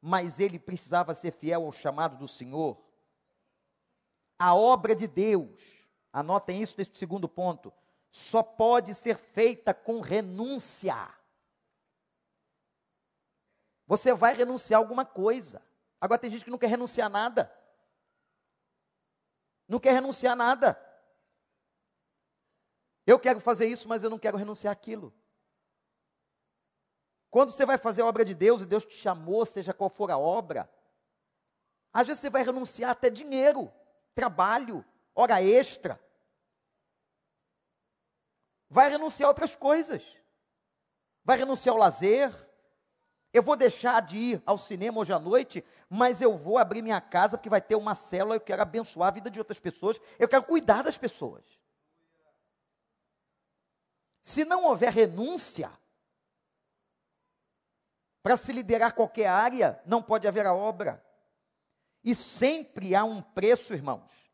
Mas 0.02 0.40
ele 0.40 0.58
precisava 0.58 1.14
ser 1.14 1.32
fiel 1.32 1.66
ao 1.66 1.72
chamado 1.72 2.18
do 2.18 2.28
Senhor. 2.28 2.82
A 4.40 4.56
obra 4.56 4.96
de 4.96 5.08
Deus, 5.08 5.90
anotem 6.12 6.62
isso 6.62 6.76
neste 6.78 6.98
segundo 6.98 7.28
ponto, 7.28 7.72
só 8.10 8.42
pode 8.42 8.96
ser 8.96 9.18
feita 9.18 9.74
com 9.74 10.00
renúncia. 10.00 11.14
Você 13.86 14.14
vai 14.14 14.34
renunciar 14.34 14.80
alguma 14.80 15.06
coisa. 15.06 15.62
Agora 16.00 16.20
tem 16.20 16.32
gente 16.32 16.46
que 16.46 16.52
não 16.52 16.58
quer 16.58 16.70
renunciar 16.70 17.10
nada. 17.10 17.54
Não 19.68 19.80
quer 19.80 19.92
renunciar 19.92 20.36
nada. 20.36 20.89
Eu 23.10 23.20
quero 23.20 23.40
fazer 23.40 23.66
isso, 23.66 23.88
mas 23.88 24.04
eu 24.04 24.10
não 24.12 24.20
quero 24.20 24.38
renunciar 24.38 24.72
aquilo. 24.72 25.12
Quando 27.32 27.52
você 27.52 27.66
vai 27.66 27.76
fazer 27.76 28.04
a 28.04 28.06
obra 28.06 28.24
de 28.24 28.36
Deus 28.36 28.62
e 28.62 28.68
Deus 28.68 28.86
te 28.86 28.94
chamou, 28.94 29.44
seja 29.48 29.74
qual 29.74 29.90
for 29.90 30.12
a 30.12 30.18
obra, 30.20 30.70
às 31.92 32.06
vezes 32.06 32.22
você 32.22 32.30
vai 32.30 32.44
renunciar 32.44 32.92
até 32.92 33.10
dinheiro, 33.10 33.74
trabalho, 34.14 34.86
hora 35.16 35.42
extra. 35.42 36.00
Vai 38.70 38.92
renunciar 38.92 39.26
a 39.26 39.32
outras 39.32 39.56
coisas. 39.56 40.16
Vai 41.24 41.36
renunciar 41.40 41.74
ao 41.74 41.80
lazer. 41.80 42.32
Eu 43.34 43.42
vou 43.42 43.56
deixar 43.56 44.04
de 44.04 44.18
ir 44.20 44.44
ao 44.46 44.60
cinema 44.60 45.00
hoje 45.00 45.14
à 45.14 45.18
noite, 45.18 45.66
mas 45.90 46.22
eu 46.22 46.38
vou 46.38 46.60
abrir 46.60 46.84
minha 46.84 47.02
casa 47.02 47.40
porque 47.40 47.50
vai 47.50 47.62
ter 47.62 47.74
uma 47.74 47.96
célula, 47.96 48.36
eu 48.36 48.42
quero 48.42 48.62
abençoar 48.62 49.08
a 49.08 49.14
vida 49.14 49.32
de 49.32 49.40
outras 49.40 49.60
pessoas, 49.60 50.00
eu 50.20 50.30
quero 50.30 50.44
cuidar 50.44 50.84
das 50.84 50.96
pessoas. 50.96 51.59
Se 54.22 54.46
não 54.46 54.66
houver 54.66 54.92
renúncia, 54.92 55.72
para 58.22 58.38
se 58.38 58.52
liderar 58.52 58.94
qualquer 58.94 59.28
área, 59.28 59.82
não 59.86 60.04
pode 60.04 60.28
haver 60.28 60.46
a 60.46 60.54
obra. 60.54 61.04
E 62.04 62.14
sempre 62.14 62.94
há 62.94 63.04
um 63.04 63.22
preço, 63.22 63.74
irmãos. 63.74 64.30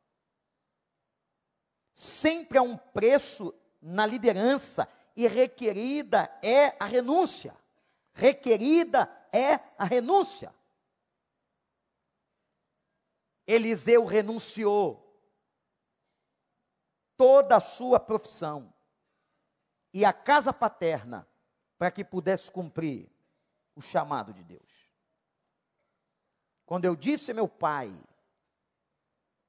Sempre 1.94 2.58
há 2.58 2.62
um 2.62 2.76
preço 2.76 3.54
na 3.82 4.06
liderança, 4.06 4.88
e 5.16 5.28
requerida 5.28 6.30
é 6.44 6.76
a 6.78 6.86
renúncia. 6.86 7.56
Requerida 8.14 9.10
é 9.32 9.54
a 9.78 9.86
renúncia. 9.86 10.54
Eliseu 13.48 14.04
renunciou 14.06 15.02
toda 17.16 17.56
a 17.56 17.62
sua 17.62 18.00
profissão 18.00 18.75
e 19.96 20.04
a 20.04 20.12
casa 20.12 20.52
paterna 20.52 21.26
para 21.78 21.90
que 21.90 22.04
pudesse 22.04 22.52
cumprir 22.52 23.10
o 23.74 23.82
chamado 23.82 24.34
de 24.34 24.44
Deus. 24.44 24.92
Quando 26.66 26.84
eu 26.84 26.98
disse 26.98 27.32
a 27.32 27.34
meu 27.34 27.48
pai 27.48 27.98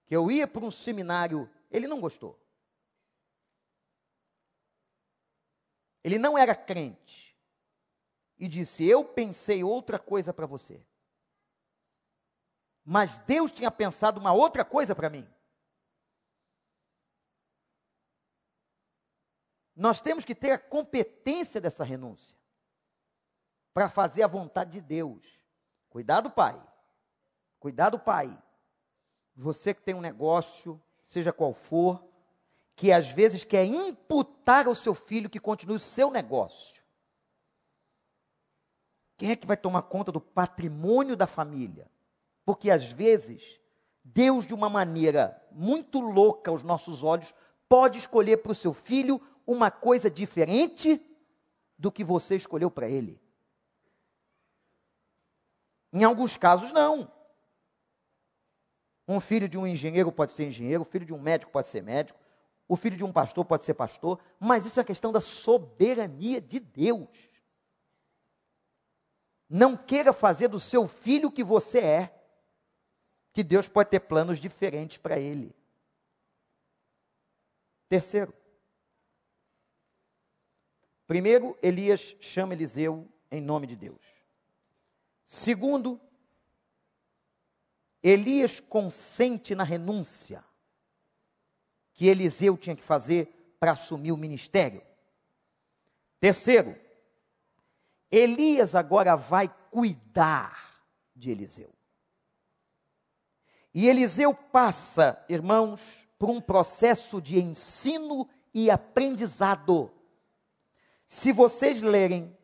que 0.04 0.14
eu 0.14 0.30
ia 0.30 0.46
para 0.46 0.64
um 0.64 0.70
seminário, 0.70 1.50
ele 1.68 1.88
não 1.88 2.00
gostou. 2.00 2.40
Ele 6.04 6.16
não 6.16 6.38
era 6.38 6.54
crente. 6.54 7.36
E 8.38 8.46
disse: 8.46 8.84
Eu 8.84 9.04
pensei 9.04 9.64
outra 9.64 9.98
coisa 9.98 10.32
para 10.32 10.46
você. 10.46 10.80
Mas 12.84 13.18
Deus 13.18 13.50
tinha 13.50 13.70
pensado 13.72 14.20
uma 14.20 14.32
outra 14.32 14.64
coisa 14.64 14.94
para 14.94 15.10
mim. 15.10 15.28
Nós 19.76 20.00
temos 20.00 20.24
que 20.24 20.34
ter 20.34 20.52
a 20.52 20.58
competência 20.58 21.60
dessa 21.60 21.84
renúncia 21.84 22.36
para 23.74 23.90
fazer 23.90 24.22
a 24.22 24.26
vontade 24.26 24.70
de 24.72 24.80
Deus. 24.80 25.44
Cuidado, 25.90 26.30
pai. 26.30 26.58
Cuidado, 27.60 27.98
pai. 27.98 28.36
Você 29.36 29.74
que 29.74 29.82
tem 29.82 29.94
um 29.94 30.00
negócio, 30.00 30.82
seja 31.04 31.30
qual 31.30 31.52
for, 31.52 32.02
que 32.74 32.90
às 32.90 33.10
vezes 33.10 33.44
quer 33.44 33.66
imputar 33.66 34.66
ao 34.66 34.74
seu 34.74 34.94
filho 34.94 35.28
que 35.28 35.38
continue 35.38 35.76
o 35.76 35.80
seu 35.80 36.10
negócio. 36.10 36.82
Quem 39.18 39.30
é 39.30 39.36
que 39.36 39.46
vai 39.46 39.56
tomar 39.58 39.82
conta 39.82 40.10
do 40.10 40.20
patrimônio 40.20 41.16
da 41.16 41.26
família? 41.26 41.90
Porque 42.46 42.70
às 42.70 42.90
vezes, 42.90 43.60
Deus, 44.02 44.46
de 44.46 44.54
uma 44.54 44.70
maneira 44.70 45.42
muito 45.50 46.00
louca 46.00 46.50
aos 46.50 46.62
nossos 46.62 47.02
olhos, 47.02 47.34
pode 47.68 47.98
escolher 47.98 48.38
para 48.38 48.52
o 48.52 48.54
seu 48.54 48.72
filho 48.72 49.20
uma 49.46 49.70
coisa 49.70 50.10
diferente 50.10 51.00
do 51.78 51.92
que 51.92 52.02
você 52.02 52.36
escolheu 52.36 52.70
para 52.70 52.88
ele. 52.88 53.20
Em 55.92 56.04
alguns 56.04 56.36
casos, 56.36 56.72
não. 56.72 57.10
Um 59.08 59.20
filho 59.20 59.48
de 59.48 59.56
um 59.56 59.66
engenheiro 59.66 60.10
pode 60.10 60.32
ser 60.32 60.46
engenheiro, 60.46 60.82
o 60.82 60.86
filho 60.86 61.06
de 61.06 61.14
um 61.14 61.20
médico 61.20 61.52
pode 61.52 61.68
ser 61.68 61.82
médico, 61.82 62.18
o 62.68 62.76
filho 62.76 62.96
de 62.96 63.04
um 63.04 63.12
pastor 63.12 63.44
pode 63.44 63.64
ser 63.64 63.74
pastor, 63.74 64.20
mas 64.40 64.66
isso 64.66 64.80
é 64.80 64.84
questão 64.84 65.12
da 65.12 65.20
soberania 65.20 66.40
de 66.40 66.58
Deus. 66.58 67.30
Não 69.48 69.76
queira 69.76 70.12
fazer 70.12 70.48
do 70.48 70.58
seu 70.58 70.88
filho 70.88 71.28
o 71.28 71.32
que 71.32 71.44
você 71.44 71.78
é, 71.78 72.24
que 73.32 73.44
Deus 73.44 73.68
pode 73.68 73.90
ter 73.90 74.00
planos 74.00 74.40
diferentes 74.40 74.98
para 74.98 75.18
ele. 75.20 75.54
Terceiro, 77.88 78.34
primeiro, 81.06 81.56
Elias 81.62 82.16
chama 82.20 82.54
Eliseu 82.54 83.08
em 83.30 83.40
nome 83.40 83.66
de 83.66 83.76
Deus. 83.76 84.00
Segundo, 85.24 86.00
Elias 88.02 88.60
consente 88.60 89.54
na 89.54 89.64
renúncia 89.64 90.44
que 91.92 92.06
Eliseu 92.06 92.56
tinha 92.56 92.76
que 92.76 92.84
fazer 92.84 93.56
para 93.58 93.72
assumir 93.72 94.12
o 94.12 94.16
ministério. 94.16 94.82
Terceiro, 96.20 96.78
Elias 98.10 98.74
agora 98.74 99.16
vai 99.16 99.52
cuidar 99.70 100.84
de 101.14 101.30
Eliseu. 101.30 101.72
E 103.74 103.88
Eliseu 103.88 104.32
passa, 104.32 105.22
irmãos, 105.28 106.06
por 106.18 106.30
um 106.30 106.40
processo 106.40 107.20
de 107.20 107.38
ensino 107.38 108.28
e 108.54 108.70
aprendizado. 108.70 109.92
Se 111.06 111.32
vocês 111.32 111.82
lerem 111.82 112.36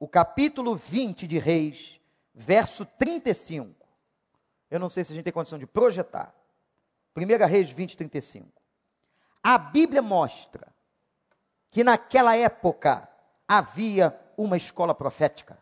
o 0.00 0.08
capítulo 0.08 0.74
20 0.74 1.26
de 1.26 1.38
Reis, 1.38 2.00
verso 2.34 2.84
35. 2.84 3.86
Eu 4.68 4.80
não 4.80 4.88
sei 4.88 5.04
se 5.04 5.12
a 5.12 5.14
gente 5.14 5.24
tem 5.24 5.32
condição 5.32 5.58
de 5.58 5.66
projetar. 5.66 6.34
1 7.16 7.46
Reis 7.46 7.70
20, 7.70 7.96
35. 7.96 8.50
A 9.42 9.56
Bíblia 9.56 10.02
mostra 10.02 10.68
que 11.70 11.84
naquela 11.84 12.36
época 12.36 13.08
havia 13.46 14.18
uma 14.36 14.56
escola 14.56 14.94
profética. 14.94 15.56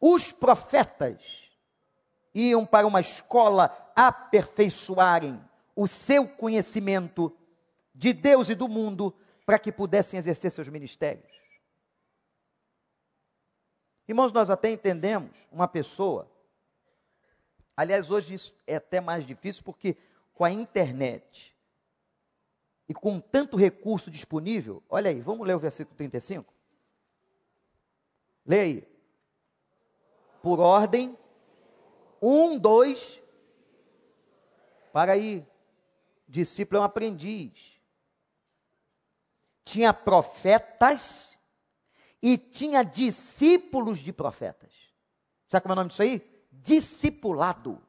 Os 0.00 0.32
profetas 0.32 1.50
iam 2.34 2.64
para 2.64 2.86
uma 2.86 3.00
escola 3.00 3.92
aperfeiçoarem 3.94 5.38
o 5.76 5.86
seu 5.86 6.26
conhecimento 6.26 7.36
de 7.94 8.14
Deus 8.14 8.48
e 8.48 8.54
do 8.54 8.66
mundo 8.66 9.14
para 9.50 9.58
que 9.58 9.72
pudessem 9.72 10.16
exercer 10.16 10.52
seus 10.52 10.68
ministérios. 10.68 11.26
Irmãos, 14.06 14.30
nós 14.30 14.48
até 14.48 14.70
entendemos 14.70 15.48
uma 15.50 15.66
pessoa. 15.66 16.30
Aliás, 17.76 18.12
hoje 18.12 18.34
isso 18.34 18.54
é 18.64 18.76
até 18.76 19.00
mais 19.00 19.26
difícil 19.26 19.64
porque 19.64 19.96
com 20.34 20.44
a 20.44 20.52
internet 20.52 21.52
e 22.88 22.94
com 22.94 23.18
tanto 23.18 23.56
recurso 23.56 24.08
disponível, 24.08 24.84
olha 24.88 25.10
aí, 25.10 25.20
vamos 25.20 25.44
ler 25.44 25.56
o 25.56 25.58
versículo 25.58 25.96
35? 25.96 26.54
Leia 28.46 28.62
aí. 28.62 28.88
Por 30.40 30.60
ordem, 30.60 31.18
um, 32.22 32.56
dois, 32.56 33.20
para 34.92 35.10
aí. 35.10 35.44
Discípulo 36.28 36.78
é 36.78 36.80
um 36.82 36.84
aprendiz. 36.84 37.69
Tinha 39.70 39.94
profetas 39.94 41.38
e 42.20 42.36
tinha 42.36 42.82
discípulos 42.82 44.00
de 44.00 44.12
profetas. 44.12 44.72
Sabe 45.46 45.62
como 45.62 45.72
é 45.72 45.74
o 45.74 45.76
nome 45.76 45.90
disso 45.90 46.02
aí? 46.02 46.20
Discipulado. 46.50 47.80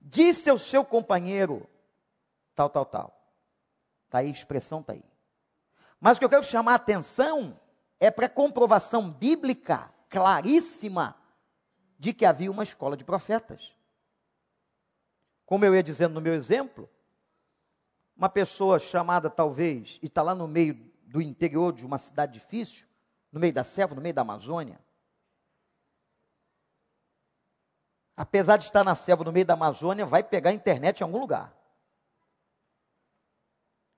Disse 0.00 0.48
ao 0.48 0.56
seu 0.56 0.86
companheiro, 0.86 1.68
tal, 2.54 2.70
tal, 2.70 2.86
tal. 2.86 3.34
Está 4.06 4.20
aí, 4.20 4.30
expressão 4.30 4.80
está 4.80 4.94
aí. 4.94 5.04
Mas 6.00 6.16
o 6.16 6.20
que 6.20 6.24
eu 6.24 6.30
quero 6.30 6.44
chamar 6.44 6.72
a 6.72 6.76
atenção 6.76 7.60
é 8.00 8.10
para 8.10 8.24
a 8.24 8.30
comprovação 8.30 9.10
bíblica 9.12 9.92
claríssima 10.08 11.14
de 11.98 12.14
que 12.14 12.24
havia 12.24 12.50
uma 12.50 12.62
escola 12.62 12.96
de 12.96 13.04
profetas. 13.04 13.76
Como 15.44 15.62
eu 15.62 15.74
ia 15.74 15.82
dizendo 15.82 16.14
no 16.14 16.22
meu 16.22 16.32
exemplo, 16.32 16.88
uma 18.18 18.28
pessoa 18.28 18.80
chamada 18.80 19.30
talvez, 19.30 20.00
e 20.02 20.06
está 20.06 20.20
lá 20.22 20.34
no 20.34 20.48
meio 20.48 20.74
do 21.06 21.22
interior 21.22 21.72
de 21.72 21.86
uma 21.86 21.98
cidade 21.98 22.32
difícil, 22.32 22.84
no 23.30 23.38
meio 23.38 23.52
da 23.52 23.62
selva, 23.62 23.94
no 23.94 24.00
meio 24.00 24.14
da 24.14 24.22
Amazônia, 24.22 24.80
apesar 28.16 28.56
de 28.56 28.64
estar 28.64 28.82
na 28.82 28.96
selva, 28.96 29.22
no 29.22 29.30
meio 29.30 29.46
da 29.46 29.54
Amazônia, 29.54 30.04
vai 30.04 30.24
pegar 30.24 30.50
a 30.50 30.52
internet 30.52 31.00
em 31.00 31.04
algum 31.04 31.20
lugar. 31.20 31.56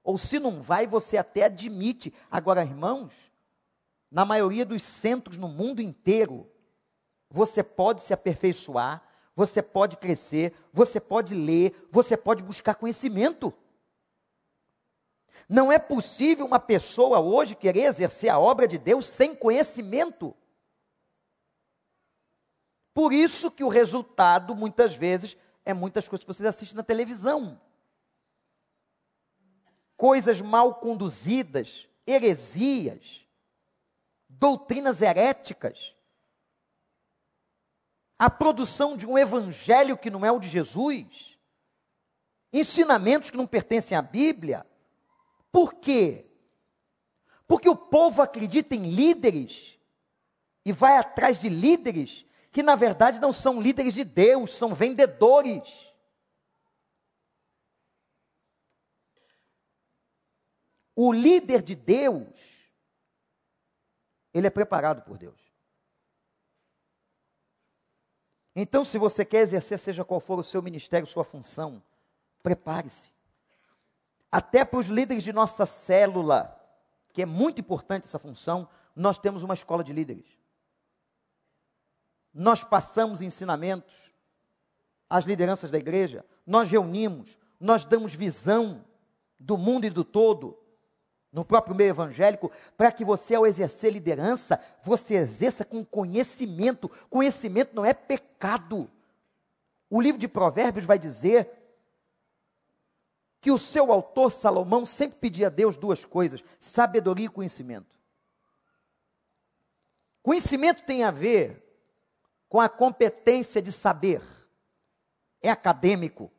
Ou 0.04 0.18
se 0.18 0.38
não 0.38 0.60
vai, 0.60 0.86
você 0.86 1.16
até 1.16 1.44
admite. 1.44 2.12
Agora, 2.30 2.62
irmãos, 2.62 3.30
na 4.10 4.26
maioria 4.26 4.66
dos 4.66 4.82
centros 4.82 5.38
no 5.38 5.48
mundo 5.48 5.80
inteiro, 5.80 6.50
você 7.30 7.62
pode 7.62 8.02
se 8.02 8.12
aperfeiçoar, 8.12 9.02
você 9.34 9.62
pode 9.62 9.96
crescer, 9.96 10.54
você 10.72 11.00
pode 11.00 11.34
ler, 11.34 11.88
você 11.90 12.16
pode 12.16 12.42
buscar 12.42 12.74
conhecimento. 12.74 13.54
Não 15.48 15.70
é 15.70 15.78
possível 15.78 16.46
uma 16.46 16.60
pessoa 16.60 17.20
hoje 17.20 17.54
querer 17.54 17.84
exercer 17.84 18.30
a 18.30 18.38
obra 18.38 18.68
de 18.68 18.78
Deus 18.78 19.06
sem 19.06 19.34
conhecimento. 19.34 20.36
Por 22.94 23.12
isso 23.12 23.50
que 23.50 23.64
o 23.64 23.68
resultado, 23.68 24.54
muitas 24.54 24.94
vezes, 24.94 25.36
é 25.64 25.72
muitas 25.72 26.08
coisas 26.08 26.24
que 26.24 26.32
vocês 26.32 26.46
assistem 26.46 26.76
na 26.76 26.82
televisão. 26.82 27.60
Coisas 29.96 30.40
mal 30.40 30.76
conduzidas, 30.76 31.88
heresias, 32.06 33.26
doutrinas 34.28 35.02
heréticas, 35.02 35.94
a 38.18 38.28
produção 38.28 38.96
de 38.96 39.06
um 39.06 39.16
evangelho 39.16 39.96
que 39.96 40.10
não 40.10 40.24
é 40.24 40.30
o 40.30 40.38
de 40.38 40.48
Jesus, 40.48 41.38
ensinamentos 42.52 43.30
que 43.30 43.36
não 43.36 43.46
pertencem 43.46 43.96
à 43.96 44.02
Bíblia. 44.02 44.66
Por 45.50 45.74
quê? 45.74 46.26
Porque 47.46 47.68
o 47.68 47.76
povo 47.76 48.22
acredita 48.22 48.74
em 48.74 48.90
líderes 48.90 49.78
e 50.64 50.72
vai 50.72 50.96
atrás 50.96 51.38
de 51.38 51.48
líderes 51.48 52.24
que 52.52 52.62
na 52.62 52.74
verdade 52.74 53.20
não 53.20 53.32
são 53.32 53.60
líderes 53.60 53.94
de 53.94 54.04
Deus, 54.04 54.54
são 54.54 54.74
vendedores. 54.74 55.92
O 60.94 61.12
líder 61.12 61.62
de 61.62 61.74
Deus, 61.74 62.68
ele 64.34 64.46
é 64.46 64.50
preparado 64.50 65.02
por 65.02 65.16
Deus. 65.16 65.40
Então, 68.54 68.84
se 68.84 68.98
você 68.98 69.24
quer 69.24 69.40
exercer, 69.40 69.78
seja 69.78 70.04
qual 70.04 70.20
for 70.20 70.38
o 70.38 70.44
seu 70.44 70.60
ministério, 70.60 71.06
sua 71.06 71.24
função, 71.24 71.82
prepare-se. 72.42 73.10
Até 74.30 74.64
para 74.64 74.78
os 74.78 74.86
líderes 74.86 75.24
de 75.24 75.32
nossa 75.32 75.66
célula, 75.66 76.56
que 77.12 77.22
é 77.22 77.26
muito 77.26 77.60
importante 77.60 78.04
essa 78.04 78.18
função, 78.18 78.68
nós 78.94 79.18
temos 79.18 79.42
uma 79.42 79.54
escola 79.54 79.82
de 79.82 79.92
líderes 79.92 80.40
nós 82.32 82.62
passamos 82.64 83.20
ensinamentos 83.20 84.10
às 85.08 85.24
lideranças 85.24 85.70
da 85.70 85.78
igreja, 85.78 86.24
nós 86.46 86.70
reunimos, 86.70 87.38
nós 87.58 87.84
damos 87.84 88.14
visão 88.14 88.84
do 89.38 89.58
mundo 89.58 89.86
e 89.86 89.90
do 89.90 90.04
todo, 90.04 90.56
no 91.32 91.44
próprio 91.44 91.74
meio 91.74 91.90
evangélico, 91.90 92.50
para 92.76 92.90
que 92.90 93.04
você, 93.04 93.34
ao 93.34 93.46
exercer 93.46 93.92
liderança, 93.92 94.60
você 94.82 95.14
exerça 95.14 95.64
com 95.64 95.84
conhecimento. 95.84 96.90
Conhecimento 97.08 97.74
não 97.74 97.84
é 97.84 97.94
pecado. 97.94 98.90
O 99.88 100.00
livro 100.00 100.18
de 100.18 100.26
Provérbios 100.26 100.84
vai 100.84 100.98
dizer 100.98 101.59
que 103.40 103.50
o 103.50 103.58
seu 103.58 103.90
autor, 103.90 104.30
Salomão, 104.30 104.84
sempre 104.84 105.18
pedia 105.18 105.46
a 105.46 105.50
Deus 105.50 105.76
duas 105.76 106.04
coisas: 106.04 106.44
sabedoria 106.58 107.26
e 107.26 107.30
conhecimento. 107.30 107.98
Conhecimento 110.22 110.84
tem 110.84 111.02
a 111.02 111.10
ver 111.10 111.64
com 112.48 112.60
a 112.60 112.68
competência 112.68 113.62
de 113.62 113.72
saber. 113.72 114.22
É 115.42 115.50
acadêmico, 115.50 116.30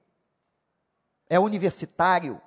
é 1.27 1.39
universitário, 1.39 2.39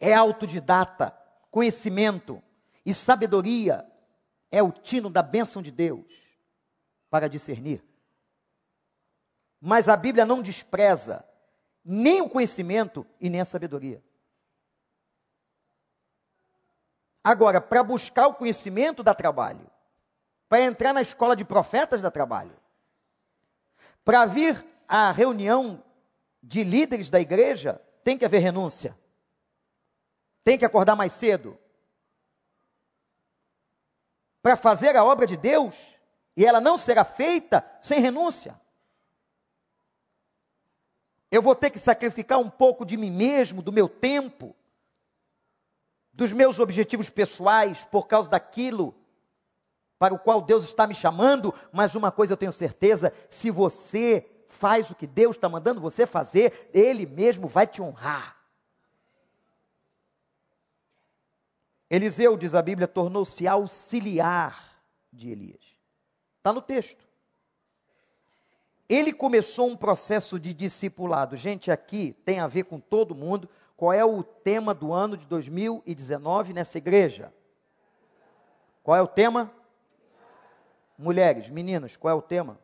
é 0.00 0.12
autodidata, 0.12 1.16
conhecimento 1.52 2.42
e 2.84 2.92
sabedoria 2.92 3.88
é 4.50 4.62
o 4.62 4.72
tino 4.72 5.08
da 5.08 5.22
bênção 5.22 5.62
de 5.62 5.70
Deus 5.70 6.04
para 7.08 7.28
discernir. 7.28 7.84
Mas 9.60 9.88
a 9.88 9.96
Bíblia 9.96 10.26
não 10.26 10.42
despreza 10.42 11.24
nem 11.84 12.22
o 12.22 12.30
conhecimento 12.30 13.06
e 13.20 13.28
nem 13.28 13.40
a 13.40 13.44
sabedoria. 13.44 14.02
Agora, 17.22 17.60
para 17.60 17.82
buscar 17.82 18.26
o 18.26 18.34
conhecimento 18.34 19.02
dá 19.02 19.14
trabalho. 19.14 19.70
Para 20.48 20.62
entrar 20.62 20.92
na 20.92 21.02
escola 21.02 21.34
de 21.34 21.44
profetas 21.44 22.02
dá 22.02 22.10
trabalho. 22.10 22.56
Para 24.04 24.24
vir 24.26 24.64
à 24.86 25.10
reunião 25.10 25.82
de 26.42 26.62
líderes 26.62 27.08
da 27.08 27.20
igreja, 27.20 27.80
tem 28.02 28.18
que 28.18 28.24
haver 28.24 28.40
renúncia. 28.40 28.96
Tem 30.42 30.58
que 30.58 30.64
acordar 30.64 30.94
mais 30.94 31.14
cedo. 31.14 31.58
Para 34.42 34.56
fazer 34.56 34.94
a 34.94 35.04
obra 35.04 35.26
de 35.26 35.38
Deus, 35.38 35.96
e 36.36 36.44
ela 36.44 36.60
não 36.60 36.76
será 36.76 37.04
feita 37.04 37.64
sem 37.80 38.00
renúncia. 38.00 38.60
Eu 41.34 41.42
vou 41.42 41.56
ter 41.56 41.70
que 41.70 41.80
sacrificar 41.80 42.38
um 42.38 42.48
pouco 42.48 42.86
de 42.86 42.96
mim 42.96 43.10
mesmo, 43.10 43.60
do 43.60 43.72
meu 43.72 43.88
tempo, 43.88 44.54
dos 46.12 46.32
meus 46.32 46.60
objetivos 46.60 47.10
pessoais, 47.10 47.84
por 47.84 48.06
causa 48.06 48.30
daquilo 48.30 48.94
para 49.98 50.14
o 50.14 50.18
qual 50.18 50.40
Deus 50.40 50.62
está 50.62 50.86
me 50.86 50.94
chamando, 50.94 51.52
mas 51.72 51.96
uma 51.96 52.12
coisa 52.12 52.34
eu 52.34 52.36
tenho 52.36 52.52
certeza: 52.52 53.12
se 53.28 53.50
você 53.50 54.24
faz 54.46 54.92
o 54.92 54.94
que 54.94 55.08
Deus 55.08 55.34
está 55.34 55.48
mandando 55.48 55.80
você 55.80 56.06
fazer, 56.06 56.70
Ele 56.72 57.04
mesmo 57.04 57.48
vai 57.48 57.66
te 57.66 57.82
honrar. 57.82 58.36
Eliseu, 61.90 62.36
diz 62.36 62.54
a 62.54 62.62
Bíblia, 62.62 62.86
tornou-se 62.86 63.48
auxiliar 63.48 64.80
de 65.12 65.30
Elias. 65.30 65.64
Está 66.38 66.52
no 66.52 66.62
texto. 66.62 67.03
Ele 68.88 69.12
começou 69.12 69.68
um 69.68 69.76
processo 69.76 70.38
de 70.38 70.52
discipulado. 70.52 71.36
Gente, 71.36 71.70
aqui 71.70 72.12
tem 72.24 72.40
a 72.40 72.46
ver 72.46 72.64
com 72.64 72.78
todo 72.78 73.14
mundo. 73.14 73.48
Qual 73.76 73.92
é 73.92 74.04
o 74.04 74.22
tema 74.22 74.74
do 74.74 74.92
ano 74.92 75.16
de 75.16 75.26
2019 75.26 76.52
nessa 76.52 76.78
igreja? 76.78 77.32
Qual 78.82 78.96
é 78.96 79.02
o 79.02 79.08
tema? 79.08 79.50
Mulheres, 80.96 81.48
meninas, 81.48 81.96
qual 81.96 82.12
é 82.12 82.14
o 82.14 82.22
tema? 82.22 82.58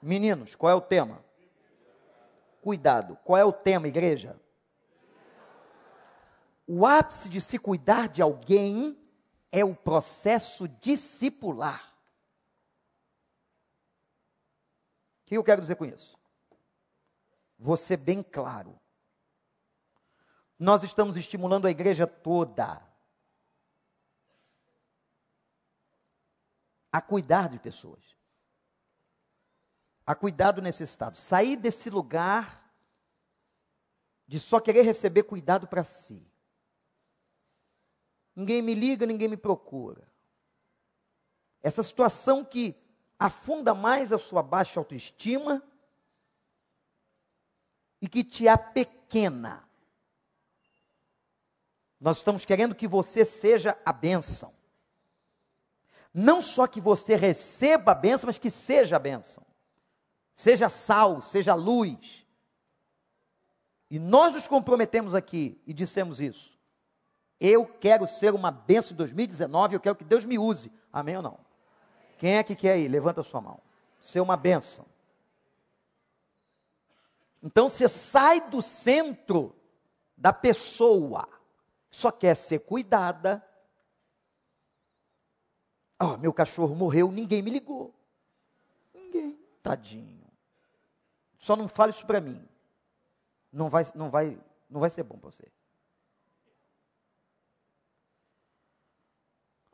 Meninos, 0.00 0.54
qual 0.54 0.70
é 0.70 0.74
o 0.74 0.80
tema? 0.80 1.22
Cuidado. 2.62 3.18
Qual 3.24 3.36
é 3.36 3.44
o 3.44 3.52
tema, 3.52 3.88
igreja? 3.88 4.40
O 6.66 6.86
ápice 6.86 7.28
de 7.28 7.40
se 7.40 7.58
cuidar 7.58 8.08
de 8.08 8.22
alguém 8.22 8.96
é 9.50 9.64
o 9.64 9.74
processo 9.74 10.66
discipular. 10.66 11.92
O 15.21 15.21
que 15.32 15.38
eu 15.38 15.44
quero 15.44 15.62
dizer 15.62 15.76
com 15.76 15.86
isso? 15.86 16.18
Ser 17.78 17.96
bem 17.96 18.22
claro. 18.22 18.78
Nós 20.58 20.82
estamos 20.82 21.16
estimulando 21.16 21.66
a 21.66 21.70
igreja 21.70 22.06
toda 22.06 22.82
a 26.90 27.00
cuidar 27.00 27.48
de 27.48 27.58
pessoas, 27.58 28.14
a 30.04 30.14
cuidar 30.14 30.52
do 30.52 30.60
necessitado. 30.60 31.16
Sair 31.16 31.56
desse 31.56 31.88
lugar 31.88 32.70
de 34.26 34.38
só 34.38 34.60
querer 34.60 34.82
receber 34.82 35.22
cuidado 35.22 35.66
para 35.66 35.82
si. 35.82 36.30
Ninguém 38.36 38.60
me 38.60 38.74
liga, 38.74 39.06
ninguém 39.06 39.28
me 39.28 39.36
procura. 39.36 40.06
Essa 41.62 41.82
situação 41.82 42.44
que 42.44 42.81
afunda 43.26 43.74
mais 43.74 44.12
a 44.12 44.18
sua 44.18 44.42
baixa 44.42 44.80
autoestima 44.80 45.62
e 48.00 48.08
que 48.08 48.24
te 48.24 48.48
apequena. 48.48 49.62
Nós 52.00 52.18
estamos 52.18 52.44
querendo 52.44 52.74
que 52.74 52.88
você 52.88 53.24
seja 53.24 53.78
a 53.84 53.92
bênção. 53.92 54.52
Não 56.12 56.42
só 56.42 56.66
que 56.66 56.80
você 56.80 57.14
receba 57.14 57.92
a 57.92 57.94
bênção, 57.94 58.26
mas 58.26 58.38
que 58.38 58.50
seja 58.50 58.96
a 58.96 58.98
bênção. 58.98 59.46
Seja 60.34 60.68
sal, 60.68 61.20
seja 61.20 61.54
luz. 61.54 62.26
E 63.88 63.98
nós 63.98 64.32
nos 64.34 64.48
comprometemos 64.48 65.14
aqui 65.14 65.62
e 65.64 65.72
dissemos 65.72 66.18
isso. 66.20 66.58
Eu 67.38 67.66
quero 67.66 68.06
ser 68.08 68.34
uma 68.34 68.50
bênção 68.50 68.94
em 68.94 68.96
2019, 68.96 69.76
eu 69.76 69.80
quero 69.80 69.96
que 69.96 70.04
Deus 70.04 70.24
me 70.24 70.38
use. 70.38 70.72
Amém 70.92 71.16
ou 71.16 71.22
não? 71.22 71.51
Quem 72.22 72.36
é 72.36 72.44
que 72.44 72.54
quer 72.54 72.78
ir? 72.78 72.86
Levanta 72.86 73.20
sua 73.24 73.40
mão. 73.40 73.58
Ser 74.00 74.20
uma 74.20 74.36
bênção. 74.36 74.86
Então 77.42 77.68
você 77.68 77.88
sai 77.88 78.48
do 78.48 78.62
centro 78.62 79.52
da 80.16 80.32
pessoa, 80.32 81.28
só 81.90 82.12
quer 82.12 82.36
ser 82.36 82.60
cuidada. 82.60 83.44
Oh, 86.00 86.16
meu 86.16 86.32
cachorro 86.32 86.76
morreu, 86.76 87.10
ninguém 87.10 87.42
me 87.42 87.50
ligou. 87.50 87.92
Ninguém, 88.94 89.36
tadinho. 89.60 90.24
Só 91.36 91.56
não 91.56 91.66
fale 91.66 91.90
isso 91.90 92.06
para 92.06 92.20
mim. 92.20 92.40
Não 93.52 93.68
vai, 93.68 93.84
não 93.96 94.10
vai, 94.10 94.40
não 94.70 94.80
vai 94.80 94.90
ser 94.90 95.02
bom 95.02 95.18
para 95.18 95.32
você. 95.32 95.50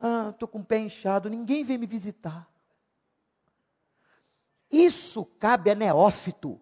Ah, 0.01 0.29
estou 0.31 0.49
com 0.49 0.61
o 0.61 0.65
pé 0.65 0.79
inchado, 0.79 1.29
ninguém 1.29 1.65
vem 1.65 1.79
me 1.79 1.87
visitar. 1.87 2.49
Isso 4.71 5.25
cabe 5.25 5.71
a 5.71 5.75
neófito, 5.75 6.61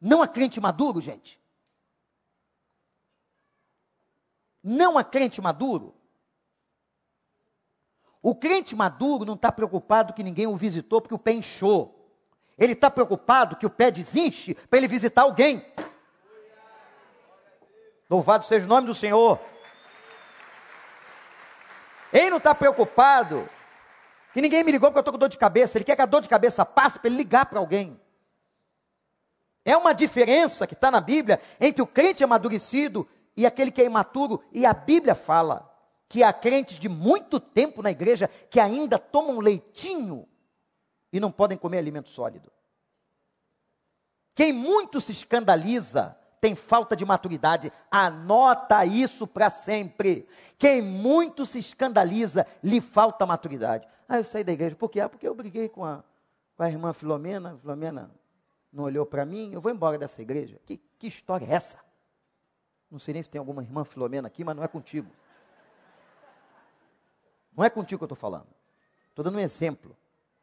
não 0.00 0.22
a 0.22 0.28
crente 0.28 0.60
maduro, 0.60 1.00
gente. 1.00 1.40
Não 4.62 4.98
a 4.98 5.04
crente 5.04 5.40
maduro. 5.40 5.94
O 8.20 8.34
crente 8.34 8.74
maduro 8.74 9.24
não 9.24 9.34
está 9.34 9.50
preocupado 9.52 10.12
que 10.12 10.22
ninguém 10.22 10.46
o 10.46 10.56
visitou 10.56 11.00
porque 11.00 11.14
o 11.14 11.18
pé 11.18 11.32
inchou. 11.32 11.94
Ele 12.56 12.72
está 12.72 12.90
preocupado 12.90 13.56
que 13.56 13.66
o 13.66 13.70
pé 13.70 13.90
desinche 13.90 14.54
para 14.54 14.78
ele 14.78 14.88
visitar 14.88 15.22
alguém. 15.22 15.64
Louvado 18.10 18.44
seja 18.44 18.66
o 18.66 18.68
nome 18.68 18.86
do 18.86 18.94
Senhor. 18.94 19.38
Ele 22.12 22.30
não 22.30 22.38
está 22.38 22.54
preocupado 22.54 23.48
que 24.32 24.40
ninguém 24.40 24.64
me 24.64 24.72
ligou 24.72 24.90
porque 24.90 24.98
eu 24.98 25.00
estou 25.00 25.12
com 25.12 25.18
dor 25.18 25.28
de 25.28 25.38
cabeça. 25.38 25.78
Ele 25.78 25.84
quer 25.84 25.96
que 25.96 26.02
a 26.02 26.06
dor 26.06 26.20
de 26.20 26.28
cabeça 26.28 26.64
passe 26.64 26.98
para 26.98 27.08
ele 27.08 27.16
ligar 27.16 27.46
para 27.46 27.58
alguém. 27.58 28.00
É 29.64 29.76
uma 29.76 29.92
diferença 29.92 30.66
que 30.66 30.74
está 30.74 30.90
na 30.90 31.00
Bíblia 31.00 31.40
entre 31.60 31.82
o 31.82 31.86
crente 31.86 32.24
amadurecido 32.24 33.06
e 33.36 33.46
aquele 33.46 33.70
que 33.70 33.82
é 33.82 33.84
imaturo. 33.84 34.42
E 34.52 34.64
a 34.64 34.72
Bíblia 34.72 35.14
fala 35.14 35.68
que 36.08 36.22
há 36.22 36.32
crentes 36.32 36.78
de 36.78 36.88
muito 36.88 37.38
tempo 37.38 37.82
na 37.82 37.90
igreja 37.90 38.28
que 38.48 38.58
ainda 38.58 38.98
tomam 38.98 39.40
leitinho 39.40 40.26
e 41.12 41.20
não 41.20 41.30
podem 41.30 41.58
comer 41.58 41.78
alimento 41.78 42.08
sólido. 42.08 42.50
Quem 44.34 44.52
muito 44.52 45.00
se 45.00 45.12
escandaliza 45.12 46.16
tem 46.40 46.54
falta 46.54 46.96
de 46.96 47.04
maturidade. 47.04 47.72
Anota 47.90 48.84
isso 48.84 49.26
para 49.26 49.50
sempre. 49.50 50.28
Quem 50.58 50.80
muito 50.82 51.44
se 51.44 51.58
escandaliza, 51.58 52.46
lhe 52.62 52.80
falta 52.80 53.26
maturidade. 53.26 53.86
Ah, 54.08 54.18
eu 54.18 54.24
saí 54.24 54.44
da 54.44 54.52
igreja. 54.52 54.76
Por 54.76 54.88
quê? 54.88 55.00
Ah, 55.00 55.08
porque 55.08 55.26
eu 55.26 55.34
briguei 55.34 55.68
com 55.68 55.84
a, 55.84 56.02
com 56.56 56.62
a 56.62 56.68
irmã 56.68 56.92
Filomena. 56.92 57.56
Filomena 57.60 58.10
não 58.72 58.84
olhou 58.84 59.04
para 59.04 59.24
mim. 59.24 59.52
Eu 59.52 59.60
vou 59.60 59.70
embora 59.70 59.98
dessa 59.98 60.22
igreja. 60.22 60.60
Que, 60.64 60.78
que 60.98 61.06
história 61.06 61.44
é 61.44 61.52
essa? 61.52 61.78
Não 62.90 62.98
sei 62.98 63.14
nem 63.14 63.22
se 63.22 63.28
tem 63.28 63.38
alguma 63.38 63.62
irmã 63.62 63.84
Filomena 63.84 64.28
aqui, 64.28 64.42
mas 64.42 64.56
não 64.56 64.64
é 64.64 64.68
contigo. 64.68 65.10
Não 67.56 67.64
é 67.64 67.70
contigo 67.70 67.98
que 67.98 68.04
eu 68.04 68.06
estou 68.06 68.16
falando. 68.16 68.46
Estou 69.10 69.24
dando 69.24 69.36
um 69.36 69.40
exemplo. 69.40 69.96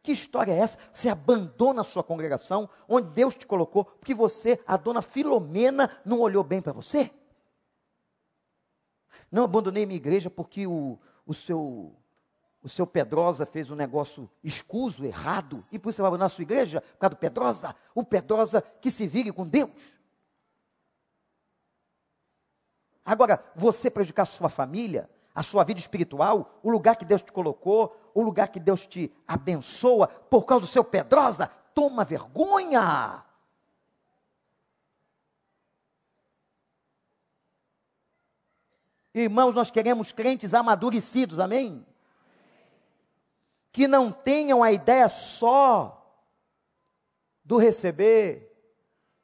Que 0.06 0.12
história 0.12 0.52
é 0.52 0.58
essa? 0.60 0.78
Você 0.94 1.10
abandona 1.10 1.82
a 1.82 1.84
sua 1.84 2.04
congregação, 2.04 2.70
onde 2.88 3.10
Deus 3.10 3.34
te 3.34 3.48
colocou, 3.48 3.86
porque 3.86 4.14
você, 4.14 4.62
a 4.68 4.78
dona 4.78 5.02
Filomena, 5.02 5.90
não 6.06 6.20
olhou 6.20 6.44
bem 6.44 6.62
para 6.62 6.72
você? 6.72 7.10
Não 9.32 9.46
abandonei 9.46 9.84
minha 9.84 9.98
igreja 9.98 10.30
porque 10.30 10.68
o, 10.68 11.00
o, 11.26 11.34
seu, 11.34 11.96
o 12.62 12.70
seu 12.70 12.86
Pedrosa 12.86 13.48
fez 13.48 13.72
um 13.72 13.76
negócio 13.76 14.30
escuso, 14.44 15.04
errado, 15.04 15.66
e 15.72 15.80
por 15.80 15.90
isso 15.90 15.96
você 15.96 16.04
vai 16.04 16.10
abandonar 16.10 16.28
a 16.28 16.30
sua 16.30 16.44
igreja 16.44 16.82
por 16.82 17.00
causa 17.00 17.16
do 17.16 17.20
Pedrosa? 17.20 17.76
O 17.96 18.04
Pedrosa 18.04 18.62
que 18.62 18.92
se 18.92 19.08
vire 19.08 19.32
com 19.32 19.48
Deus. 19.48 19.98
Agora, 23.04 23.44
você 23.56 23.90
prejudicar 23.90 24.22
a 24.22 24.28
sua 24.28 24.50
família, 24.50 25.10
a 25.34 25.42
sua 25.42 25.64
vida 25.64 25.80
espiritual, 25.80 26.60
o 26.62 26.70
lugar 26.70 26.96
que 26.96 27.06
Deus 27.06 27.24
te 27.24 27.32
colocou, 27.32 28.05
o 28.16 28.24
lugar 28.24 28.48
que 28.48 28.62
Deus 28.62 28.88
te 28.88 29.14
abençoa 29.28 30.08
por 30.08 30.46
causa 30.46 30.62
do 30.62 30.72
seu 30.72 30.86
pedrosa, 30.86 31.48
toma 31.74 32.06
vergonha. 32.06 33.22
Irmãos, 39.14 39.54
nós 39.54 39.70
queremos 39.70 40.14
crentes 40.14 40.54
amadurecidos, 40.54 41.40
amém? 41.40 41.86
Que 43.74 43.86
não 43.86 44.14
tenham 44.14 44.64
a 44.64 44.72
ideia 44.72 45.10
só 45.10 46.02
do 47.44 47.58
receber 47.58 48.50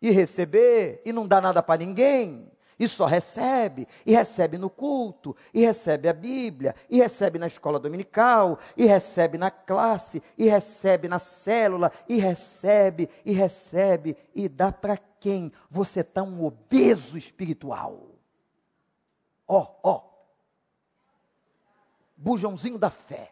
e 0.01 0.11
receber 0.11 1.01
e 1.05 1.13
não 1.13 1.25
dá 1.25 1.39
nada 1.39 1.63
para 1.63 1.79
ninguém 1.79 2.50
e 2.83 2.87
só 2.87 3.05
recebe, 3.05 3.87
e 4.03 4.11
recebe 4.15 4.57
no 4.57 4.67
culto, 4.67 5.35
e 5.53 5.63
recebe 5.63 6.09
a 6.09 6.13
Bíblia, 6.13 6.75
e 6.89 6.97
recebe 6.97 7.37
na 7.37 7.45
escola 7.45 7.79
dominical, 7.79 8.57
e 8.75 8.87
recebe 8.87 9.37
na 9.37 9.51
classe, 9.51 10.21
e 10.35 10.49
recebe 10.49 11.07
na 11.07 11.19
célula, 11.19 11.91
e 12.09 12.17
recebe, 12.17 13.07
e 13.23 13.33
recebe, 13.33 14.17
e 14.33 14.49
dá 14.49 14.71
para 14.71 14.97
quem? 14.97 15.53
Você 15.69 15.99
está 15.99 16.23
um 16.23 16.43
obeso 16.43 17.19
espiritual. 17.19 18.07
Ó, 19.47 19.59
oh, 19.59 19.79
ó. 19.83 19.95
Oh. 19.97 20.11
Bujãozinho 22.17 22.79
da 22.79 22.89
fé. 22.89 23.31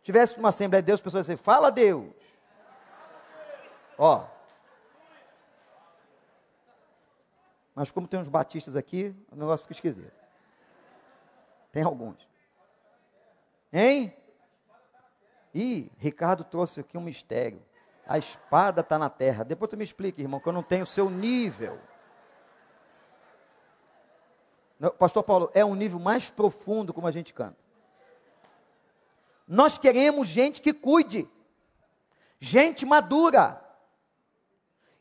tivesse 0.00 0.36
numa 0.36 0.50
Assembleia 0.50 0.80
de 0.80 0.86
Deus, 0.86 1.00
as 1.00 1.02
pessoas 1.02 1.26
dizer, 1.26 1.36
fala 1.36 1.72
Deus. 1.72 2.14
Ó, 3.98 4.35
Mas 7.76 7.90
como 7.90 8.08
tem 8.08 8.18
uns 8.18 8.28
batistas 8.28 8.74
aqui, 8.74 9.14
o 9.30 9.36
negócio 9.36 9.64
fica 9.64 9.74
esquisito. 9.74 10.24
Tem 11.70 11.82
alguns. 11.82 12.26
Hein? 13.70 14.16
Ih, 15.52 15.92
Ricardo 15.98 16.42
trouxe 16.42 16.80
aqui 16.80 16.96
um 16.96 17.02
mistério. 17.02 17.62
A 18.06 18.16
espada 18.16 18.80
está 18.80 18.98
na 18.98 19.10
terra. 19.10 19.44
Depois 19.44 19.70
tu 19.70 19.76
me 19.76 19.84
explica, 19.84 20.22
irmão, 20.22 20.40
que 20.40 20.48
eu 20.48 20.54
não 20.54 20.62
tenho 20.62 20.84
o 20.84 20.86
seu 20.86 21.10
nível. 21.10 21.78
Pastor 24.98 25.22
Paulo, 25.22 25.50
é 25.52 25.62
um 25.62 25.74
nível 25.74 25.98
mais 25.98 26.30
profundo 26.30 26.94
como 26.94 27.06
a 27.06 27.10
gente 27.10 27.34
canta. 27.34 27.58
Nós 29.46 29.76
queremos 29.76 30.28
gente 30.28 30.62
que 30.62 30.72
cuide, 30.72 31.28
gente 32.40 32.86
madura, 32.86 33.62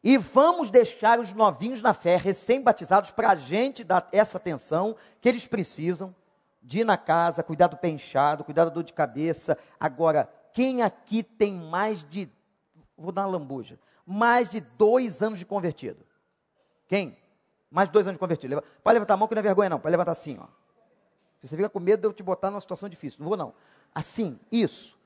e 0.08 0.20
vamos 0.20 0.70
deixar 0.70 1.20
os 1.20 1.34
novinhos 1.34 1.82
na 1.82 1.92
fé, 1.92 2.16
recém-batizados, 2.16 3.10
para 3.10 3.32
a 3.32 3.36
gente 3.36 3.84
dar 3.84 4.08
essa 4.12 4.38
atenção 4.38 4.96
que 5.20 5.28
eles 5.28 5.48
precisam 5.48 6.16
de 6.62 6.82
ir 6.82 6.84
na 6.84 6.96
casa, 6.96 7.42
cuidar 7.42 7.66
do 7.66 7.76
penchado, 7.76 8.44
cuidar 8.44 8.66
da 8.66 8.70
dor 8.70 8.84
de 8.84 8.94
cabeça. 8.94 9.58
Agora, 9.80 10.30
quem 10.54 10.84
aqui 10.84 11.24
tem 11.24 11.56
mais 11.56 12.04
de, 12.04 12.30
vou 12.96 13.12
dar 13.12 13.24
uma 13.24 13.40
lambuja, 13.40 13.80
mais 14.06 14.52
de 14.52 14.60
dois 14.62 15.24
anos 15.24 15.40
de 15.40 15.46
convertido? 15.46 16.06
Quem? 16.88 17.18
Mais 17.72 17.90
de 17.90 17.94
dois 17.94 18.06
anos 18.06 18.18
de 18.18 18.20
convertido. 18.20 18.64
Pode 18.84 18.94
levantar 18.94 19.16
a 19.16 19.18
mão 19.18 19.28
que 19.28 19.34
não 19.34 19.40
é 19.40 19.44
vergonha 19.44 19.70
não, 19.72 19.80
pode 19.80 19.92
levantar 19.92 20.12
assim, 20.12 20.38
ó. 20.40 20.46
Você 21.42 21.56
fica 21.56 21.68
com 21.68 21.80
medo 21.80 22.02
de 22.02 22.08
eu 22.08 22.14
te 22.14 22.22
botar 22.22 22.52
numa 22.52 22.62
situação 22.62 22.88
difícil. 22.88 23.22
Não 23.22 23.28
vou 23.28 23.38
não. 23.38 23.56
Assim, 23.94 24.40
isso. 24.52 25.00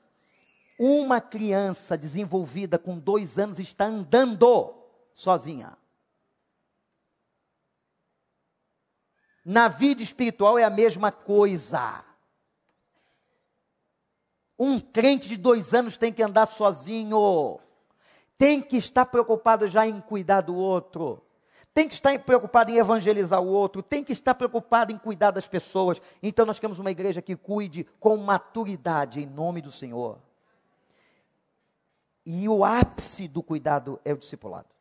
Uma 0.78 1.22
criança 1.22 1.96
desenvolvida 1.96 2.78
com 2.78 2.98
dois 2.98 3.38
anos 3.38 3.58
está 3.58 3.86
andando 3.86 4.79
sozinha. 5.20 5.76
Na 9.44 9.68
vida 9.68 10.02
espiritual 10.02 10.58
é 10.58 10.64
a 10.64 10.70
mesma 10.70 11.12
coisa. 11.12 12.04
Um 14.58 14.80
crente 14.80 15.28
de 15.28 15.36
dois 15.36 15.74
anos 15.74 15.96
tem 15.96 16.12
que 16.12 16.22
andar 16.22 16.46
sozinho. 16.46 17.60
Tem 18.38 18.62
que 18.62 18.76
estar 18.78 19.06
preocupado 19.06 19.68
já 19.68 19.86
em 19.86 20.00
cuidar 20.00 20.40
do 20.40 20.54
outro. 20.54 21.22
Tem 21.74 21.86
que 21.86 21.94
estar 21.94 22.18
preocupado 22.20 22.70
em 22.70 22.78
evangelizar 22.78 23.42
o 23.42 23.48
outro. 23.48 23.82
Tem 23.82 24.02
que 24.02 24.12
estar 24.12 24.34
preocupado 24.34 24.90
em 24.90 24.98
cuidar 24.98 25.30
das 25.32 25.46
pessoas. 25.46 26.00
Então 26.22 26.46
nós 26.46 26.58
queremos 26.58 26.78
uma 26.78 26.90
igreja 26.90 27.20
que 27.20 27.36
cuide 27.36 27.84
com 27.98 28.16
maturidade 28.16 29.20
em 29.20 29.26
nome 29.26 29.60
do 29.60 29.70
Senhor. 29.70 30.18
E 32.24 32.48
o 32.48 32.64
ápice 32.64 33.28
do 33.28 33.42
cuidado 33.42 34.00
é 34.04 34.12
o 34.14 34.18
discipulado. 34.18 34.79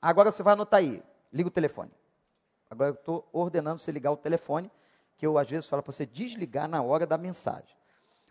Agora 0.00 0.32
você 0.32 0.42
vai 0.42 0.54
anotar 0.54 0.80
aí, 0.80 1.02
liga 1.32 1.48
o 1.48 1.52
telefone. 1.52 1.90
Agora 2.70 2.90
eu 2.90 2.94
estou 2.94 3.28
ordenando 3.32 3.80
você 3.80 3.90
ligar 3.90 4.12
o 4.12 4.16
telefone, 4.16 4.70
que 5.16 5.26
eu 5.26 5.36
às 5.36 5.48
vezes 5.50 5.68
falo 5.68 5.82
para 5.82 5.92
você 5.92 6.06
desligar 6.06 6.68
na 6.68 6.80
hora 6.80 7.06
da 7.06 7.18
mensagem. 7.18 7.76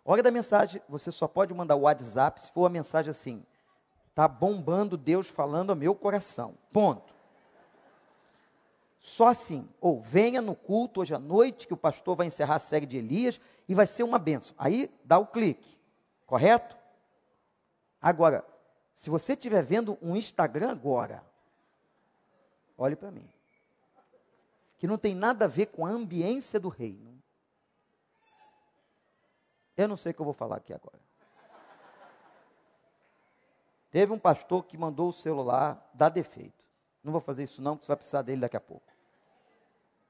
Hora 0.04 0.22
da 0.22 0.30
mensagem, 0.30 0.82
você 0.88 1.12
só 1.12 1.28
pode 1.28 1.54
mandar 1.54 1.76
o 1.76 1.82
WhatsApp 1.82 2.42
se 2.42 2.50
for 2.50 2.66
a 2.66 2.70
mensagem 2.70 3.10
assim: 3.10 3.44
está 4.08 4.26
bombando 4.26 4.96
Deus 4.96 5.28
falando 5.28 5.70
ao 5.70 5.76
meu 5.76 5.94
coração. 5.94 6.54
Ponto. 6.72 7.14
só 8.98 9.28
assim, 9.28 9.68
ou 9.80 10.00
venha 10.00 10.42
no 10.42 10.54
culto 10.54 11.00
hoje 11.00 11.14
à 11.14 11.18
noite, 11.18 11.66
que 11.66 11.74
o 11.74 11.76
pastor 11.76 12.16
vai 12.16 12.26
encerrar 12.26 12.56
a 12.56 12.58
série 12.58 12.86
de 12.86 12.96
Elias 12.96 13.40
e 13.68 13.74
vai 13.74 13.86
ser 13.86 14.02
uma 14.02 14.18
benção. 14.18 14.54
Aí 14.58 14.90
dá 15.04 15.18
o 15.18 15.26
clique, 15.26 15.78
correto? 16.26 16.76
Agora, 18.00 18.44
se 18.94 19.10
você 19.10 19.34
estiver 19.34 19.62
vendo 19.62 19.96
um 20.02 20.16
Instagram 20.16 20.70
agora, 20.70 21.24
olhe 22.82 22.96
para 22.96 23.10
mim, 23.10 23.28
que 24.78 24.86
não 24.86 24.96
tem 24.96 25.14
nada 25.14 25.44
a 25.44 25.48
ver 25.48 25.66
com 25.66 25.84
a 25.84 25.90
ambiência 25.90 26.58
do 26.58 26.68
reino. 26.68 27.22
Eu 29.76 29.86
não 29.86 29.96
sei 29.96 30.12
o 30.12 30.14
que 30.14 30.20
eu 30.20 30.24
vou 30.24 30.34
falar 30.34 30.56
aqui 30.56 30.72
agora. 30.72 30.98
Teve 33.90 34.12
um 34.12 34.18
pastor 34.18 34.64
que 34.64 34.78
mandou 34.78 35.08
o 35.08 35.12
celular 35.12 35.90
dar 35.92 36.08
defeito. 36.08 36.64
Não 37.02 37.12
vou 37.12 37.20
fazer 37.20 37.42
isso 37.42 37.60
não, 37.60 37.76
porque 37.76 37.86
você 37.86 37.90
vai 37.90 37.96
precisar 37.96 38.22
dele 38.22 38.40
daqui 38.40 38.56
a 38.56 38.60
pouco. 38.60 38.86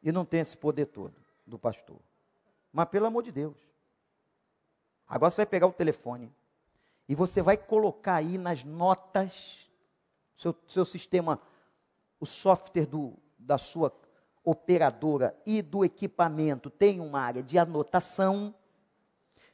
E 0.02 0.12
não 0.12 0.24
tem 0.24 0.40
esse 0.40 0.56
poder 0.56 0.86
todo 0.86 1.14
do 1.46 1.58
pastor. 1.58 1.98
Mas 2.72 2.88
pelo 2.88 3.06
amor 3.06 3.22
de 3.22 3.32
Deus. 3.32 3.56
Agora 5.08 5.30
você 5.30 5.38
vai 5.38 5.46
pegar 5.46 5.66
o 5.66 5.72
telefone 5.72 6.32
e 7.08 7.14
você 7.14 7.42
vai 7.42 7.56
colocar 7.56 8.16
aí 8.16 8.38
nas 8.38 8.62
notas, 8.62 9.68
seu, 10.36 10.54
seu 10.68 10.84
sistema, 10.84 11.40
o 12.20 12.26
software 12.26 12.86
do, 12.86 13.14
da 13.38 13.56
sua 13.58 13.92
operadora 14.44 15.34
e 15.44 15.62
do 15.62 15.84
equipamento 15.84 16.70
tem 16.70 17.00
uma 17.00 17.20
área 17.20 17.42
de 17.42 17.58
anotação. 17.58 18.54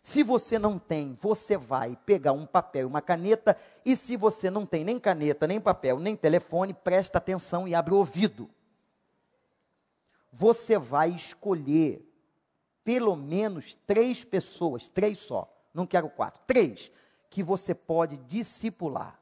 Se 0.03 0.23
você 0.23 0.59
não 0.59 0.79
tem, 0.79 1.17
você 1.21 1.57
vai 1.57 1.97
pegar 2.05 2.33
um 2.33 2.47
papel 2.47 2.83
e 2.83 2.91
uma 2.91 3.01
caneta, 3.01 3.57
e 3.85 3.97
se 3.97 4.17
você 4.17 4.51
não 4.51 4.67
tem 4.67 4.85
nem 4.85 5.01
caneta, 5.01 5.47
nem 5.47 5.61
papel, 5.61 5.99
nem 5.99 6.17
telefone, 6.17 6.75
presta 6.75 7.19
atenção 7.19 7.67
e 7.67 7.75
abre 7.75 7.95
o 7.95 7.99
ouvido. 7.99 8.49
Você 10.33 10.79
vai 10.79 11.11
escolher 11.11 12.07
pelo 12.85 13.17
menos 13.17 13.75
três 13.87 14.25
pessoas, 14.25 14.89
três 14.89 15.19
só, 15.19 15.53
não 15.75 15.87
quero 15.87 16.09
quatro, 16.09 16.41
três, 16.47 16.91
que 17.29 17.43
você 17.43 17.75
pode 17.75 18.17
discipular. 18.19 19.21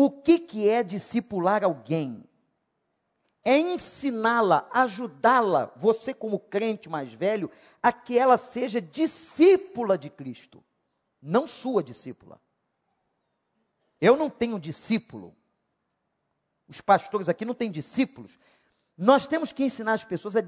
O 0.00 0.10
que, 0.10 0.38
que 0.38 0.68
é 0.68 0.82
discipular 0.82 1.62
alguém? 1.62 2.24
é 3.44 3.58
ensiná-la, 3.58 4.68
ajudá-la, 4.70 5.72
você 5.76 6.12
como 6.12 6.38
crente 6.38 6.88
mais 6.88 7.12
velho, 7.12 7.50
a 7.82 7.92
que 7.92 8.18
ela 8.18 8.36
seja 8.36 8.80
discípula 8.80 9.96
de 9.96 10.10
Cristo, 10.10 10.62
não 11.20 11.46
sua 11.46 11.82
discípula. 11.82 12.40
Eu 14.00 14.16
não 14.16 14.28
tenho 14.30 14.58
discípulo. 14.58 15.34
Os 16.68 16.80
pastores 16.80 17.28
aqui 17.28 17.44
não 17.44 17.54
têm 17.54 17.70
discípulos. 17.70 18.38
Nós 18.96 19.26
temos 19.26 19.52
que 19.52 19.64
ensinar 19.64 19.94
as 19.94 20.04
pessoas 20.04 20.36
a, 20.36 20.42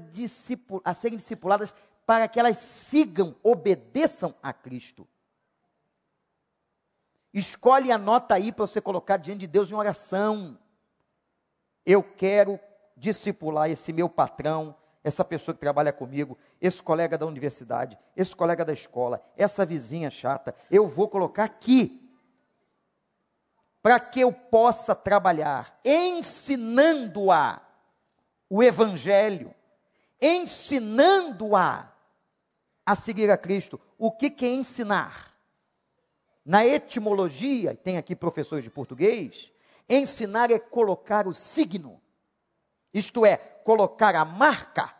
a 0.83 0.93
serem 0.93 1.17
discipuladas 1.17 1.73
para 2.05 2.27
que 2.27 2.39
elas 2.39 2.57
sigam, 2.57 3.35
obedeçam 3.43 4.35
a 4.41 4.53
Cristo. 4.53 5.07
Escolhe 7.33 7.91
a 7.91 7.97
nota 7.97 8.35
aí 8.35 8.51
para 8.51 8.67
você 8.67 8.79
colocar 8.79 9.17
diante 9.17 9.39
de 9.39 9.47
Deus 9.47 9.71
em 9.71 9.75
oração. 9.75 10.57
Eu 11.85 12.03
quero 12.03 12.59
discipular 12.95 13.69
esse 13.69 13.91
meu 13.91 14.07
patrão, 14.07 14.75
essa 15.03 15.25
pessoa 15.25 15.53
que 15.53 15.59
trabalha 15.59 15.91
comigo, 15.91 16.37
esse 16.61 16.81
colega 16.81 17.17
da 17.17 17.25
universidade, 17.25 17.97
esse 18.15 18.35
colega 18.35 18.63
da 18.63 18.71
escola, 18.71 19.21
essa 19.35 19.65
vizinha 19.65 20.09
chata, 20.09 20.55
eu 20.69 20.87
vou 20.87 21.09
colocar 21.09 21.43
aqui. 21.43 21.99
Para 23.81 23.99
que 23.99 24.21
eu 24.21 24.31
possa 24.31 24.95
trabalhar 24.95 25.77
ensinando-a 25.83 27.61
o 28.49 28.63
Evangelho, 28.63 29.53
ensinando-a 30.21 31.91
a 32.85 32.95
seguir 32.95 33.29
a 33.29 33.37
Cristo. 33.37 33.81
O 33.97 34.11
que, 34.11 34.29
que 34.29 34.45
é 34.45 34.53
ensinar? 34.53 35.32
Na 36.45 36.65
etimologia, 36.65 37.75
tem 37.75 37.97
aqui 37.97 38.15
professores 38.15 38.63
de 38.63 38.69
português, 38.69 39.51
ensinar 39.87 40.51
é 40.51 40.59
colocar 40.59 41.27
o 41.27 41.33
signo 41.33 42.03
isto 42.93 43.25
é, 43.25 43.37
colocar 43.37 44.15
a 44.15 44.23
marca 44.23 44.95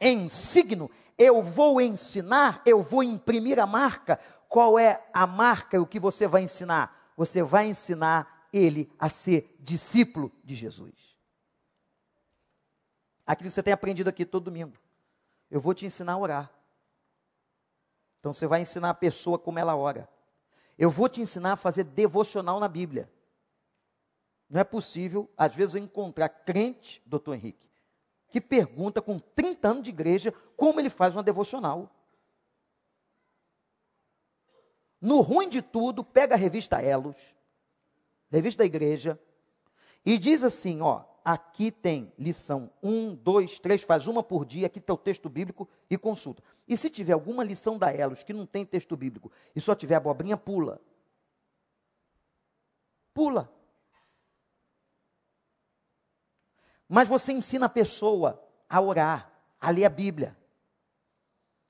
em 0.00 0.28
signo, 0.28 0.90
eu 1.16 1.42
vou 1.42 1.80
ensinar, 1.80 2.60
eu 2.66 2.82
vou 2.82 3.02
imprimir 3.02 3.58
a 3.58 3.66
marca. 3.66 4.20
Qual 4.48 4.78
é 4.78 5.08
a 5.14 5.26
marca, 5.26 5.80
o 5.80 5.86
que 5.86 6.00
você 6.00 6.26
vai 6.26 6.42
ensinar? 6.42 7.12
Você 7.16 7.42
vai 7.42 7.68
ensinar 7.68 8.48
ele 8.52 8.92
a 8.98 9.08
ser 9.08 9.56
discípulo 9.60 10.30
de 10.44 10.54
Jesus. 10.54 11.16
Aquilo 13.24 13.48
que 13.48 13.54
você 13.54 13.62
tem 13.62 13.72
aprendido 13.72 14.08
aqui 14.08 14.26
todo 14.26 14.44
domingo. 14.44 14.76
Eu 15.50 15.60
vou 15.60 15.72
te 15.72 15.86
ensinar 15.86 16.12
a 16.12 16.18
orar. 16.18 16.52
Então 18.20 18.32
você 18.32 18.46
vai 18.46 18.60
ensinar 18.60 18.90
a 18.90 18.94
pessoa 18.94 19.38
como 19.38 19.58
ela 19.58 19.76
ora. 19.76 20.08
Eu 20.78 20.90
vou 20.90 21.08
te 21.08 21.20
ensinar 21.20 21.52
a 21.52 21.56
fazer 21.56 21.84
devocional 21.84 22.60
na 22.60 22.68
Bíblia. 22.68 23.10
Não 24.48 24.60
é 24.60 24.64
possível, 24.64 25.30
às 25.36 25.54
vezes, 25.54 25.74
eu 25.74 25.82
encontrar 25.82 26.28
crente, 26.28 27.02
doutor 27.04 27.34
Henrique, 27.34 27.68
que 28.28 28.40
pergunta 28.40 29.02
com 29.02 29.18
30 29.18 29.68
anos 29.68 29.82
de 29.82 29.90
igreja 29.90 30.32
como 30.56 30.78
ele 30.78 30.90
faz 30.90 31.16
uma 31.16 31.22
devocional. 31.22 31.90
No 35.00 35.20
ruim 35.20 35.48
de 35.48 35.62
tudo, 35.62 36.04
pega 36.04 36.34
a 36.34 36.38
revista 36.38 36.80
Elos, 36.80 37.34
revista 38.30 38.62
da 38.62 38.66
igreja, 38.66 39.20
e 40.04 40.18
diz 40.18 40.42
assim: 40.42 40.80
ó, 40.80 41.04
aqui 41.26 41.72
tem 41.72 42.12
lição 42.16 42.70
1, 42.80 43.16
2, 43.16 43.58
3, 43.58 43.82
faz 43.82 44.06
uma 44.06 44.22
por 44.22 44.46
dia, 44.46 44.68
aqui 44.68 44.78
está 44.78 44.94
o 44.94 44.96
texto 44.96 45.28
bíblico 45.28 45.68
e 45.90 45.98
consulta. 45.98 46.40
E 46.68 46.76
se 46.76 46.88
tiver 46.88 47.14
alguma 47.14 47.42
lição 47.42 47.76
da 47.76 47.92
Elos 47.92 48.22
que 48.22 48.32
não 48.32 48.46
tem 48.46 48.64
texto 48.64 48.96
bíblico 48.96 49.32
e 49.52 49.60
só 49.60 49.74
tiver 49.74 49.96
abobrinha, 49.96 50.36
pula. 50.36 50.80
Pula. 53.12 53.52
Mas 56.88 57.08
você 57.08 57.32
ensina 57.32 57.66
a 57.66 57.68
pessoa 57.68 58.40
a 58.68 58.80
orar, 58.80 59.32
a 59.60 59.70
ler 59.70 59.84
a 59.84 59.90
Bíblia, 59.90 60.38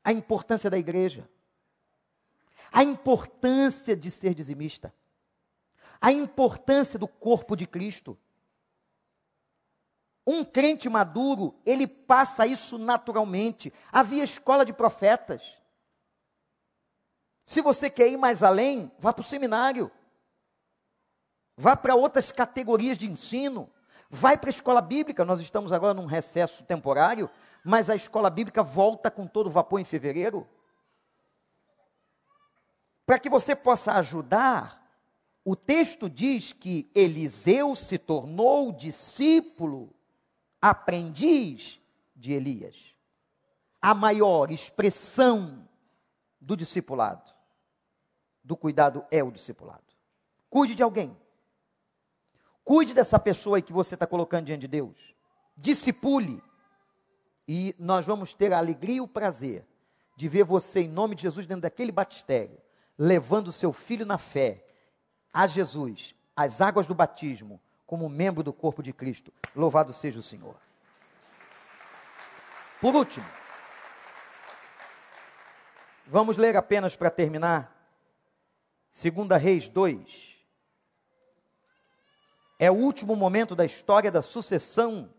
a 0.04 0.12
importância 0.12 0.68
da 0.68 0.76
igreja, 0.76 1.26
a 2.70 2.84
importância 2.84 3.96
de 3.96 4.10
ser 4.10 4.34
dizimista, 4.34 4.92
a 5.98 6.12
importância 6.12 6.98
do 6.98 7.08
corpo 7.08 7.56
de 7.56 7.66
Cristo. 7.66 8.18
Um 10.26 10.44
crente 10.44 10.88
maduro, 10.88 11.54
ele 11.64 11.86
passa 11.86 12.46
isso 12.46 12.78
naturalmente. 12.78 13.72
Havia 13.92 14.24
escola 14.24 14.64
de 14.64 14.72
profetas. 14.72 15.56
Se 17.44 17.60
você 17.60 17.88
quer 17.88 18.08
ir 18.08 18.16
mais 18.16 18.42
além, 18.42 18.90
vá 18.98 19.12
para 19.12 19.20
o 19.20 19.24
seminário. 19.24 19.90
Vá 21.56 21.76
para 21.76 21.94
outras 21.94 22.32
categorias 22.32 22.98
de 22.98 23.08
ensino. 23.08 23.70
Vai 24.10 24.36
para 24.36 24.50
a 24.50 24.52
escola 24.52 24.80
bíblica, 24.80 25.24
nós 25.24 25.40
estamos 25.40 25.72
agora 25.72 25.94
num 25.94 26.06
recesso 26.06 26.64
temporário, 26.64 27.30
mas 27.64 27.88
a 27.88 27.94
escola 27.94 28.28
bíblica 28.30 28.62
volta 28.62 29.10
com 29.10 29.26
todo 29.26 29.50
vapor 29.50 29.80
em 29.80 29.84
fevereiro. 29.84 30.46
Para 33.04 33.18
que 33.20 33.30
você 33.30 33.54
possa 33.54 33.92
ajudar, 33.92 34.84
o 35.44 35.54
texto 35.54 36.10
diz 36.10 36.52
que 36.52 36.90
Eliseu 36.92 37.76
se 37.76 37.98
tornou 37.98 38.72
discípulo, 38.72 39.95
aprendiz 40.60 41.80
de 42.14 42.32
Elias. 42.32 42.94
A 43.80 43.94
maior 43.94 44.50
expressão 44.50 45.68
do 46.40 46.56
discipulado, 46.56 47.30
do 48.42 48.56
cuidado, 48.56 49.04
é 49.10 49.22
o 49.22 49.30
discipulado. 49.30 49.84
Cuide 50.48 50.74
de 50.74 50.82
alguém. 50.82 51.16
Cuide 52.64 52.94
dessa 52.94 53.18
pessoa 53.18 53.60
que 53.60 53.72
você 53.72 53.94
está 53.94 54.06
colocando 54.06 54.46
diante 54.46 54.62
de 54.62 54.68
Deus. 54.68 55.14
Discipule. 55.56 56.42
E 57.46 57.74
nós 57.78 58.06
vamos 58.06 58.32
ter 58.32 58.52
a 58.52 58.58
alegria 58.58 58.96
e 58.96 59.00
o 59.00 59.06
prazer 59.06 59.64
de 60.16 60.28
ver 60.28 60.44
você, 60.44 60.80
em 60.80 60.88
nome 60.88 61.14
de 61.14 61.22
Jesus, 61.22 61.46
dentro 61.46 61.62
daquele 61.62 61.92
batistério, 61.92 62.58
levando 62.98 63.52
seu 63.52 63.72
filho 63.72 64.06
na 64.06 64.18
fé 64.18 64.66
a 65.32 65.46
Jesus, 65.46 66.14
as 66.34 66.60
águas 66.60 66.86
do 66.86 66.94
batismo, 66.94 67.60
como 67.86 68.08
membro 68.08 68.42
do 68.42 68.52
corpo 68.52 68.82
de 68.82 68.92
Cristo. 68.92 69.32
Louvado 69.54 69.92
seja 69.92 70.18
o 70.18 70.22
Senhor. 70.22 70.56
Por 72.80 72.94
último, 72.94 73.26
vamos 76.06 76.36
ler 76.36 76.56
apenas 76.56 76.96
para 76.96 77.10
terminar, 77.10 77.72
2 78.90 79.40
Reis 79.40 79.68
2. 79.68 80.36
É 82.58 82.70
o 82.70 82.74
último 82.74 83.14
momento 83.14 83.54
da 83.54 83.64
história 83.64 84.10
da 84.10 84.22
sucessão, 84.22 85.12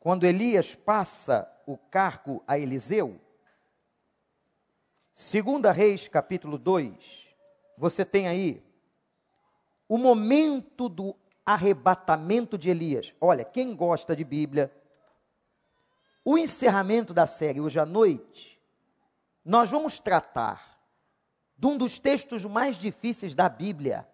quando 0.00 0.24
Elias 0.24 0.74
passa 0.74 1.50
o 1.66 1.76
cargo 1.76 2.42
a 2.46 2.58
Eliseu. 2.58 3.20
Segunda 5.12 5.72
Reis, 5.72 6.08
capítulo 6.08 6.56
2, 6.56 7.34
você 7.76 8.04
tem 8.04 8.28
aí 8.28 8.67
o 9.88 9.96
momento 9.96 10.88
do 10.88 11.16
arrebatamento 11.44 12.58
de 12.58 12.68
Elias. 12.68 13.14
Olha, 13.20 13.44
quem 13.44 13.74
gosta 13.74 14.14
de 14.14 14.22
Bíblia, 14.22 14.70
o 16.22 16.36
encerramento 16.36 17.14
da 17.14 17.26
série 17.26 17.60
hoje 17.60 17.80
à 17.80 17.86
noite, 17.86 18.60
nós 19.42 19.70
vamos 19.70 19.98
tratar 19.98 20.78
de 21.56 21.66
um 21.66 21.78
dos 21.78 21.98
textos 21.98 22.44
mais 22.44 22.76
difíceis 22.76 23.34
da 23.34 23.48
Bíblia, 23.48 24.06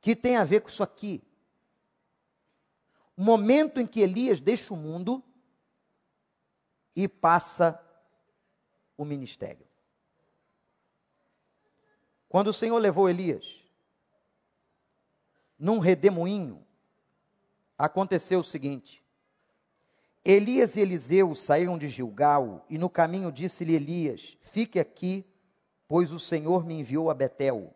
que 0.00 0.14
tem 0.14 0.36
a 0.36 0.44
ver 0.44 0.60
com 0.60 0.68
isso 0.68 0.82
aqui. 0.82 1.24
O 3.16 3.22
momento 3.22 3.80
em 3.80 3.86
que 3.86 4.00
Elias 4.00 4.40
deixa 4.40 4.74
o 4.74 4.76
mundo 4.76 5.24
e 6.94 7.08
passa 7.08 7.82
o 8.96 9.04
ministério. 9.04 9.66
Quando 12.28 12.48
o 12.48 12.52
Senhor 12.52 12.78
levou 12.78 13.08
Elias 13.08 13.67
num 15.58 15.78
redemoinho, 15.78 16.64
aconteceu 17.76 18.40
o 18.40 18.44
seguinte: 18.44 19.02
Elias 20.24 20.76
e 20.76 20.80
Eliseu 20.80 21.34
saíram 21.34 21.78
de 21.78 21.88
Gilgal, 21.88 22.64
e 22.68 22.78
no 22.78 22.90
caminho 22.90 23.32
disse-lhe 23.32 23.74
Elias: 23.74 24.36
Fique 24.42 24.78
aqui, 24.78 25.24
pois 25.86 26.12
o 26.12 26.18
Senhor 26.18 26.64
me 26.64 26.74
enviou 26.74 27.10
a 27.10 27.14
Betel. 27.14 27.74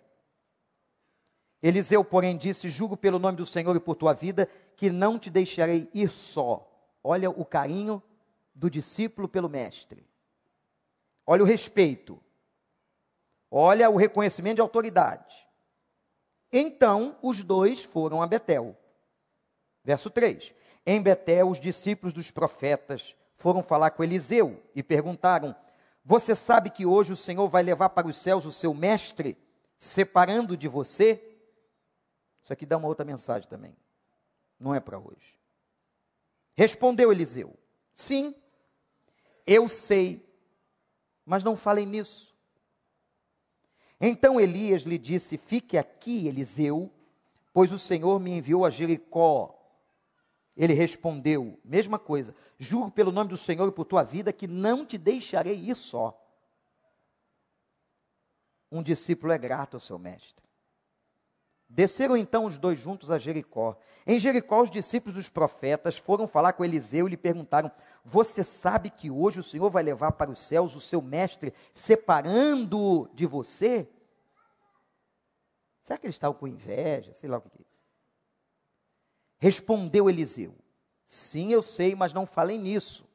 Eliseu, 1.63 2.05
porém, 2.05 2.37
disse: 2.37 2.69
Juro 2.69 2.97
pelo 2.97 3.19
nome 3.19 3.37
do 3.37 3.47
Senhor 3.47 3.75
e 3.75 3.81
por 3.81 3.97
tua 3.97 4.13
vida, 4.13 4.49
que 4.77 4.91
não 4.91 5.19
te 5.19 5.31
deixarei 5.31 5.89
ir 5.95 6.11
só. 6.11 6.69
Olha 7.03 7.31
o 7.31 7.45
carinho 7.45 8.03
do 8.55 8.69
discípulo 8.69 9.29
pelo 9.29 9.49
mestre. 9.49 10.07
Olha 11.27 11.43
o 11.43 11.47
respeito. 11.47 12.21
Olha 13.51 13.89
o 13.89 13.97
reconhecimento 13.97 14.57
de 14.57 14.61
autoridade. 14.61 15.49
Então 16.53 17.17
os 17.23 17.43
dois 17.43 17.83
foram 17.83 18.21
a 18.21 18.27
Betel. 18.27 18.77
Verso 19.83 20.11
3. 20.11 20.55
Em 20.85 21.01
Betel, 21.01 21.49
os 21.49 21.59
discípulos 21.59 22.13
dos 22.13 22.31
profetas 22.31 23.15
foram 23.37 23.63
falar 23.63 23.91
com 23.91 24.05
Eliseu 24.05 24.63
e 24.75 24.83
perguntaram: 24.83 25.55
Você 26.05 26.35
sabe 26.35 26.71
que 26.71 26.85
hoje 26.85 27.13
o 27.13 27.17
Senhor 27.17 27.49
vai 27.49 27.63
levar 27.63 27.89
para 27.91 28.07
os 28.07 28.17
céus 28.17 28.45
o 28.45 28.53
seu 28.53 28.75
mestre, 28.75 29.37
separando 29.79 30.57
de 30.57 30.69
você? 30.69 31.21
Isso 32.43 32.53
aqui 32.53 32.67
dá 32.67 32.77
uma 32.77 32.89
outra 32.89 33.05
mensagem 33.05 33.49
também. 33.49 33.77
Não 34.59 34.75
é 34.75 34.81
para 34.81 34.99
hoje. 34.99 35.39
Respondeu 36.55 37.11
Eliseu: 37.11 37.57
Sim, 37.95 38.35
eu 39.47 39.69
sei, 39.69 40.29
mas 41.25 41.43
não 41.43 41.57
falem 41.57 41.87
nisso. 41.87 42.32
Então 44.05 44.41
Elias 44.41 44.83
lhe 44.83 44.99
disse: 44.99 45.39
Fique 45.39 45.79
aqui, 45.79 46.27
Eliseu, 46.27 46.91
pois 47.53 47.71
o 47.71 47.79
Senhor 47.79 48.19
me 48.19 48.33
enviou 48.33 48.67
a 48.67 48.71
Jericó. 48.71 49.57
Ele 50.57 50.73
respondeu: 50.73 51.57
Mesma 51.65 52.01
coisa, 52.01 52.35
juro 52.59 52.91
pelo 52.91 53.13
nome 53.13 53.31
do 53.31 53.37
Senhor 53.37 53.69
e 53.69 53.73
por 53.73 53.85
tua 53.85 54.03
vida 54.03 54.33
que 54.33 54.49
não 54.49 54.85
te 54.85 54.99
deixarei 54.99 55.57
ir 55.57 55.77
só. 55.77 56.19
Um 58.73 58.83
discípulo 58.83 59.33
é 59.33 59.39
grato 59.39 59.75
ao 59.75 59.81
seu 59.81 60.01
mestre. 60.01 60.45
Desceram 61.75 62.19
então 62.19 62.45
os 62.45 62.59
dois 62.59 62.79
juntos 62.79 63.11
a 63.11 63.17
Jericó. 63.17 63.79
Em 64.07 64.19
Jericó, 64.19 64.61
os 64.61 64.71
discípulos 64.71 65.15
dos 65.15 65.31
profetas 65.31 65.97
foram 65.97 66.29
falar 66.29 66.53
com 66.53 66.63
Eliseu 66.63 67.07
e 67.07 67.11
lhe 67.11 67.17
perguntaram: 67.17 67.73
Você 68.05 68.45
sabe 68.45 68.91
que 68.91 69.11
hoje 69.11 69.41
o 69.41 69.43
Senhor 69.43 69.71
vai 69.71 69.83
levar 69.83 70.13
para 70.13 70.31
os 70.31 70.39
céus 70.39 70.77
o 70.77 70.81
seu 70.81 71.01
mestre, 71.01 71.55
separando 71.73 73.09
de 73.15 73.25
você? 73.25 73.89
Será 75.81 75.99
que 75.99 76.05
eles 76.05 76.17
estavam 76.17 76.39
com 76.39 76.47
inveja? 76.47 77.15
Sei 77.15 77.27
lá 77.27 77.39
o 77.39 77.41
que 77.41 77.49
é 77.49 77.63
isso. 77.67 77.87
Respondeu 79.39 80.11
Eliseu: 80.11 80.55
Sim, 81.07 81.53
eu 81.53 81.63
sei, 81.63 81.95
mas 81.95 82.13
não 82.13 82.27
falem 82.27 82.59
nisso. 82.59 83.09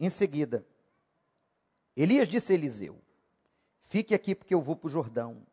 Em 0.00 0.08
seguida, 0.08 0.66
Elias 1.94 2.26
disse 2.26 2.52
a 2.52 2.54
Eliseu: 2.54 2.98
Fique 3.80 4.14
aqui 4.14 4.34
porque 4.34 4.54
eu 4.54 4.62
vou 4.62 4.76
para 4.76 4.86
o 4.86 4.90
Jordão. 4.90 5.46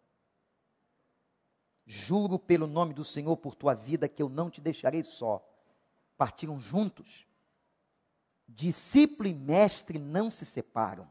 Juro 1.86 2.40
pelo 2.40 2.68
nome 2.68 2.94
do 2.94 3.04
Senhor 3.04 3.36
por 3.38 3.56
tua 3.56 3.74
vida 3.74 4.08
que 4.08 4.22
eu 4.22 4.30
não 4.30 4.50
te 4.50 4.62
deixarei 4.62 5.04
só. 5.04 5.46
Partiram 6.18 6.60
juntos. 6.60 7.26
Discípulo 8.48 9.28
e 9.28 9.34
mestre 9.34 9.98
não 9.98 10.30
se 10.30 10.46
separam. 10.46 11.08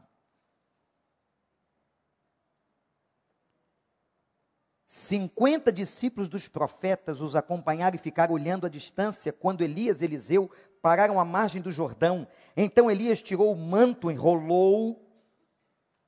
Cinquenta 4.93 5.71
discípulos 5.71 6.27
dos 6.27 6.49
profetas 6.49 7.21
os 7.21 7.33
acompanharam 7.33 7.95
e 7.95 7.99
ficaram 7.99 8.33
olhando 8.33 8.65
à 8.65 8.69
distância 8.69 9.31
quando 9.31 9.61
Elias 9.61 10.01
e 10.01 10.03
Eliseu 10.03 10.51
pararam 10.81 11.17
à 11.17 11.23
margem 11.23 11.61
do 11.61 11.71
Jordão. 11.71 12.27
Então 12.57 12.91
Elias 12.91 13.21
tirou 13.21 13.53
o 13.53 13.57
manto, 13.57 14.11
enrolou, 14.11 15.09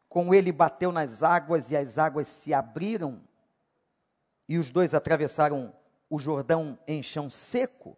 com 0.09 0.33
ele 0.33 0.51
bateu 0.51 0.91
nas 0.91 1.23
águas 1.23 1.71
e 1.71 1.77
as 1.77 1.97
águas 1.97 2.27
se 2.27 2.53
abriram 2.53 3.25
e 4.47 4.57
os 4.57 4.71
dois 4.71 4.93
atravessaram 4.93 5.73
o 6.09 6.19
Jordão 6.19 6.77
em 6.87 7.01
chão 7.01 7.29
seco. 7.29 7.97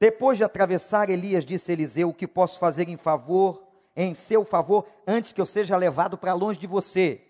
Depois 0.00 0.38
de 0.38 0.44
atravessar, 0.44 1.10
Elias 1.10 1.44
disse 1.44 1.70
a 1.70 1.74
Eliseu: 1.74 2.08
O 2.08 2.14
que 2.14 2.26
posso 2.26 2.58
fazer 2.58 2.88
em 2.88 2.96
favor, 2.96 3.66
em 3.96 4.14
seu 4.14 4.44
favor, 4.44 4.86
antes 5.06 5.32
que 5.32 5.40
eu 5.40 5.46
seja 5.46 5.76
levado 5.76 6.16
para 6.16 6.34
longe 6.34 6.58
de 6.58 6.66
você? 6.66 7.24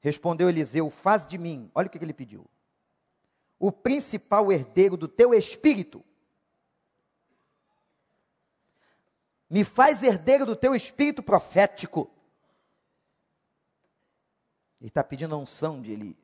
Respondeu 0.00 0.48
Eliseu: 0.48 0.90
Faz 0.90 1.26
de 1.26 1.36
mim, 1.36 1.70
olha 1.74 1.86
o 1.86 1.90
que 1.90 1.98
ele 1.98 2.12
pediu, 2.12 2.46
o 3.58 3.70
principal 3.70 4.50
herdeiro 4.50 4.96
do 4.96 5.08
teu 5.08 5.34
espírito. 5.34 6.04
Me 9.50 9.64
faz 9.64 10.02
herdeiro 10.02 10.44
do 10.44 10.54
teu 10.54 10.74
espírito 10.74 11.22
profético. 11.22 12.10
Ele 14.80 14.88
está 14.88 15.02
pedindo 15.02 15.34
a 15.34 15.38
unção 15.38 15.82
de 15.82 15.92
Elias. 15.92 16.16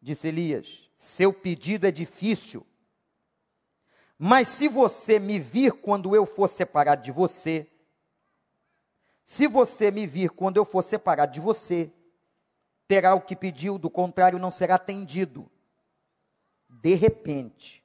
Disse 0.00 0.28
Elias: 0.28 0.90
Seu 0.94 1.32
pedido 1.32 1.86
é 1.86 1.90
difícil, 1.90 2.66
mas 4.18 4.48
se 4.48 4.68
você 4.68 5.18
me 5.18 5.38
vir 5.38 5.72
quando 5.72 6.14
eu 6.14 6.26
for 6.26 6.48
separado 6.48 7.02
de 7.02 7.12
você, 7.12 7.66
se 9.24 9.46
você 9.46 9.90
me 9.90 10.06
vir 10.06 10.30
quando 10.30 10.56
eu 10.56 10.64
for 10.64 10.82
separado 10.82 11.32
de 11.32 11.40
você, 11.40 11.92
terá 12.86 13.14
o 13.14 13.20
que 13.20 13.36
pediu, 13.36 13.78
do 13.78 13.90
contrário, 13.90 14.38
não 14.38 14.50
será 14.50 14.76
atendido. 14.76 15.48
De 16.68 16.94
repente, 16.94 17.84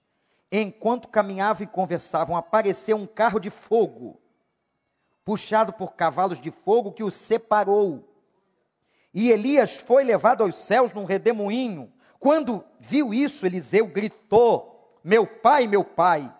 enquanto 0.51 1.07
caminhavam 1.07 1.63
e 1.63 1.67
conversavam, 1.67 2.37
apareceu 2.37 2.95
um 2.95 3.05
carro 3.05 3.39
de 3.39 3.49
fogo, 3.49 4.21
puxado 5.25 5.73
por 5.73 5.93
cavalos 5.93 6.39
de 6.39 6.49
fogo, 6.49 6.91
que 6.91 7.03
os 7.03 7.15
separou 7.15 8.12
e 9.13 9.29
Elias 9.29 9.77
foi 9.77 10.03
levado 10.03 10.43
aos 10.43 10.57
céus 10.57 10.91
num 10.91 11.05
redemoinho. 11.05 11.91
Quando 12.19 12.63
viu 12.79 13.13
isso, 13.13 13.45
Eliseu 13.45 13.85
gritou: 13.87 14.99
Meu 15.03 15.27
pai, 15.27 15.67
meu 15.67 15.83
pai, 15.83 16.33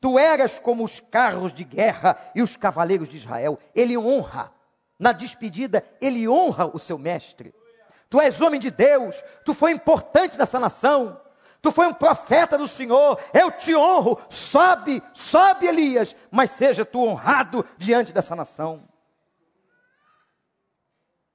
tu 0.00 0.18
eras 0.18 0.58
como 0.58 0.82
os 0.82 0.98
carros 0.98 1.52
de 1.52 1.62
guerra 1.62 2.16
e 2.34 2.42
os 2.42 2.56
cavaleiros 2.56 3.08
de 3.08 3.16
Israel. 3.16 3.58
Ele 3.74 3.96
honra, 3.96 4.52
na 4.98 5.12
despedida, 5.12 5.84
ele 6.00 6.28
honra 6.28 6.66
o 6.66 6.78
seu 6.78 6.98
mestre. 6.98 7.54
Tu 8.10 8.20
és 8.20 8.40
homem 8.40 8.58
de 8.58 8.70
Deus, 8.70 9.22
tu 9.44 9.54
foi 9.54 9.72
importante 9.72 10.36
nessa 10.38 10.58
nação. 10.58 11.20
Tu 11.60 11.72
foi 11.72 11.86
um 11.88 11.94
profeta 11.94 12.56
do 12.56 12.68
Senhor, 12.68 13.20
eu 13.34 13.50
te 13.50 13.74
honro. 13.74 14.18
Sobe, 14.30 15.02
sobe, 15.12 15.66
Elias, 15.66 16.14
mas 16.30 16.52
seja 16.52 16.84
tu 16.84 17.04
honrado 17.04 17.64
diante 17.76 18.12
dessa 18.12 18.34
nação. 18.34 18.88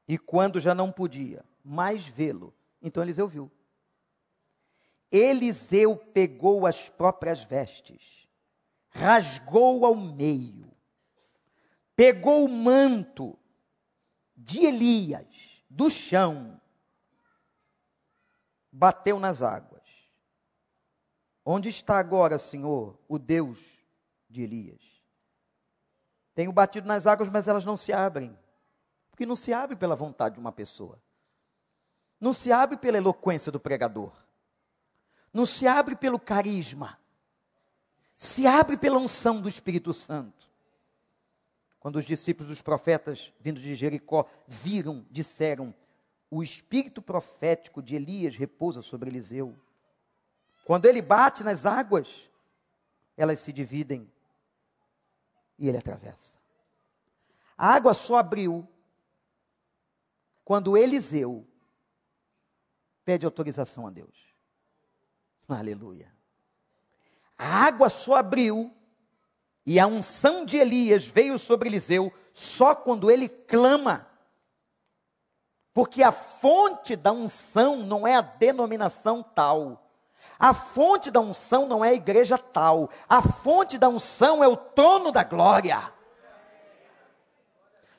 E 0.07 0.17
quando 0.17 0.59
já 0.59 0.75
não 0.75 0.91
podia 0.91 1.45
mais 1.63 2.05
vê-lo, 2.05 2.53
então 2.81 3.01
Eliseu 3.01 3.27
viu. 3.27 3.51
Eliseu 5.11 5.95
pegou 5.95 6.65
as 6.65 6.89
próprias 6.89 7.43
vestes, 7.43 8.27
rasgou 8.89 9.85
ao 9.85 9.95
meio, 9.95 10.71
pegou 11.95 12.45
o 12.45 12.49
manto 12.49 13.37
de 14.35 14.65
Elias 14.65 15.63
do 15.69 15.89
chão, 15.89 16.59
bateu 18.71 19.19
nas 19.19 19.41
águas. 19.41 19.83
Onde 21.45 21.69
está 21.69 21.99
agora, 21.99 22.39
Senhor, 22.39 22.97
o 23.07 23.19
Deus 23.19 23.79
de 24.29 24.43
Elias? 24.43 24.81
Tenho 26.33 26.51
batido 26.51 26.87
nas 26.87 27.05
águas, 27.05 27.29
mas 27.29 27.47
elas 27.47 27.65
não 27.65 27.77
se 27.77 27.93
abrem. 27.93 28.37
Porque 29.13 29.27
não 29.27 29.35
se 29.35 29.53
abre 29.53 29.75
pela 29.75 29.95
vontade 29.95 30.33
de 30.33 30.41
uma 30.41 30.51
pessoa. 30.51 30.99
Não 32.19 32.33
se 32.33 32.51
abre 32.51 32.77
pela 32.77 32.97
eloquência 32.97 33.51
do 33.51 33.59
pregador. 33.59 34.11
Não 35.31 35.45
se 35.45 35.67
abre 35.67 35.95
pelo 35.95 36.19
carisma. 36.19 36.97
Se 38.17 38.47
abre 38.47 38.75
pela 38.75 38.97
unção 38.97 39.39
do 39.39 39.47
Espírito 39.47 39.93
Santo. 39.93 40.49
Quando 41.79 41.97
os 41.97 42.05
discípulos 42.05 42.49
dos 42.49 42.59
profetas, 42.59 43.31
vindos 43.39 43.61
de 43.61 43.75
Jericó, 43.75 44.27
viram, 44.47 45.05
disseram: 45.11 45.75
o 46.31 46.41
espírito 46.41 46.99
profético 46.99 47.83
de 47.83 47.95
Elias 47.95 48.35
repousa 48.35 48.81
sobre 48.81 49.11
Eliseu. 49.11 49.55
Quando 50.65 50.85
ele 50.85 51.03
bate 51.03 51.43
nas 51.43 51.67
águas, 51.67 52.31
elas 53.15 53.39
se 53.41 53.53
dividem 53.53 54.11
e 55.59 55.69
ele 55.69 55.77
atravessa. 55.77 56.33
A 57.55 57.75
água 57.75 57.93
só 57.93 58.17
abriu 58.17 58.67
quando 60.43 60.77
Eliseu 60.77 61.47
pede 63.05 63.25
autorização 63.25 63.87
a 63.87 63.89
Deus. 63.89 64.15
Aleluia. 65.47 66.11
A 67.37 67.65
água 67.65 67.89
só 67.89 68.15
abriu 68.15 68.73
e 69.65 69.79
a 69.79 69.87
unção 69.87 70.45
de 70.45 70.57
Elias 70.57 71.05
veio 71.05 71.37
sobre 71.39 71.69
Eliseu 71.69 72.11
só 72.33 72.75
quando 72.75 73.09
ele 73.09 73.29
clama. 73.29 74.07
Porque 75.73 76.03
a 76.03 76.11
fonte 76.11 76.95
da 76.95 77.11
unção 77.11 77.77
não 77.77 78.05
é 78.07 78.15
a 78.15 78.21
denominação 78.21 79.23
tal. 79.23 79.83
A 80.37 80.53
fonte 80.53 81.09
da 81.09 81.19
unção 81.19 81.67
não 81.67 81.83
é 81.83 81.89
a 81.89 81.93
igreja 81.93 82.37
tal. 82.37 82.89
A 83.07 83.21
fonte 83.21 83.77
da 83.77 83.87
unção 83.87 84.43
é 84.43 84.47
o 84.47 84.57
trono 84.57 85.11
da 85.11 85.23
glória. 85.23 85.92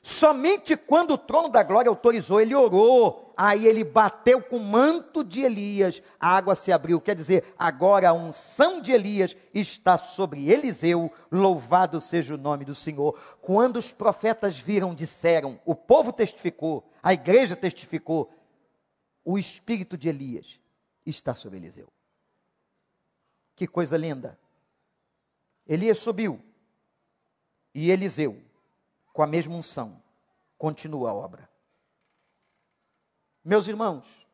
Somente 0.05 0.77
quando 0.77 1.15
o 1.15 1.17
trono 1.17 1.49
da 1.49 1.63
glória 1.63 1.89
autorizou, 1.89 2.39
ele 2.39 2.53
orou. 2.53 3.33
Aí 3.35 3.65
ele 3.65 3.83
bateu 3.83 4.39
com 4.39 4.57
o 4.57 4.63
manto 4.63 5.23
de 5.23 5.41
Elias, 5.41 5.99
a 6.19 6.29
água 6.37 6.55
se 6.55 6.71
abriu. 6.71 7.01
Quer 7.01 7.15
dizer, 7.15 7.55
agora 7.57 8.09
a 8.09 8.13
unção 8.13 8.79
de 8.79 8.91
Elias 8.91 9.35
está 9.51 9.97
sobre 9.97 10.47
Eliseu. 10.47 11.11
Louvado 11.31 11.99
seja 11.99 12.35
o 12.35 12.37
nome 12.37 12.63
do 12.63 12.75
Senhor. 12.75 13.19
Quando 13.41 13.77
os 13.77 13.91
profetas 13.91 14.59
viram, 14.59 14.93
disseram, 14.93 15.59
o 15.65 15.73
povo 15.73 16.13
testificou, 16.13 16.87
a 17.01 17.11
igreja 17.11 17.55
testificou, 17.55 18.31
o 19.23 19.39
espírito 19.39 19.97
de 19.97 20.07
Elias 20.07 20.61
está 21.03 21.33
sobre 21.33 21.57
Eliseu. 21.57 21.87
Que 23.55 23.65
coisa 23.65 23.97
linda. 23.97 24.37
Elias 25.67 25.97
subiu 25.97 26.39
e 27.73 27.89
Eliseu 27.89 28.44
com 29.15 29.23
a 29.23 29.27
mesma 29.27 29.55
unção, 29.55 30.03
continua 30.57 31.11
a 31.11 31.13
obra. 31.13 31.49
Meus 33.45 33.65
irmãos, 33.65 34.27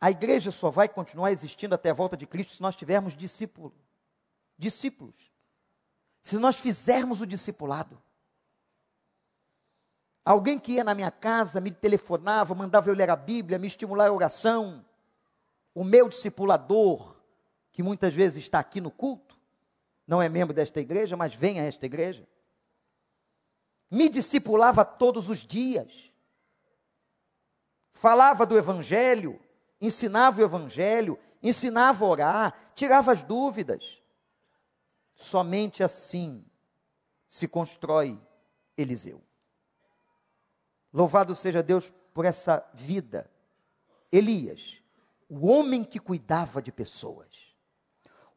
a 0.00 0.10
igreja 0.10 0.50
só 0.50 0.70
vai 0.70 0.88
continuar 0.88 1.30
existindo 1.30 1.72
até 1.72 1.90
a 1.90 1.94
volta 1.94 2.16
de 2.16 2.26
Cristo 2.26 2.54
se 2.54 2.60
nós 2.60 2.74
tivermos 2.74 3.16
discípulo, 3.16 3.72
discípulos. 4.58 5.30
Se 6.20 6.36
nós 6.36 6.56
fizermos 6.56 7.20
o 7.20 7.26
discipulado. 7.28 7.96
Alguém 10.24 10.58
que 10.58 10.72
ia 10.72 10.82
na 10.82 10.92
minha 10.92 11.12
casa, 11.12 11.60
me 11.60 11.70
telefonava, 11.70 12.56
mandava 12.56 12.90
eu 12.90 12.94
ler 12.94 13.08
a 13.08 13.14
Bíblia, 13.14 13.56
me 13.56 13.68
estimular 13.68 14.08
a 14.08 14.12
oração. 14.12 14.84
O 15.72 15.84
meu 15.84 16.08
discipulador, 16.08 17.16
que 17.70 17.84
muitas 17.84 18.12
vezes 18.12 18.42
está 18.42 18.58
aqui 18.58 18.80
no 18.80 18.90
culto, 18.90 19.38
não 20.08 20.20
é 20.20 20.28
membro 20.28 20.52
desta 20.52 20.80
igreja, 20.80 21.16
mas 21.16 21.36
vem 21.36 21.60
a 21.60 21.62
esta 21.62 21.86
igreja 21.86 22.26
me 23.90 24.08
discipulava 24.08 24.84
todos 24.84 25.28
os 25.28 25.38
dias, 25.38 26.10
falava 27.92 28.44
do 28.44 28.58
Evangelho, 28.58 29.40
ensinava 29.80 30.40
o 30.40 30.44
Evangelho, 30.44 31.18
ensinava 31.42 32.04
a 32.04 32.08
orar, 32.08 32.72
tirava 32.74 33.12
as 33.12 33.22
dúvidas. 33.22 34.02
Somente 35.14 35.82
assim 35.82 36.44
se 37.28 37.48
constrói 37.48 38.20
Eliseu. 38.76 39.22
Louvado 40.92 41.34
seja 41.34 41.62
Deus 41.62 41.92
por 42.12 42.24
essa 42.24 42.66
vida. 42.74 43.30
Elias, 44.10 44.80
o 45.28 45.46
homem 45.46 45.84
que 45.84 45.98
cuidava 45.98 46.62
de 46.62 46.70
pessoas, 46.70 47.54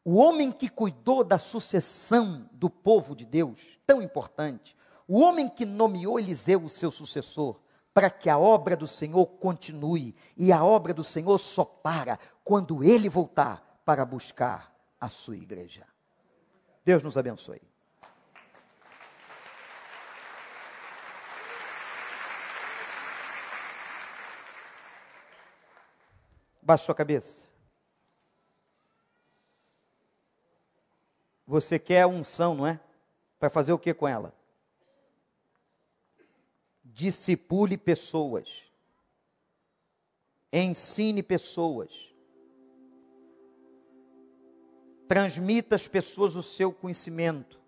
o 0.04 0.16
homem 0.16 0.50
que 0.50 0.68
cuidou 0.68 1.22
da 1.22 1.38
sucessão 1.38 2.48
do 2.52 2.68
povo 2.68 3.14
de 3.14 3.24
Deus, 3.24 3.78
tão 3.86 4.02
importante, 4.02 4.76
o 5.10 5.22
homem 5.22 5.48
que 5.48 5.66
nomeou 5.66 6.20
Eliseu 6.20 6.62
o 6.62 6.68
seu 6.68 6.88
sucessor, 6.88 7.60
para 7.92 8.08
que 8.08 8.30
a 8.30 8.38
obra 8.38 8.76
do 8.76 8.86
Senhor 8.86 9.26
continue, 9.26 10.14
e 10.36 10.52
a 10.52 10.62
obra 10.64 10.94
do 10.94 11.02
Senhor 11.02 11.36
só 11.40 11.64
para 11.64 12.16
quando 12.44 12.84
ele 12.84 13.08
voltar 13.08 13.80
para 13.84 14.04
buscar 14.04 14.72
a 15.00 15.08
sua 15.08 15.36
igreja. 15.36 15.84
Deus 16.84 17.02
nos 17.02 17.18
abençoe. 17.18 17.60
Baixe 26.62 26.84
sua 26.84 26.94
cabeça. 26.94 27.48
Você 31.44 31.80
quer 31.80 32.06
unção, 32.06 32.54
não 32.54 32.64
é? 32.64 32.78
Para 33.40 33.50
fazer 33.50 33.72
o 33.72 33.78
que 33.78 33.92
com 33.92 34.06
ela? 34.06 34.38
Discipule 36.92 37.76
pessoas, 37.76 38.64
ensine 40.52 41.22
pessoas, 41.22 42.14
transmita 45.06 45.76
às 45.76 45.86
pessoas 45.86 46.36
o 46.36 46.42
seu 46.42 46.72
conhecimento, 46.72 47.60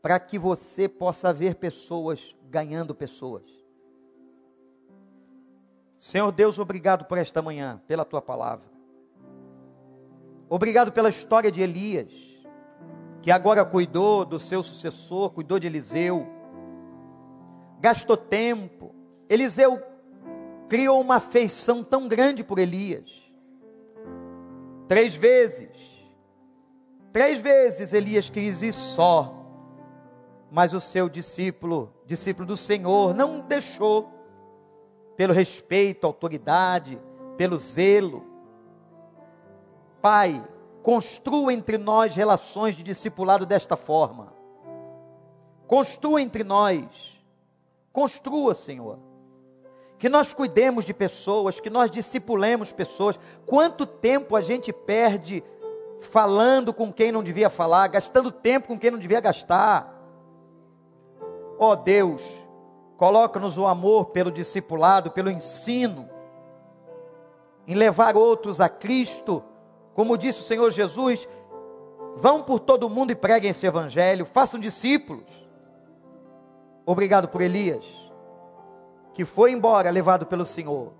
para 0.00 0.18
que 0.18 0.38
você 0.38 0.88
possa 0.88 1.32
ver 1.32 1.56
pessoas 1.56 2.34
ganhando 2.48 2.94
pessoas. 2.94 3.44
Senhor 5.98 6.30
Deus, 6.30 6.58
obrigado 6.58 7.04
por 7.04 7.18
esta 7.18 7.42
manhã, 7.42 7.82
pela 7.86 8.04
tua 8.04 8.22
palavra. 8.22 8.68
Obrigado 10.48 10.92
pela 10.92 11.08
história 11.08 11.50
de 11.50 11.60
Elias, 11.60 12.10
que 13.20 13.30
agora 13.30 13.64
cuidou 13.64 14.24
do 14.24 14.38
seu 14.38 14.62
sucessor, 14.62 15.30
cuidou 15.30 15.58
de 15.58 15.66
Eliseu 15.66 16.37
gastou 17.80 18.16
tempo. 18.16 18.94
Eliseu 19.28 19.82
criou 20.68 21.00
uma 21.00 21.16
afeição 21.16 21.82
tão 21.82 22.08
grande 22.08 22.44
por 22.44 22.58
Elias. 22.58 23.22
Três 24.86 25.14
vezes. 25.14 25.70
Três 27.12 27.40
vezes 27.40 27.92
Elias 27.92 28.28
quis 28.28 28.62
ir 28.62 28.72
só. 28.72 29.34
Mas 30.50 30.72
o 30.72 30.80
seu 30.80 31.08
discípulo, 31.08 31.92
discípulo 32.06 32.46
do 32.46 32.56
Senhor, 32.56 33.14
não 33.14 33.40
deixou. 33.40 34.10
Pelo 35.16 35.32
respeito, 35.32 36.06
autoridade, 36.06 37.00
pelo 37.36 37.58
zelo. 37.58 38.24
Pai, 40.00 40.42
construa 40.82 41.52
entre 41.52 41.76
nós 41.76 42.14
relações 42.14 42.76
de 42.76 42.82
discipulado 42.82 43.44
desta 43.44 43.76
forma. 43.76 44.32
Construa 45.66 46.22
entre 46.22 46.44
nós 46.44 47.17
Construa, 47.92 48.54
Senhor. 48.54 48.98
Que 49.98 50.08
nós 50.08 50.32
cuidemos 50.32 50.84
de 50.84 50.94
pessoas, 50.94 51.58
que 51.58 51.70
nós 51.70 51.90
discipulemos 51.90 52.70
pessoas. 52.70 53.18
Quanto 53.44 53.84
tempo 53.84 54.36
a 54.36 54.40
gente 54.40 54.72
perde 54.72 55.42
falando 55.98 56.72
com 56.72 56.92
quem 56.92 57.10
não 57.10 57.22
devia 57.22 57.50
falar, 57.50 57.88
gastando 57.88 58.30
tempo 58.30 58.68
com 58.68 58.78
quem 58.78 58.90
não 58.90 58.98
devia 58.98 59.20
gastar. 59.20 59.94
Ó 61.58 61.72
oh 61.72 61.76
Deus, 61.76 62.40
coloca-nos 62.96 63.58
o 63.58 63.66
amor 63.66 64.06
pelo 64.06 64.30
discipulado, 64.30 65.10
pelo 65.10 65.30
ensino, 65.30 66.08
em 67.66 67.74
levar 67.74 68.16
outros 68.16 68.60
a 68.60 68.68
Cristo. 68.68 69.42
Como 69.92 70.16
disse 70.16 70.40
o 70.40 70.44
Senhor 70.44 70.70
Jesus, 70.70 71.28
vão 72.16 72.42
por 72.42 72.60
todo 72.60 72.86
o 72.86 72.90
mundo 72.90 73.10
e 73.10 73.16
preguem 73.16 73.50
esse 73.50 73.66
evangelho, 73.66 74.24
façam 74.24 74.60
discípulos. 74.60 75.47
Obrigado 76.90 77.28
por 77.28 77.42
Elias, 77.42 77.84
que 79.12 79.22
foi 79.26 79.52
embora 79.52 79.90
levado 79.90 80.24
pelo 80.24 80.46
Senhor, 80.46 80.94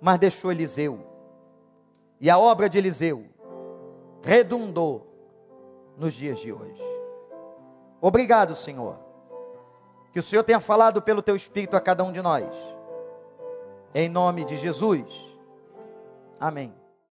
mas 0.00 0.18
deixou 0.18 0.50
Eliseu. 0.50 0.98
E 2.18 2.30
a 2.30 2.38
obra 2.38 2.70
de 2.70 2.78
Eliseu 2.78 3.26
redundou 4.22 5.06
nos 5.94 6.14
dias 6.14 6.38
de 6.38 6.50
hoje. 6.50 6.82
Obrigado, 8.00 8.54
Senhor. 8.56 8.98
Que 10.10 10.20
o 10.20 10.22
Senhor 10.22 10.42
tenha 10.42 10.58
falado 10.58 11.02
pelo 11.02 11.20
teu 11.20 11.36
espírito 11.36 11.76
a 11.76 11.82
cada 11.82 12.02
um 12.02 12.10
de 12.10 12.22
nós. 12.22 12.48
Em 13.94 14.08
nome 14.08 14.42
de 14.46 14.56
Jesus. 14.56 15.36
Amém. 16.40 16.72